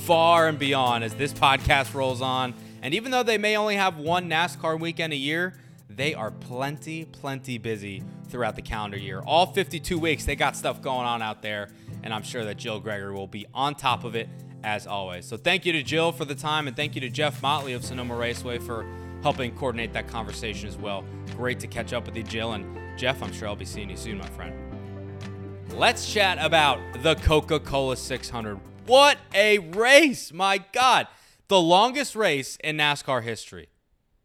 far 0.05 0.47
and 0.47 0.61
beyond 0.61 1.03
as 1.03 1.13
this 1.17 1.33
podcast 1.33 1.93
rolls 1.93 2.23
on. 2.23 2.55
And 2.81 2.95
even 2.95 3.11
though 3.11 3.25
they 3.25 3.37
may 3.37 3.57
only 3.57 3.75
have 3.75 3.99
one 3.99 4.31
NASCAR 4.31 4.79
weekend 4.79 5.13
a 5.13 5.17
year, 5.17 5.55
they 5.91 6.15
are 6.15 6.31
plenty, 6.31 7.05
plenty 7.05 7.59
busy 7.59 8.05
throughout 8.29 8.55
the 8.55 8.63
calendar 8.63 8.97
year. 8.97 9.25
All 9.27 9.47
52 9.47 9.99
weeks, 9.99 10.25
they 10.25 10.37
got 10.37 10.55
stuff 10.55 10.81
going 10.81 11.05
on 11.05 11.21
out 11.21 11.43
there. 11.43 11.69
And 12.05 12.15
I'm 12.15 12.23
sure 12.23 12.45
that 12.45 12.59
Jill 12.59 12.79
Gregory 12.79 13.13
will 13.13 13.27
be 13.27 13.45
on 13.53 13.75
top 13.75 14.05
of 14.05 14.15
it 14.15 14.29
as 14.65 14.87
always. 14.87 15.25
So 15.25 15.37
thank 15.37 15.67
you 15.67 15.73
to 15.73 15.83
Jill 15.83 16.13
for 16.13 16.25
the 16.25 16.35
time, 16.35 16.67
and 16.67 16.77
thank 16.77 16.95
you 16.95 17.01
to 17.03 17.11
Jeff 17.11 17.43
Motley 17.43 17.73
of 17.73 17.85
Sonoma 17.85 18.17
Raceway 18.17 18.59
for 18.59 18.87
helping 19.23 19.55
coordinate 19.57 19.93
that 19.93 20.09
conversation 20.09 20.69
as 20.69 20.77
well. 20.77 21.05
Great 21.37 21.61
to 21.61 21.67
catch 21.67 21.93
up 21.93 22.07
with 22.07 22.17
you, 22.17 22.23
Jill. 22.23 22.53
And 22.53 22.99
Jeff, 22.99 23.23
I'm 23.23 23.33
sure 23.33 23.49
I'll 23.49 23.57
be 23.57 23.65
seeing 23.65 23.91
you 23.91 23.97
soon, 23.97 24.19
my 24.19 24.29
friend. 24.29 24.55
Let's 25.73 26.13
chat 26.13 26.39
about 26.41 26.81
the 27.03 27.15
Coca 27.17 27.61
Cola 27.61 27.97
600. 27.97 28.59
What 28.87 29.19
a 29.35 29.59
race! 29.59 30.33
My 30.33 30.59
God. 30.73 31.07
The 31.49 31.61
longest 31.61 32.17
race 32.17 32.57
in 32.63 32.77
NASCAR 32.77 33.23
history. 33.23 33.69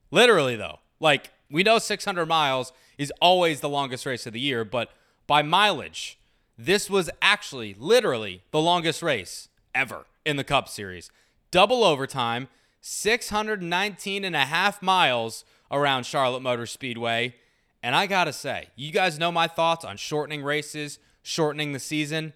Literally, 0.09 0.55
though. 0.55 0.79
Like, 0.99 1.31
we 1.49 1.63
know 1.63 1.79
600 1.79 2.25
miles 2.25 2.73
is 2.97 3.11
always 3.21 3.59
the 3.59 3.69
longest 3.69 4.05
race 4.05 4.25
of 4.25 4.33
the 4.33 4.39
year, 4.39 4.63
but 4.65 4.89
by 5.27 5.41
mileage, 5.41 6.17
this 6.57 6.89
was 6.89 7.09
actually 7.21 7.75
literally 7.77 8.43
the 8.51 8.61
longest 8.61 9.01
race 9.01 9.49
ever 9.75 10.05
in 10.25 10.37
the 10.37 10.43
Cup 10.43 10.69
Series. 10.69 11.09
Double 11.51 11.83
overtime, 11.83 12.47
619 12.81 14.23
and 14.23 14.35
a 14.35 14.39
half 14.39 14.81
miles 14.81 15.45
around 15.71 16.05
Charlotte 16.05 16.41
Motor 16.41 16.65
Speedway. 16.65 17.35
And 17.81 17.95
I 17.95 18.07
got 18.07 18.25
to 18.25 18.33
say, 18.33 18.69
you 18.75 18.91
guys 18.91 19.19
know 19.19 19.31
my 19.31 19.47
thoughts 19.47 19.83
on 19.83 19.97
shortening 19.97 20.43
races, 20.43 20.99
shortening 21.21 21.73
the 21.73 21.79
season. 21.79 22.33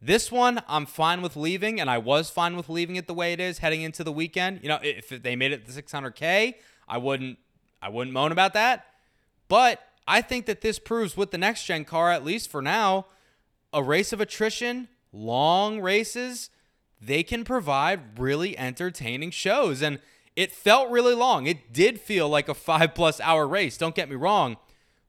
This 0.00 0.32
one, 0.32 0.62
I'm 0.66 0.86
fine 0.86 1.22
with 1.22 1.36
leaving, 1.36 1.80
and 1.80 1.88
I 1.88 1.98
was 1.98 2.28
fine 2.28 2.56
with 2.56 2.68
leaving 2.68 2.96
it 2.96 3.06
the 3.06 3.14
way 3.14 3.32
it 3.32 3.40
is 3.40 3.58
heading 3.58 3.82
into 3.82 4.02
the 4.02 4.10
weekend. 4.10 4.60
You 4.62 4.68
know, 4.68 4.78
if 4.82 5.10
they 5.10 5.36
made 5.36 5.52
it 5.52 5.66
the 5.66 5.82
600K, 5.82 6.54
I 6.88 6.98
wouldn't, 6.98 7.38
I 7.80 7.88
wouldn't 7.88 8.12
moan 8.12 8.32
about 8.32 8.54
that. 8.54 8.86
But 9.46 9.80
I 10.08 10.20
think 10.20 10.46
that 10.46 10.60
this 10.60 10.78
proves 10.78 11.16
with 11.16 11.30
the 11.30 11.38
next 11.38 11.64
gen 11.64 11.84
car, 11.84 12.10
at 12.10 12.24
least 12.24 12.50
for 12.50 12.60
now, 12.60 13.06
a 13.72 13.82
race 13.82 14.12
of 14.12 14.20
attrition, 14.20 14.88
long 15.12 15.80
races, 15.80 16.50
they 17.00 17.22
can 17.22 17.44
provide 17.44 18.18
really 18.18 18.56
entertaining 18.58 19.30
shows. 19.30 19.82
And 19.82 19.98
it 20.34 20.52
felt 20.52 20.90
really 20.90 21.14
long. 21.14 21.46
It 21.46 21.72
did 21.72 22.00
feel 22.00 22.28
like 22.28 22.48
a 22.48 22.54
five 22.54 22.94
plus 22.94 23.20
hour 23.20 23.46
race, 23.46 23.76
don't 23.76 23.94
get 23.94 24.08
me 24.08 24.16
wrong, 24.16 24.56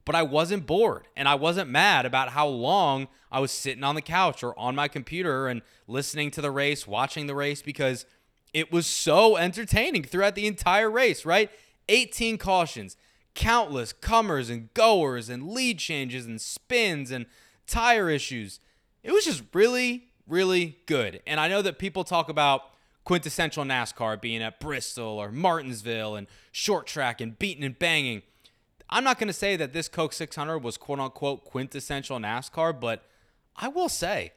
but 0.05 0.15
I 0.15 0.23
wasn't 0.23 0.65
bored 0.65 1.07
and 1.15 1.27
I 1.27 1.35
wasn't 1.35 1.69
mad 1.69 2.05
about 2.05 2.29
how 2.29 2.47
long 2.47 3.07
I 3.31 3.39
was 3.39 3.51
sitting 3.51 3.83
on 3.83 3.95
the 3.95 4.01
couch 4.01 4.43
or 4.43 4.57
on 4.59 4.75
my 4.75 4.87
computer 4.87 5.47
and 5.47 5.61
listening 5.87 6.29
to 6.31 6.41
the 6.41 6.51
race, 6.51 6.85
watching 6.85 7.27
the 7.27 7.35
race 7.35 7.61
because 7.61 8.05
it 8.53 8.71
was 8.71 8.85
so 8.85 9.37
entertaining 9.37 10.03
throughout 10.03 10.35
the 10.35 10.45
entire 10.45 10.91
race, 10.91 11.25
right? 11.25 11.49
18 11.89 12.37
cautions, 12.37 12.95
countless 13.33 13.93
comers 13.93 14.49
and 14.49 14.73
goers 14.73 15.29
and 15.29 15.49
lead 15.49 15.79
changes 15.79 16.25
and 16.25 16.39
spins 16.39 17.11
and 17.11 17.25
tire 17.65 18.09
issues. 18.09 18.59
It 19.03 19.11
was 19.11 19.25
just 19.25 19.43
really, 19.53 20.05
really 20.27 20.77
good. 20.85 21.21
And 21.27 21.39
I 21.39 21.47
know 21.47 21.61
that 21.61 21.77
people 21.77 22.03
talk 22.03 22.29
about 22.29 22.61
quintessential 23.03 23.63
NASCAR 23.63 24.21
being 24.21 24.41
at 24.41 24.59
Bristol 24.59 25.19
or 25.19 25.31
Martinsville 25.31 26.15
and 26.15 26.27
short 26.51 26.87
track 26.87 27.19
and 27.19 27.37
beating 27.37 27.63
and 27.63 27.77
banging. 27.77 28.21
I'm 28.89 29.03
not 29.03 29.19
going 29.19 29.27
to 29.27 29.33
say 29.33 29.55
that 29.57 29.73
this 29.73 29.89
Coke 29.89 30.13
600 30.13 30.59
was 30.59 30.77
quote 30.77 30.99
unquote 30.99 31.43
quintessential 31.43 32.17
NASCAR, 32.17 32.79
but 32.79 33.03
I 33.55 33.67
will 33.67 33.89
say 33.89 34.31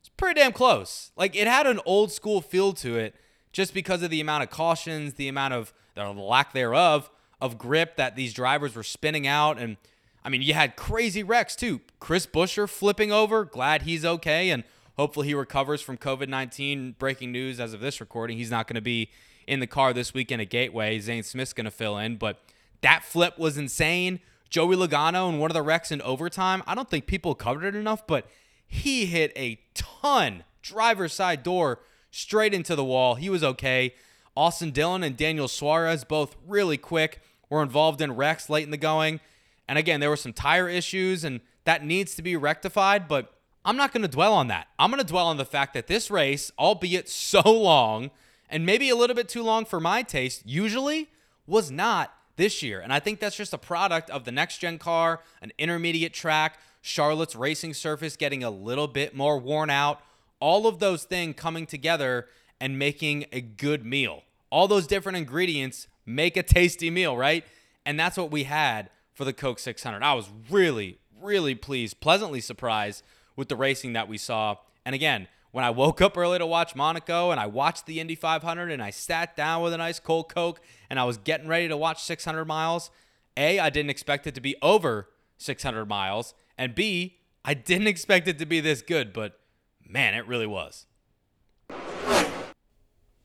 it's 0.00 0.08
pretty 0.08 0.40
damn 0.40 0.52
close. 0.52 1.10
Like 1.16 1.34
it 1.34 1.46
had 1.46 1.66
an 1.66 1.80
old 1.84 2.12
school 2.12 2.40
feel 2.40 2.72
to 2.74 2.96
it 2.96 3.14
just 3.52 3.74
because 3.74 4.02
of 4.02 4.10
the 4.10 4.20
amount 4.20 4.44
of 4.44 4.50
cautions, 4.50 5.14
the 5.14 5.28
amount 5.28 5.54
of 5.54 5.72
the 5.94 6.04
lack 6.04 6.52
thereof 6.52 7.10
of 7.40 7.58
grip 7.58 7.96
that 7.96 8.16
these 8.16 8.32
drivers 8.32 8.74
were 8.74 8.82
spinning 8.82 9.26
out. 9.26 9.58
And 9.58 9.76
I 10.24 10.28
mean, 10.28 10.42
you 10.42 10.54
had 10.54 10.76
crazy 10.76 11.22
wrecks 11.22 11.56
too. 11.56 11.80
Chris 12.00 12.26
Buescher 12.26 12.68
flipping 12.68 13.12
over, 13.12 13.44
glad 13.44 13.82
he's 13.82 14.04
okay. 14.04 14.50
And 14.50 14.64
Hopefully, 14.96 15.28
he 15.28 15.34
recovers 15.34 15.80
from 15.80 15.96
COVID 15.96 16.28
19. 16.28 16.96
Breaking 16.98 17.32
news 17.32 17.58
as 17.60 17.72
of 17.72 17.80
this 17.80 18.00
recording, 18.00 18.36
he's 18.36 18.50
not 18.50 18.66
going 18.66 18.74
to 18.74 18.82
be 18.82 19.10
in 19.46 19.60
the 19.60 19.66
car 19.66 19.92
this 19.92 20.12
weekend 20.12 20.42
at 20.42 20.50
Gateway. 20.50 20.98
Zane 20.98 21.22
Smith's 21.22 21.52
going 21.52 21.64
to 21.64 21.70
fill 21.70 21.96
in, 21.98 22.16
but 22.16 22.40
that 22.82 23.04
flip 23.04 23.38
was 23.38 23.56
insane. 23.56 24.20
Joey 24.50 24.76
Logano 24.76 25.30
and 25.30 25.40
one 25.40 25.50
of 25.50 25.54
the 25.54 25.62
wrecks 25.62 25.90
in 25.90 26.02
overtime. 26.02 26.62
I 26.66 26.74
don't 26.74 26.90
think 26.90 27.06
people 27.06 27.34
covered 27.34 27.64
it 27.64 27.74
enough, 27.74 28.06
but 28.06 28.26
he 28.66 29.06
hit 29.06 29.32
a 29.34 29.58
ton 29.72 30.44
driver's 30.60 31.14
side 31.14 31.42
door 31.42 31.80
straight 32.10 32.52
into 32.52 32.76
the 32.76 32.84
wall. 32.84 33.14
He 33.14 33.30
was 33.30 33.42
okay. 33.42 33.94
Austin 34.36 34.70
Dillon 34.72 35.02
and 35.02 35.16
Daniel 35.16 35.48
Suarez, 35.48 36.04
both 36.04 36.36
really 36.46 36.76
quick, 36.76 37.22
were 37.48 37.62
involved 37.62 38.02
in 38.02 38.14
wrecks 38.14 38.50
late 38.50 38.64
in 38.64 38.70
the 38.70 38.76
going. 38.76 39.20
And 39.68 39.78
again, 39.78 40.00
there 40.00 40.10
were 40.10 40.16
some 40.16 40.32
tire 40.32 40.68
issues, 40.68 41.24
and 41.24 41.40
that 41.64 41.84
needs 41.84 42.14
to 42.16 42.22
be 42.22 42.36
rectified, 42.36 43.08
but 43.08 43.32
I'm 43.64 43.76
not 43.76 43.92
going 43.92 44.02
to 44.02 44.08
dwell 44.08 44.34
on 44.34 44.48
that. 44.48 44.68
I'm 44.78 44.90
going 44.90 45.02
to 45.02 45.06
dwell 45.06 45.28
on 45.28 45.36
the 45.36 45.44
fact 45.44 45.74
that 45.74 45.86
this 45.86 46.10
race, 46.10 46.50
albeit 46.58 47.08
so 47.08 47.42
long 47.42 48.10
and 48.48 48.66
maybe 48.66 48.88
a 48.90 48.96
little 48.96 49.16
bit 49.16 49.28
too 49.28 49.42
long 49.42 49.64
for 49.64 49.80
my 49.80 50.02
taste, 50.02 50.42
usually 50.44 51.08
was 51.46 51.70
not 51.70 52.12
this 52.36 52.62
year. 52.62 52.80
And 52.80 52.92
I 52.92 53.00
think 53.00 53.20
that's 53.20 53.36
just 53.36 53.52
a 53.52 53.58
product 53.58 54.10
of 54.10 54.24
the 54.24 54.32
next 54.32 54.58
gen 54.58 54.78
car, 54.78 55.20
an 55.40 55.52
intermediate 55.58 56.12
track, 56.12 56.58
Charlotte's 56.80 57.36
racing 57.36 57.74
surface 57.74 58.16
getting 58.16 58.42
a 58.42 58.50
little 58.50 58.88
bit 58.88 59.14
more 59.14 59.38
worn 59.38 59.70
out, 59.70 60.00
all 60.40 60.66
of 60.66 60.80
those 60.80 61.04
things 61.04 61.36
coming 61.36 61.66
together 61.66 62.26
and 62.60 62.78
making 62.78 63.26
a 63.32 63.40
good 63.40 63.84
meal. 63.84 64.22
All 64.50 64.66
those 64.66 64.86
different 64.86 65.16
ingredients 65.16 65.86
make 66.04 66.36
a 66.36 66.42
tasty 66.42 66.90
meal, 66.90 67.16
right? 67.16 67.44
And 67.86 67.98
that's 67.98 68.16
what 68.16 68.30
we 68.30 68.44
had 68.44 68.90
for 69.14 69.24
the 69.24 69.32
Coke 69.32 69.58
600. 69.58 70.02
I 70.02 70.14
was 70.14 70.28
really, 70.50 70.98
really 71.20 71.54
pleased, 71.54 72.00
pleasantly 72.00 72.40
surprised 72.40 73.02
with 73.36 73.48
the 73.48 73.56
racing 73.56 73.92
that 73.92 74.08
we 74.08 74.18
saw. 74.18 74.56
And 74.84 74.94
again, 74.94 75.28
when 75.52 75.64
I 75.64 75.70
woke 75.70 76.00
up 76.00 76.16
early 76.16 76.38
to 76.38 76.46
watch 76.46 76.74
Monaco 76.74 77.30
and 77.30 77.38
I 77.38 77.46
watched 77.46 77.86
the 77.86 78.00
Indy 78.00 78.14
500 78.14 78.70
and 78.70 78.82
I 78.82 78.90
sat 78.90 79.36
down 79.36 79.62
with 79.62 79.72
a 79.72 79.78
nice 79.78 80.00
cold 80.00 80.32
Coke 80.32 80.60
and 80.88 80.98
I 80.98 81.04
was 81.04 81.18
getting 81.18 81.46
ready 81.46 81.68
to 81.68 81.76
watch 81.76 82.02
600 82.02 82.46
miles, 82.46 82.90
A, 83.36 83.58
I 83.58 83.70
didn't 83.70 83.90
expect 83.90 84.26
it 84.26 84.34
to 84.34 84.40
be 84.40 84.56
over 84.62 85.10
600 85.36 85.86
miles. 85.86 86.34
And 86.56 86.74
B, 86.74 87.18
I 87.44 87.54
didn't 87.54 87.86
expect 87.88 88.28
it 88.28 88.38
to 88.38 88.46
be 88.46 88.60
this 88.60 88.82
good, 88.82 89.12
but 89.12 89.38
man, 89.86 90.14
it 90.14 90.26
really 90.26 90.46
was. 90.46 90.86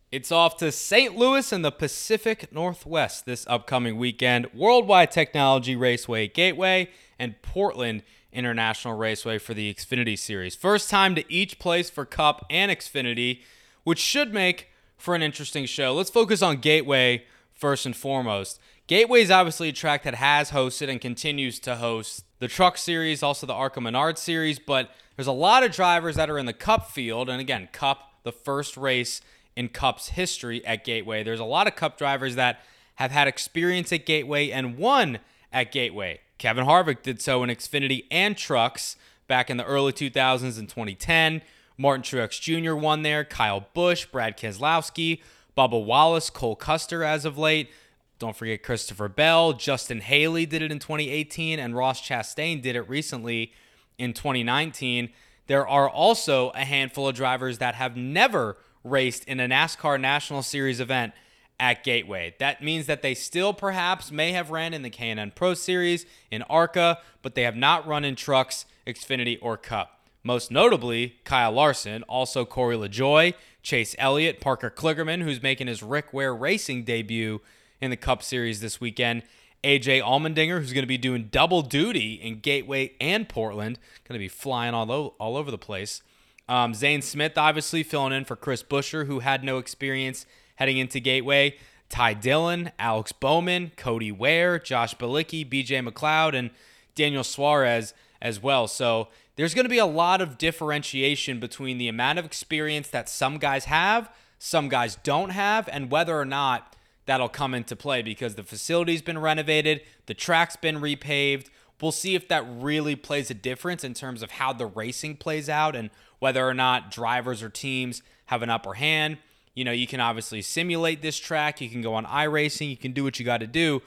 It's 0.10 0.32
off 0.32 0.56
to 0.58 0.72
St. 0.72 1.18
Louis 1.18 1.52
and 1.52 1.66
the 1.66 1.72
Pacific 1.72 2.54
Northwest 2.54 3.26
this 3.26 3.46
upcoming 3.50 3.98
weekend. 3.98 4.48
Worldwide 4.54 5.12
Technology 5.12 5.76
Raceway 5.76 6.30
Gateway 6.30 6.90
and 7.20 7.42
Portland 7.42 8.04
International 8.32 8.96
Raceway 8.96 9.38
for 9.38 9.54
the 9.54 9.74
Xfinity 9.74 10.18
Series. 10.18 10.56
First 10.56 10.90
time 10.90 11.14
to 11.16 11.30
each 11.30 11.60
place 11.60 11.90
for 11.90 12.06
Cup 12.06 12.46
and 12.50 12.72
Xfinity, 12.72 13.42
which 13.84 14.00
should 14.00 14.34
make 14.34 14.70
for 14.98 15.14
an 15.14 15.22
interesting 15.22 15.66
show. 15.66 15.94
Let's 15.94 16.10
focus 16.10 16.42
on 16.42 16.58
Gateway 16.58 17.26
first 17.52 17.86
and 17.86 17.96
foremost. 17.96 18.62
Gateway 18.88 19.22
is 19.22 19.30
obviously 19.30 19.68
a 19.68 19.74
track 19.74 20.04
that 20.04 20.16
has 20.16 20.52
hosted 20.52 20.88
and 20.88 21.02
continues 21.02 21.60
to 21.60 21.76
host 21.76 22.24
the 22.40 22.48
Truck 22.48 22.78
Series, 22.78 23.22
also 23.22 23.46
the 23.46 23.54
ARCA 23.54 23.82
Menard 23.82 24.18
Series, 24.18 24.58
but 24.58 24.90
there's 25.18 25.28
a 25.28 25.34
lot 25.34 25.64
of 25.64 25.74
drivers 25.74 26.16
that 26.16 26.30
are 26.30 26.38
in 26.38 26.46
the 26.46 26.54
Cup 26.54 26.90
field. 26.90 27.30
And 27.30 27.42
again, 27.42 27.68
Cup, 27.74 28.14
the 28.24 28.32
first 28.32 28.78
race 28.78 29.20
in 29.58 29.70
Cup's 29.70 30.10
history 30.10 30.64
at 30.66 30.86
Gateway. 30.86 31.24
There's 31.24 31.40
a 31.40 31.46
lot 31.46 31.66
of 31.66 31.76
Cup 31.76 31.98
drivers 31.98 32.36
that 32.36 32.62
have 32.96 33.10
had 33.10 33.28
experience 33.28 33.92
at 33.92 34.06
Gateway 34.06 34.52
and 34.52 34.78
won 34.78 35.18
at 35.52 35.72
Gateway. 35.72 36.22
Kevin 36.38 36.66
Harvick 36.66 37.02
did 37.02 37.20
so 37.20 37.44
in 37.44 37.50
Xfinity 37.50 38.06
and 38.12 38.38
Trucks 38.38 38.96
back 39.28 39.50
in 39.50 39.58
the 39.58 39.66
early 39.66 39.92
2000s 39.92 40.60
and 40.60 40.70
2010. 40.70 41.42
Martin 41.76 42.04
Truex 42.04 42.40
Jr. 42.40 42.76
won 42.76 43.02
there. 43.02 43.24
Kyle 43.24 43.66
Busch, 43.74 44.06
Brad 44.06 44.38
Keselowski, 44.38 45.22
Bubba 45.58 45.84
Wallace, 45.84 46.30
Cole 46.30 46.56
Custer 46.56 47.04
as 47.04 47.26
of 47.26 47.36
late. 47.36 47.72
Don't 48.20 48.36
forget 48.36 48.62
Christopher 48.62 49.10
Bell. 49.10 49.54
Justin 49.54 50.02
Haley 50.02 50.46
did 50.46 50.62
it 50.62 50.72
in 50.72 50.78
2018, 50.78 51.58
and 51.58 51.76
Ross 51.76 52.00
Chastain 52.00 52.62
did 52.62 52.76
it 52.76 52.88
recently 52.88 53.54
in 53.98 54.14
2019. 54.14 55.10
There 55.48 55.68
are 55.68 55.90
also 55.90 56.50
a 56.50 56.64
handful 56.64 57.08
of 57.08 57.16
drivers 57.16 57.58
that 57.58 57.74
have 57.76 57.98
never 57.98 58.58
raced 58.90 59.24
in 59.26 59.40
a 59.40 59.48
NASCAR 59.48 60.00
National 60.00 60.42
Series 60.42 60.80
event 60.80 61.14
at 61.60 61.84
Gateway. 61.84 62.36
That 62.40 62.64
means 62.64 62.86
that 62.86 63.02
they 63.02 63.14
still 63.14 63.54
perhaps 63.54 64.12
may 64.12 64.32
have 64.32 64.52
ran 64.52 64.74
in 64.74 64.84
the 64.84 64.90
K&N 64.90 65.32
Pro 65.36 65.54
Series 65.54 66.06
in 66.30 66.44
ARCA, 66.44 67.00
but 67.22 67.36
they 67.36 67.44
have 67.44 67.56
not 67.56 67.88
run 67.88 68.06
in 68.06 68.16
trucks, 68.16 68.66
Xfinity, 68.86 69.38
or 69.42 69.58
Cup. 69.58 70.08
Most 70.24 70.52
notably, 70.52 71.16
Kyle 71.24 71.52
Larson, 71.52 72.04
also 72.04 72.46
Corey 72.46 72.76
LaJoie, 72.76 73.34
Chase 73.64 73.96
Elliott, 73.98 74.40
Parker 74.40 74.70
Kligerman, 74.70 75.22
who's 75.22 75.42
making 75.42 75.68
his 75.68 75.82
Rick 75.82 76.14
Ware 76.14 76.36
Racing 76.36 76.84
debut 76.84 77.42
in 77.82 77.92
the 77.92 77.98
Cup 77.98 78.22
Series 78.22 78.60
this 78.60 78.82
weekend, 78.82 79.24
AJ 79.64 80.02
Allmendinger, 80.02 80.60
who's 80.60 80.74
going 80.74 80.84
to 80.84 80.88
be 80.88 80.98
doing 80.98 81.30
double 81.32 81.62
duty 81.62 82.14
in 82.14 82.40
Gateway 82.40 82.94
and 83.00 83.28
Portland, 83.28 83.80
going 84.08 84.18
to 84.18 84.24
be 84.24 84.28
flying 84.28 84.74
all, 84.74 84.92
o- 84.92 85.14
all 85.20 85.36
over 85.36 85.50
the 85.50 85.58
place. 85.58 86.02
Um, 86.50 86.74
Zane 86.74 87.02
Smith, 87.02 87.38
obviously, 87.38 87.84
filling 87.84 88.14
in 88.14 88.26
for 88.26 88.36
Chris 88.36 88.64
Buescher, 88.64 89.08
who 89.08 89.20
had 89.20 89.44
no 89.44 89.58
experience 89.58 90.26
heading 90.56 90.78
into 90.78 91.00
Gateway. 91.00 91.58
Ty 91.90 92.16
Dillon, 92.16 92.72
Alex 92.80 93.12
Bowman, 93.12 93.72
Cody 93.78 94.12
Ware, 94.12 94.60
Josh 94.60 94.96
Bilicki, 94.96 95.48
BJ 95.48 95.88
McLeod, 95.88 96.38
and 96.38 96.52
Daniel 96.96 97.24
Suarez 97.24 97.94
as 98.22 98.42
well. 98.42 98.68
So 98.68 99.08
there's 99.36 99.54
going 99.54 99.66
to 99.66 99.70
be 99.70 99.78
a 99.78 99.86
lot 99.86 100.20
of 100.20 100.38
differentiation 100.38 101.40
between 101.40 101.78
the 101.78 101.88
amount 101.88 102.20
of 102.20 102.26
experience 102.26 102.90
that 102.90 103.08
some 103.08 103.38
guys 103.38 103.66
have, 103.66 104.10
some 104.40 104.68
guys 104.68 104.98
don't 105.04 105.30
have, 105.30 105.70
and 105.72 105.92
whether 105.92 106.20
or 106.20 106.26
not 106.26 106.76
that'll 107.06 107.30
come 107.30 107.54
into 107.54 107.76
play 107.76 108.02
because 108.02 108.36
the 108.36 108.44
facility's 108.44 109.02
been 109.02 109.20
renovated, 109.20 109.82
the 110.08 110.14
track's 110.14 110.56
been 110.56 110.78
repaved. 110.82 111.48
We'll 111.80 111.92
see 111.92 112.16
if 112.16 112.28
that 112.28 112.44
really 112.48 112.96
plays 112.96 113.30
a 113.30 113.36
difference 113.36 113.84
in 113.84 113.94
terms 113.94 114.24
of 114.24 114.32
how 114.32 114.52
the 114.52 114.66
racing 114.66 115.18
plays 115.18 115.48
out 115.48 115.76
and 115.76 115.92
whether 116.20 116.48
or 116.48 116.54
not 116.54 116.92
drivers 116.92 117.44
or 117.44 117.50
teams 117.50 118.02
have 118.26 118.42
an 118.42 118.50
upper 118.50 118.74
hand. 118.74 119.18
You 119.54 119.64
know, 119.64 119.72
you 119.72 119.88
can 119.88 120.00
obviously 120.00 120.42
simulate 120.42 121.02
this 121.02 121.18
track, 121.18 121.62
you 121.62 121.70
can 121.70 121.82
go 121.82 121.96
on 121.96 122.06
iRacing, 122.06 122.70
you 122.70 122.78
can 122.78 122.92
do 122.92 123.04
what 123.04 123.20
you 123.20 123.26
got 123.26 123.40
to 123.40 123.48
do. 123.48 123.82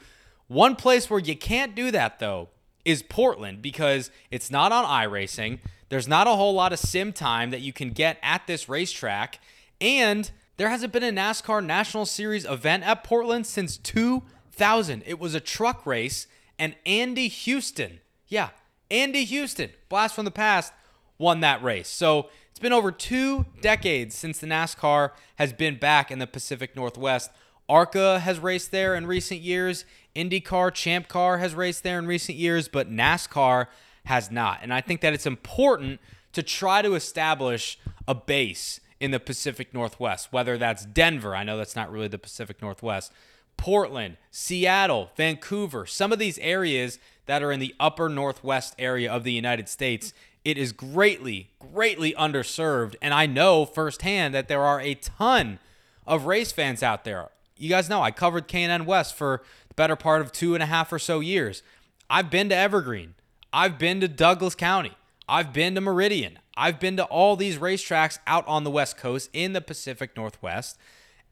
One 0.47 0.75
place 0.75 1.09
where 1.09 1.19
you 1.19 1.35
can't 1.35 1.75
do 1.75 1.91
that 1.91 2.19
though 2.19 2.49
is 2.83 3.03
Portland 3.03 3.61
because 3.61 4.11
it's 4.31 4.51
not 4.51 4.71
on 4.71 4.85
iRacing. 4.85 5.59
There's 5.89 6.07
not 6.07 6.27
a 6.27 6.31
whole 6.31 6.53
lot 6.53 6.73
of 6.73 6.79
sim 6.79 7.13
time 7.13 7.51
that 7.51 7.61
you 7.61 7.71
can 7.71 7.91
get 7.91 8.17
at 8.21 8.47
this 8.47 8.67
racetrack 8.67 9.39
and 9.79 10.29
there 10.57 10.69
hasn't 10.69 10.93
been 10.93 11.03
a 11.03 11.11
NASCAR 11.11 11.65
National 11.65 12.05
Series 12.05 12.45
event 12.45 12.83
at 12.83 13.03
Portland 13.03 13.47
since 13.47 13.77
2000. 13.77 15.03
It 15.05 15.19
was 15.19 15.33
a 15.33 15.39
truck 15.39 15.85
race 15.85 16.27
and 16.59 16.75
Andy 16.85 17.27
Houston, 17.27 17.99
yeah, 18.27 18.49
Andy 18.91 19.23
Houston, 19.23 19.71
blast 19.89 20.13
from 20.13 20.25
the 20.25 20.31
past, 20.31 20.73
won 21.21 21.39
that 21.39 21.63
race. 21.63 21.87
So 21.87 22.29
it's 22.49 22.59
been 22.59 22.73
over 22.73 22.91
two 22.91 23.45
decades 23.61 24.15
since 24.15 24.39
the 24.39 24.47
NASCAR 24.47 25.11
has 25.35 25.53
been 25.53 25.77
back 25.77 26.11
in 26.11 26.19
the 26.19 26.27
Pacific 26.27 26.75
Northwest. 26.75 27.31
ARCA 27.69 28.19
has 28.19 28.39
raced 28.39 28.71
there 28.71 28.95
in 28.95 29.07
recent 29.07 29.39
years. 29.39 29.85
IndyCar, 30.15 30.73
Champ 30.73 31.07
Car 31.07 31.37
has 31.37 31.55
raced 31.55 31.83
there 31.83 31.97
in 31.99 32.07
recent 32.07 32.37
years, 32.37 32.67
but 32.67 32.91
NASCAR 32.91 33.67
has 34.05 34.29
not. 34.29 34.59
And 34.61 34.73
I 34.73 34.81
think 34.81 34.99
that 35.01 35.13
it's 35.13 35.25
important 35.25 36.01
to 36.33 36.43
try 36.43 36.81
to 36.81 36.95
establish 36.95 37.79
a 38.07 38.15
base 38.15 38.81
in 38.99 39.11
the 39.11 39.19
Pacific 39.19 39.73
Northwest, 39.73 40.31
whether 40.31 40.57
that's 40.57 40.85
Denver, 40.85 41.35
I 41.35 41.43
know 41.43 41.57
that's 41.57 41.75
not 41.75 41.91
really 41.91 42.07
the 42.07 42.19
Pacific 42.19 42.61
Northwest, 42.61 43.11
Portland, 43.57 44.17
Seattle, 44.31 45.11
Vancouver, 45.15 45.85
some 45.85 46.11
of 46.11 46.19
these 46.19 46.37
areas 46.39 46.99
that 47.25 47.41
are 47.43 47.51
in 47.51 47.59
the 47.59 47.75
upper 47.79 48.09
Northwest 48.09 48.75
area 48.77 49.11
of 49.11 49.23
the 49.23 49.31
United 49.31 49.69
States 49.69 50.13
it 50.43 50.57
is 50.57 50.71
greatly, 50.71 51.51
greatly 51.59 52.13
underserved. 52.13 52.95
And 53.01 53.13
I 53.13 53.25
know 53.25 53.65
firsthand 53.65 54.33
that 54.33 54.47
there 54.47 54.63
are 54.63 54.81
a 54.81 54.95
ton 54.95 55.59
of 56.07 56.25
race 56.25 56.51
fans 56.51 56.81
out 56.81 57.03
there. 57.03 57.29
You 57.57 57.69
guys 57.69 57.89
know 57.89 58.01
I 58.01 58.11
covered 58.11 58.47
K&N 58.47 58.85
West 58.85 59.15
for 59.15 59.43
the 59.67 59.75
better 59.75 59.95
part 59.95 60.21
of 60.21 60.31
two 60.31 60.55
and 60.55 60.63
a 60.63 60.65
half 60.65 60.91
or 60.91 60.99
so 60.99 61.19
years. 61.19 61.61
I've 62.09 62.29
been 62.29 62.49
to 62.49 62.55
Evergreen. 62.55 63.13
I've 63.53 63.77
been 63.77 64.01
to 64.01 64.07
Douglas 64.07 64.55
County. 64.55 64.93
I've 65.29 65.53
been 65.53 65.75
to 65.75 65.81
Meridian. 65.81 66.39
I've 66.57 66.79
been 66.79 66.97
to 66.97 67.05
all 67.05 67.35
these 67.35 67.57
racetracks 67.57 68.17
out 68.25 68.47
on 68.47 68.63
the 68.63 68.71
West 68.71 68.97
Coast 68.97 69.29
in 69.33 69.53
the 69.53 69.61
Pacific 69.61 70.17
Northwest. 70.17 70.77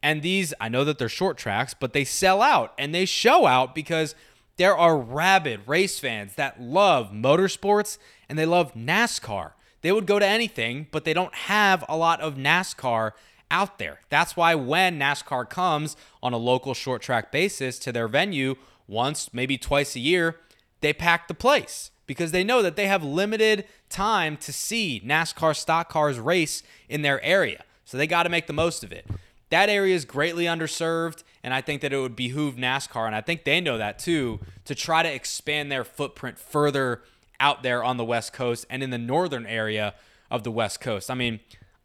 And 0.02 0.22
these, 0.22 0.54
I 0.62 0.70
know 0.70 0.86
that 0.86 0.98
they're 0.98 1.10
short 1.10 1.38
tracks, 1.38 1.74
but 1.74 1.94
they 1.94 2.06
sell 2.06 2.42
out 2.42 2.74
and 2.78 2.96
they 2.96 3.06
show 3.06 3.46
out 3.46 3.76
because 3.76 4.16
there 4.58 4.78
are 4.78 4.98
rabid 4.98 5.62
race 5.68 6.00
fans 6.00 6.36
that 6.36 6.62
love 6.62 7.12
motorsports 7.12 7.98
and 8.30 8.38
they 8.38 8.46
love 8.46 8.74
NASCAR. 8.74 9.52
They 9.82 9.92
would 9.92 10.06
go 10.06 10.20
to 10.20 10.26
anything, 10.26 10.88
but 10.92 11.04
they 11.04 11.14
don't 11.14 11.34
have 11.34 11.84
a 11.90 11.98
lot 11.98 12.22
of 12.22 12.36
NASCAR 12.36 13.12
out 13.52 13.80
there. 13.80 14.02
That's 14.10 14.38
why 14.38 14.56
when 14.56 15.00
NASCAR 15.00 15.50
comes 15.50 15.98
on 16.22 16.34
a 16.34 16.38
local 16.38 16.74
short 16.74 17.02
track 17.02 17.32
basis 17.32 17.80
to 17.80 17.92
their 17.92 18.08
venue 18.08 18.56
once, 18.88 19.34
maybe 19.34 19.58
twice 19.58 19.96
a 19.96 20.00
year, 20.00 20.38
they 20.82 20.94
pack 20.94 21.28
the 21.28 21.34
place 21.34 21.92
because 22.06 22.32
they 22.32 22.44
know 22.44 22.62
that 22.62 22.76
they 22.76 22.88
have 22.88 23.04
limited 23.04 23.66
time 23.90 24.38
to 24.38 24.54
see 24.54 25.02
NASCAR 25.06 25.56
stock 25.56 25.90
cars 25.90 26.20
race 26.20 26.64
in 26.88 27.02
their 27.02 27.24
area. 27.24 27.64
So 27.86 27.98
they 27.98 28.08
got 28.08 28.24
to 28.24 28.30
make 28.30 28.48
the 28.48 28.54
most 28.54 28.84
of 28.84 28.92
it. 28.92 29.06
That 29.50 29.70
area 29.70 29.96
is 29.96 30.06
greatly 30.06 30.46
underserved, 30.46 31.24
and 31.44 31.54
I 31.54 31.62
think 31.62 31.82
that 31.82 31.92
it 31.92 31.98
would 31.98 32.16
behoove 32.16 32.56
NASCAR, 32.56 33.08
and 33.08 33.16
I 33.16 33.22
think 33.22 33.44
they 33.44 33.60
know 33.60 33.80
that 33.80 33.98
too, 33.98 34.40
to 34.66 34.76
try 34.76 35.02
to 35.02 35.12
expand 35.12 35.72
their 35.72 35.84
footprint 35.84 36.38
further 36.38 37.02
out 37.40 37.64
there 37.64 37.84
on 37.84 37.98
the 37.98 38.06
West 38.06 38.34
Coast 38.34 38.66
and 38.70 38.84
in 38.84 38.90
the 38.90 38.98
northern 38.98 39.46
area 39.46 39.94
of 40.30 40.44
the 40.44 40.52
West 40.52 40.82
Coast. 40.82 41.10
I 41.10 41.16
mean, 41.16 41.40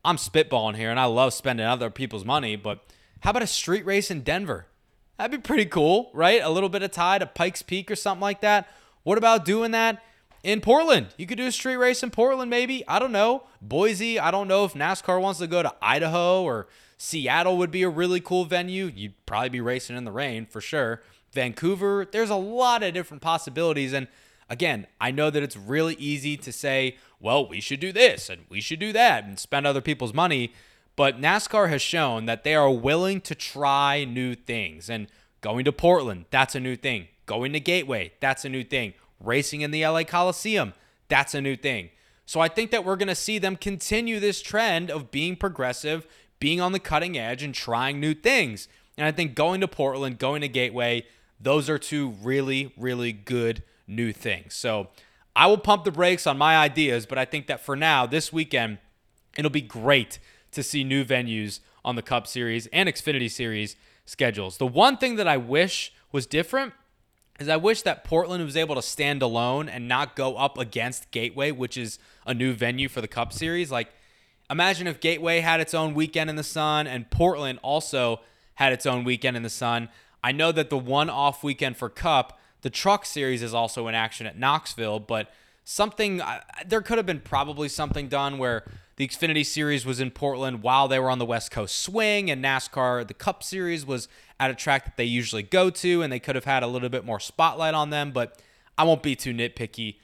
I'm 0.05 0.17
spitballing 0.17 0.77
here, 0.77 0.91
and 0.91 1.01
I 1.01 1.07
love 1.07 1.33
spending 1.33 1.67
other 1.67 1.91
people's 1.91 2.25
money, 2.25 2.57
but 2.57 2.85
how 3.21 3.31
about 3.31 3.43
a 3.43 3.47
street 3.47 3.87
race 3.87 4.11
in 4.11 4.21
Denver? 4.21 4.67
That'd 5.17 5.41
be 5.41 5.47
pretty 5.47 5.67
cool, 5.67 6.11
right? 6.13 6.43
A 6.43 6.51
little 6.51 6.69
bit 6.69 6.83
of 6.83 6.91
tie 6.91 7.19
to 7.19 7.27
Pikes 7.27 7.63
Peak 7.63 7.91
or 7.91 7.97
something 7.97 8.21
like 8.21 8.41
that. 8.43 8.69
What 9.03 9.17
about 9.17 9.45
doing 9.45 9.71
that 9.71 10.03
in 10.43 10.61
Portland? 10.61 11.09
You 11.17 11.27
could 11.27 11.39
do 11.39 11.47
a 11.47 11.53
street 11.53 11.77
race 11.77 12.03
in 12.03 12.11
Portland, 12.11 12.51
maybe. 12.51 12.87
I 12.89 12.99
don't 12.99 13.13
know. 13.13 13.45
Boise, 13.63 14.19
I 14.19 14.31
don't 14.31 14.49
know 14.49 14.65
if 14.65 14.75
NASCAR 14.75 15.21
wants 15.21 15.39
to 15.39 15.47
go 15.47 15.63
to 15.63 15.75
Idaho 15.81 16.43
or 16.43 16.67
Seattle 16.99 17.57
would 17.59 17.71
be 17.71 17.83
a 17.83 17.89
really 17.89 18.21
cool 18.21 18.45
venue. 18.45 18.91
You'd 18.95 19.15
probably 19.25 19.51
be 19.51 19.61
racing 19.61 19.97
in 19.97 20.05
the 20.05 20.13
rain 20.13 20.47
for 20.47 20.61
sure. 20.61 21.03
Vancouver, 21.33 22.07
there's 22.11 22.31
a 22.31 22.37
lot 22.37 22.83
of 22.83 22.93
different 22.93 23.23
possibilities. 23.23 23.93
And 23.93 24.09
again, 24.49 24.87
I 25.01 25.11
know 25.11 25.31
that 25.31 25.43
it's 25.43 25.57
really 25.57 25.95
easy 25.95 26.37
to 26.39 26.53
say, 26.53 26.97
well, 27.21 27.49
we 27.49 27.61
should 27.61 27.81
do 27.81 27.93
this 27.93 28.29
and 28.29 28.43
we 28.49 28.61
should 28.61 28.79
do 28.79 28.93
that 28.93 29.25
and 29.25 29.39
spend 29.39 29.67
other 29.67 29.81
people's 29.81 30.15
money. 30.15 30.53
But 30.97 31.21
NASCAR 31.21 31.69
has 31.71 31.83
shown 31.83 32.27
that 32.27 32.45
they 32.45 32.55
are 32.55 32.71
willing 32.71 33.21
to 33.23 33.35
try 33.35 34.05
new 34.05 34.35
things. 34.35 34.89
And 34.89 35.09
going 35.41 35.65
to 35.65 35.73
Portland, 35.73 36.27
that's 36.31 36.55
a 36.55 36.61
new 36.61 36.77
thing. 36.77 37.09
Going 37.27 37.53
to 37.53 37.61
Gateway, 37.61 38.13
that's 38.21 38.45
a 38.45 38.49
new 38.49 38.63
thing. 38.63 38.95
Racing 39.19 39.63
in 39.63 39.71
the 39.71 39.87
LA 39.87 40.05
Coliseum, 40.05 40.75
that's 41.09 41.35
a 41.35 41.41
new 41.41 41.57
thing. 41.57 41.91
So 42.27 42.41
I 42.41 42.49
think 42.49 42.71
that 42.71 42.85
we're 42.85 42.97
going 42.97 43.09
to 43.09 43.15
see 43.15 43.39
them 43.39 43.57
continue 43.57 44.21
this 44.21 44.41
trend 44.41 44.91
of 44.91 45.11
being 45.11 45.37
progressive, 45.37 46.07
being 46.39 46.61
on 46.61 46.73
the 46.73 46.79
cutting 46.79 47.19
edge, 47.19 47.43
and 47.43 47.55
trying 47.55 48.01
new 48.01 48.15
things. 48.15 48.69
And 48.97 49.07
I 49.07 49.13
think 49.13 49.35
going 49.35 49.61
to 49.61 49.69
Portland, 49.69 50.19
going 50.19 50.41
to 50.43 50.49
Gateway, 50.49 51.07
those 51.41 51.69
are 51.69 51.79
two 51.79 52.11
really, 52.23 52.73
really 52.77 53.13
good 53.13 53.63
new 53.87 54.13
things. 54.13 54.55
So 54.55 54.89
I 55.37 55.47
will 55.47 55.59
pump 55.59 55.85
the 55.85 55.91
brakes 55.91 56.27
on 56.27 56.39
my 56.39 56.57
ideas, 56.57 57.07
but 57.07 57.19
I 57.19 57.25
think 57.25 57.47
that 57.49 57.61
for 57.61 57.77
now, 57.77 58.07
this 58.07 58.33
weekend, 58.33 58.79
it'll 59.37 59.51
be 59.51 59.61
great 59.61 60.19
to 60.53 60.63
see 60.63 60.85
new 60.85 61.05
venues 61.05 61.61
on 61.85 61.97
the 61.97 62.03
Cup 62.03 62.27
Series 62.27 62.67
and 62.69 62.89
Xfinity 62.89 63.31
Series 63.31 63.77
schedules. 64.07 64.59
The 64.59 64.67
one 64.67 64.97
thing 64.97 65.17
that 65.17 65.29
I 65.29 65.37
wish 65.37 65.93
was 66.13 66.27
different 66.27 66.73
is 67.41 67.49
I 67.49 67.57
wish 67.57 67.83
that 67.83 68.05
Portland 68.05 68.45
was 68.45 68.57
able 68.57 68.77
to 68.77 68.83
stand 68.83 69.21
alone 69.21 69.69
and 69.69 69.89
not 69.89 70.15
go 70.15 70.37
up 70.37 70.57
against 70.57 71.11
Gateway, 71.11 71.51
which 71.51 71.77
is 71.77 71.99
a 72.25 72.33
new 72.33 72.53
venue 72.53 72.89
for 72.89 73.01
the 73.01 73.09
Cup 73.09 73.33
Series. 73.33 73.73
Like, 73.73 73.89
imagine 74.49 74.87
if 74.87 75.01
Gateway 75.01 75.41
had 75.41 75.61
its 75.61 75.75
own 75.75 75.95
weekend 75.95 76.31
in 76.31 76.37
the 76.37 76.45
sun 76.45 76.87
and 76.87 77.11
Portland 77.11 77.59
also 77.63 78.21
had 78.55 78.73
its 78.73 78.87
own 78.87 79.03
weekend 79.03 79.37
in 79.37 79.43
the 79.43 79.51
sun. 79.51 79.89
I 80.23 80.31
know 80.31 80.53
that 80.53 80.71
the 80.71 80.79
one 80.79 81.11
off 81.11 81.43
weekend 81.43 81.77
for 81.77 81.89
Cup, 81.89 82.39
the 82.65 82.71
Truck 82.71 83.05
Series 83.05 83.43
is 83.43 83.53
also 83.53 83.89
in 83.89 83.95
action 83.95 84.27
at 84.27 84.39
Knoxville, 84.39 84.99
but 84.99 85.31
something 85.65 86.23
there 86.67 86.81
could 86.81 86.97
have 86.97 87.05
been 87.05 87.21
probably 87.21 87.69
something 87.69 88.09
done 88.09 88.39
where 88.39 88.65
the 88.97 89.07
Xfinity 89.07 89.45
Series 89.45 89.85
was 89.85 90.01
in 90.01 90.11
Portland 90.11 90.63
while 90.63 90.89
they 90.89 90.99
were 90.99 91.11
on 91.11 91.19
the 91.19 91.27
West 91.27 91.51
Coast 91.51 91.77
swing, 91.77 92.31
and 92.31 92.43
NASCAR, 92.43 93.07
the 93.07 93.13
Cup 93.13 93.43
Series, 93.43 93.85
was 93.85 94.09
at 94.41 94.51
a 94.51 94.55
track 94.55 94.87
that 94.87 94.97
they 94.97 95.05
usually 95.05 95.43
go 95.43 95.69
to, 95.69 96.01
and 96.01 96.11
they 96.11 96.19
could 96.19 96.37
have 96.37 96.47
had 96.47 96.63
a 96.63 96.67
little 96.67 96.89
bit 96.89 97.05
more 97.05 97.21
spotlight 97.21 97.75
on 97.75 97.91
them. 97.91 98.13
But 98.13 98.41
I 98.79 98.85
won't 98.85 99.03
be 99.03 99.15
too 99.15 99.35
nitpicky. 99.35 99.97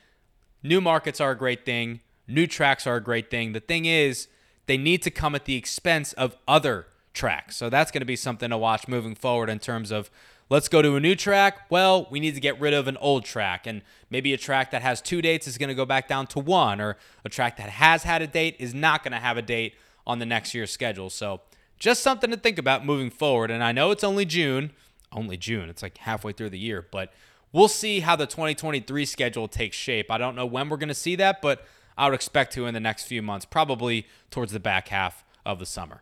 New 0.62 0.82
markets 0.82 1.18
are 1.18 1.30
a 1.30 1.36
great 1.38 1.64
thing, 1.64 2.00
new 2.28 2.46
tracks 2.46 2.86
are 2.86 2.96
a 2.96 3.02
great 3.02 3.30
thing. 3.30 3.54
The 3.54 3.60
thing 3.60 3.86
is, 3.86 4.28
they 4.66 4.76
need 4.76 5.00
to 5.04 5.10
come 5.10 5.34
at 5.34 5.46
the 5.46 5.56
expense 5.56 6.12
of 6.12 6.36
other 6.46 6.88
tracks. 7.14 7.56
So 7.56 7.70
that's 7.70 7.90
going 7.90 8.02
to 8.02 8.06
be 8.06 8.16
something 8.16 8.50
to 8.50 8.58
watch 8.58 8.86
moving 8.86 9.14
forward 9.14 9.48
in 9.48 9.60
terms 9.60 9.90
of 9.90 10.10
Let's 10.50 10.66
go 10.66 10.82
to 10.82 10.96
a 10.96 11.00
new 11.00 11.14
track. 11.14 11.70
Well, 11.70 12.08
we 12.10 12.18
need 12.18 12.34
to 12.34 12.40
get 12.40 12.58
rid 12.58 12.74
of 12.74 12.88
an 12.88 12.96
old 12.96 13.24
track. 13.24 13.68
And 13.68 13.82
maybe 14.10 14.34
a 14.34 14.36
track 14.36 14.72
that 14.72 14.82
has 14.82 15.00
two 15.00 15.22
dates 15.22 15.46
is 15.46 15.56
going 15.56 15.68
to 15.68 15.76
go 15.76 15.86
back 15.86 16.08
down 16.08 16.26
to 16.28 16.40
one, 16.40 16.80
or 16.80 16.96
a 17.24 17.28
track 17.28 17.56
that 17.58 17.70
has 17.70 18.02
had 18.02 18.20
a 18.20 18.26
date 18.26 18.56
is 18.58 18.74
not 18.74 19.04
going 19.04 19.12
to 19.12 19.18
have 19.18 19.36
a 19.36 19.42
date 19.42 19.76
on 20.08 20.18
the 20.18 20.26
next 20.26 20.52
year's 20.52 20.72
schedule. 20.72 21.08
So 21.08 21.42
just 21.78 22.02
something 22.02 22.32
to 22.32 22.36
think 22.36 22.58
about 22.58 22.84
moving 22.84 23.10
forward. 23.10 23.52
And 23.52 23.62
I 23.62 23.70
know 23.70 23.92
it's 23.92 24.02
only 24.02 24.24
June, 24.24 24.72
only 25.12 25.36
June, 25.36 25.68
it's 25.68 25.84
like 25.84 25.98
halfway 25.98 26.32
through 26.32 26.50
the 26.50 26.58
year, 26.58 26.84
but 26.90 27.12
we'll 27.52 27.68
see 27.68 28.00
how 28.00 28.16
the 28.16 28.26
2023 28.26 29.04
schedule 29.04 29.46
takes 29.46 29.76
shape. 29.76 30.10
I 30.10 30.18
don't 30.18 30.34
know 30.34 30.46
when 30.46 30.68
we're 30.68 30.78
going 30.78 30.88
to 30.88 30.94
see 30.94 31.14
that, 31.16 31.40
but 31.40 31.64
I 31.96 32.06
would 32.06 32.14
expect 32.14 32.52
to 32.54 32.66
in 32.66 32.74
the 32.74 32.80
next 32.80 33.04
few 33.04 33.22
months, 33.22 33.44
probably 33.44 34.06
towards 34.32 34.50
the 34.50 34.60
back 34.60 34.88
half 34.88 35.24
of 35.46 35.60
the 35.60 35.66
summer. 35.66 36.00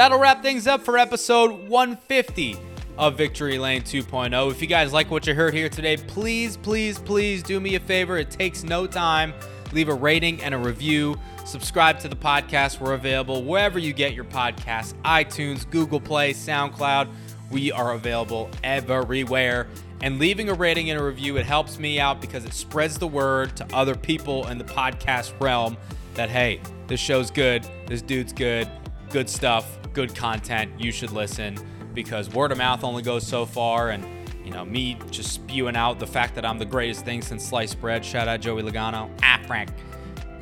That'll 0.00 0.18
wrap 0.18 0.40
things 0.40 0.66
up 0.66 0.80
for 0.80 0.96
episode 0.96 1.68
150 1.68 2.56
of 2.96 3.18
Victory 3.18 3.58
Lane 3.58 3.82
2.0. 3.82 4.50
If 4.50 4.62
you 4.62 4.66
guys 4.66 4.94
like 4.94 5.10
what 5.10 5.26
you 5.26 5.34
heard 5.34 5.52
here 5.52 5.68
today, 5.68 5.98
please, 5.98 6.56
please, 6.56 6.98
please 6.98 7.42
do 7.42 7.60
me 7.60 7.74
a 7.74 7.80
favor. 7.80 8.16
It 8.16 8.30
takes 8.30 8.64
no 8.64 8.86
time. 8.86 9.34
Leave 9.74 9.90
a 9.90 9.94
rating 9.94 10.42
and 10.42 10.54
a 10.54 10.58
review. 10.58 11.20
Subscribe 11.44 11.98
to 11.98 12.08
the 12.08 12.16
podcast. 12.16 12.80
We're 12.80 12.94
available 12.94 13.44
wherever 13.44 13.78
you 13.78 13.92
get 13.92 14.14
your 14.14 14.24
podcasts 14.24 14.94
iTunes, 15.04 15.68
Google 15.70 16.00
Play, 16.00 16.32
SoundCloud. 16.32 17.12
We 17.50 17.70
are 17.70 17.92
available 17.92 18.48
everywhere. 18.64 19.68
And 20.00 20.18
leaving 20.18 20.48
a 20.48 20.54
rating 20.54 20.88
and 20.88 20.98
a 20.98 21.04
review, 21.04 21.36
it 21.36 21.44
helps 21.44 21.78
me 21.78 22.00
out 22.00 22.22
because 22.22 22.46
it 22.46 22.54
spreads 22.54 22.96
the 22.96 23.06
word 23.06 23.54
to 23.58 23.66
other 23.74 23.94
people 23.94 24.46
in 24.46 24.56
the 24.56 24.64
podcast 24.64 25.38
realm 25.42 25.76
that, 26.14 26.30
hey, 26.30 26.62
this 26.86 27.00
show's 27.00 27.30
good, 27.30 27.66
this 27.86 28.00
dude's 28.00 28.32
good, 28.32 28.66
good 29.10 29.28
stuff 29.28 29.76
good 29.92 30.14
content, 30.14 30.72
you 30.78 30.92
should 30.92 31.12
listen 31.12 31.58
because 31.94 32.30
word 32.30 32.52
of 32.52 32.58
mouth 32.58 32.84
only 32.84 33.02
goes 33.02 33.26
so 33.26 33.44
far. 33.44 33.90
And, 33.90 34.04
you 34.44 34.50
know, 34.50 34.64
me 34.64 34.96
just 35.10 35.32
spewing 35.32 35.76
out 35.76 35.98
the 35.98 36.06
fact 36.06 36.34
that 36.36 36.44
I'm 36.44 36.58
the 36.58 36.64
greatest 36.64 37.04
thing 37.04 37.22
since 37.22 37.46
sliced 37.46 37.80
bread, 37.80 38.04
shout 38.04 38.28
out 38.28 38.40
Joey 38.40 38.62
Logano, 38.62 39.10
ah, 39.22 39.40
Frank, 39.46 39.70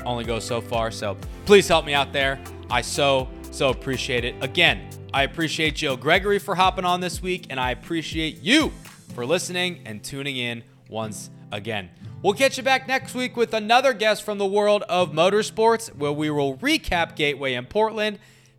only 0.04 0.24
goes 0.24 0.44
so 0.44 0.60
far. 0.60 0.90
So 0.90 1.16
please 1.46 1.68
help 1.68 1.84
me 1.84 1.94
out 1.94 2.12
there. 2.12 2.40
I 2.70 2.82
so, 2.82 3.28
so 3.50 3.70
appreciate 3.70 4.24
it. 4.24 4.34
Again, 4.42 4.88
I 5.12 5.22
appreciate 5.22 5.74
Jill 5.74 5.96
Gregory 5.96 6.38
for 6.38 6.54
hopping 6.54 6.84
on 6.84 7.00
this 7.00 7.22
week, 7.22 7.46
and 7.50 7.58
I 7.58 7.70
appreciate 7.70 8.42
you 8.42 8.72
for 9.14 9.24
listening 9.24 9.80
and 9.86 10.04
tuning 10.04 10.36
in 10.36 10.62
once 10.88 11.30
again. 11.50 11.88
We'll 12.22 12.34
catch 12.34 12.56
you 12.56 12.62
back 12.62 12.88
next 12.88 13.14
week 13.14 13.36
with 13.36 13.54
another 13.54 13.92
guest 13.94 14.22
from 14.22 14.38
the 14.38 14.46
world 14.46 14.82
of 14.88 15.12
motorsports 15.12 15.94
where 15.94 16.12
we 16.12 16.30
will 16.30 16.56
recap 16.58 17.16
Gateway 17.16 17.54
in 17.54 17.64
Portland 17.66 18.18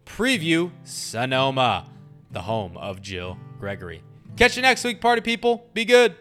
preview 0.10 0.72
Sonoma, 0.84 1.90
the 2.32 2.42
home 2.42 2.76
of 2.78 3.02
Jill 3.02 3.38
Gregory. 3.60 4.02
Catch 4.36 4.56
you 4.56 4.62
next 4.62 4.84
week, 4.84 5.02
party 5.02 5.22
people. 5.22 5.68
Be 5.74 5.86
good. 5.86 6.16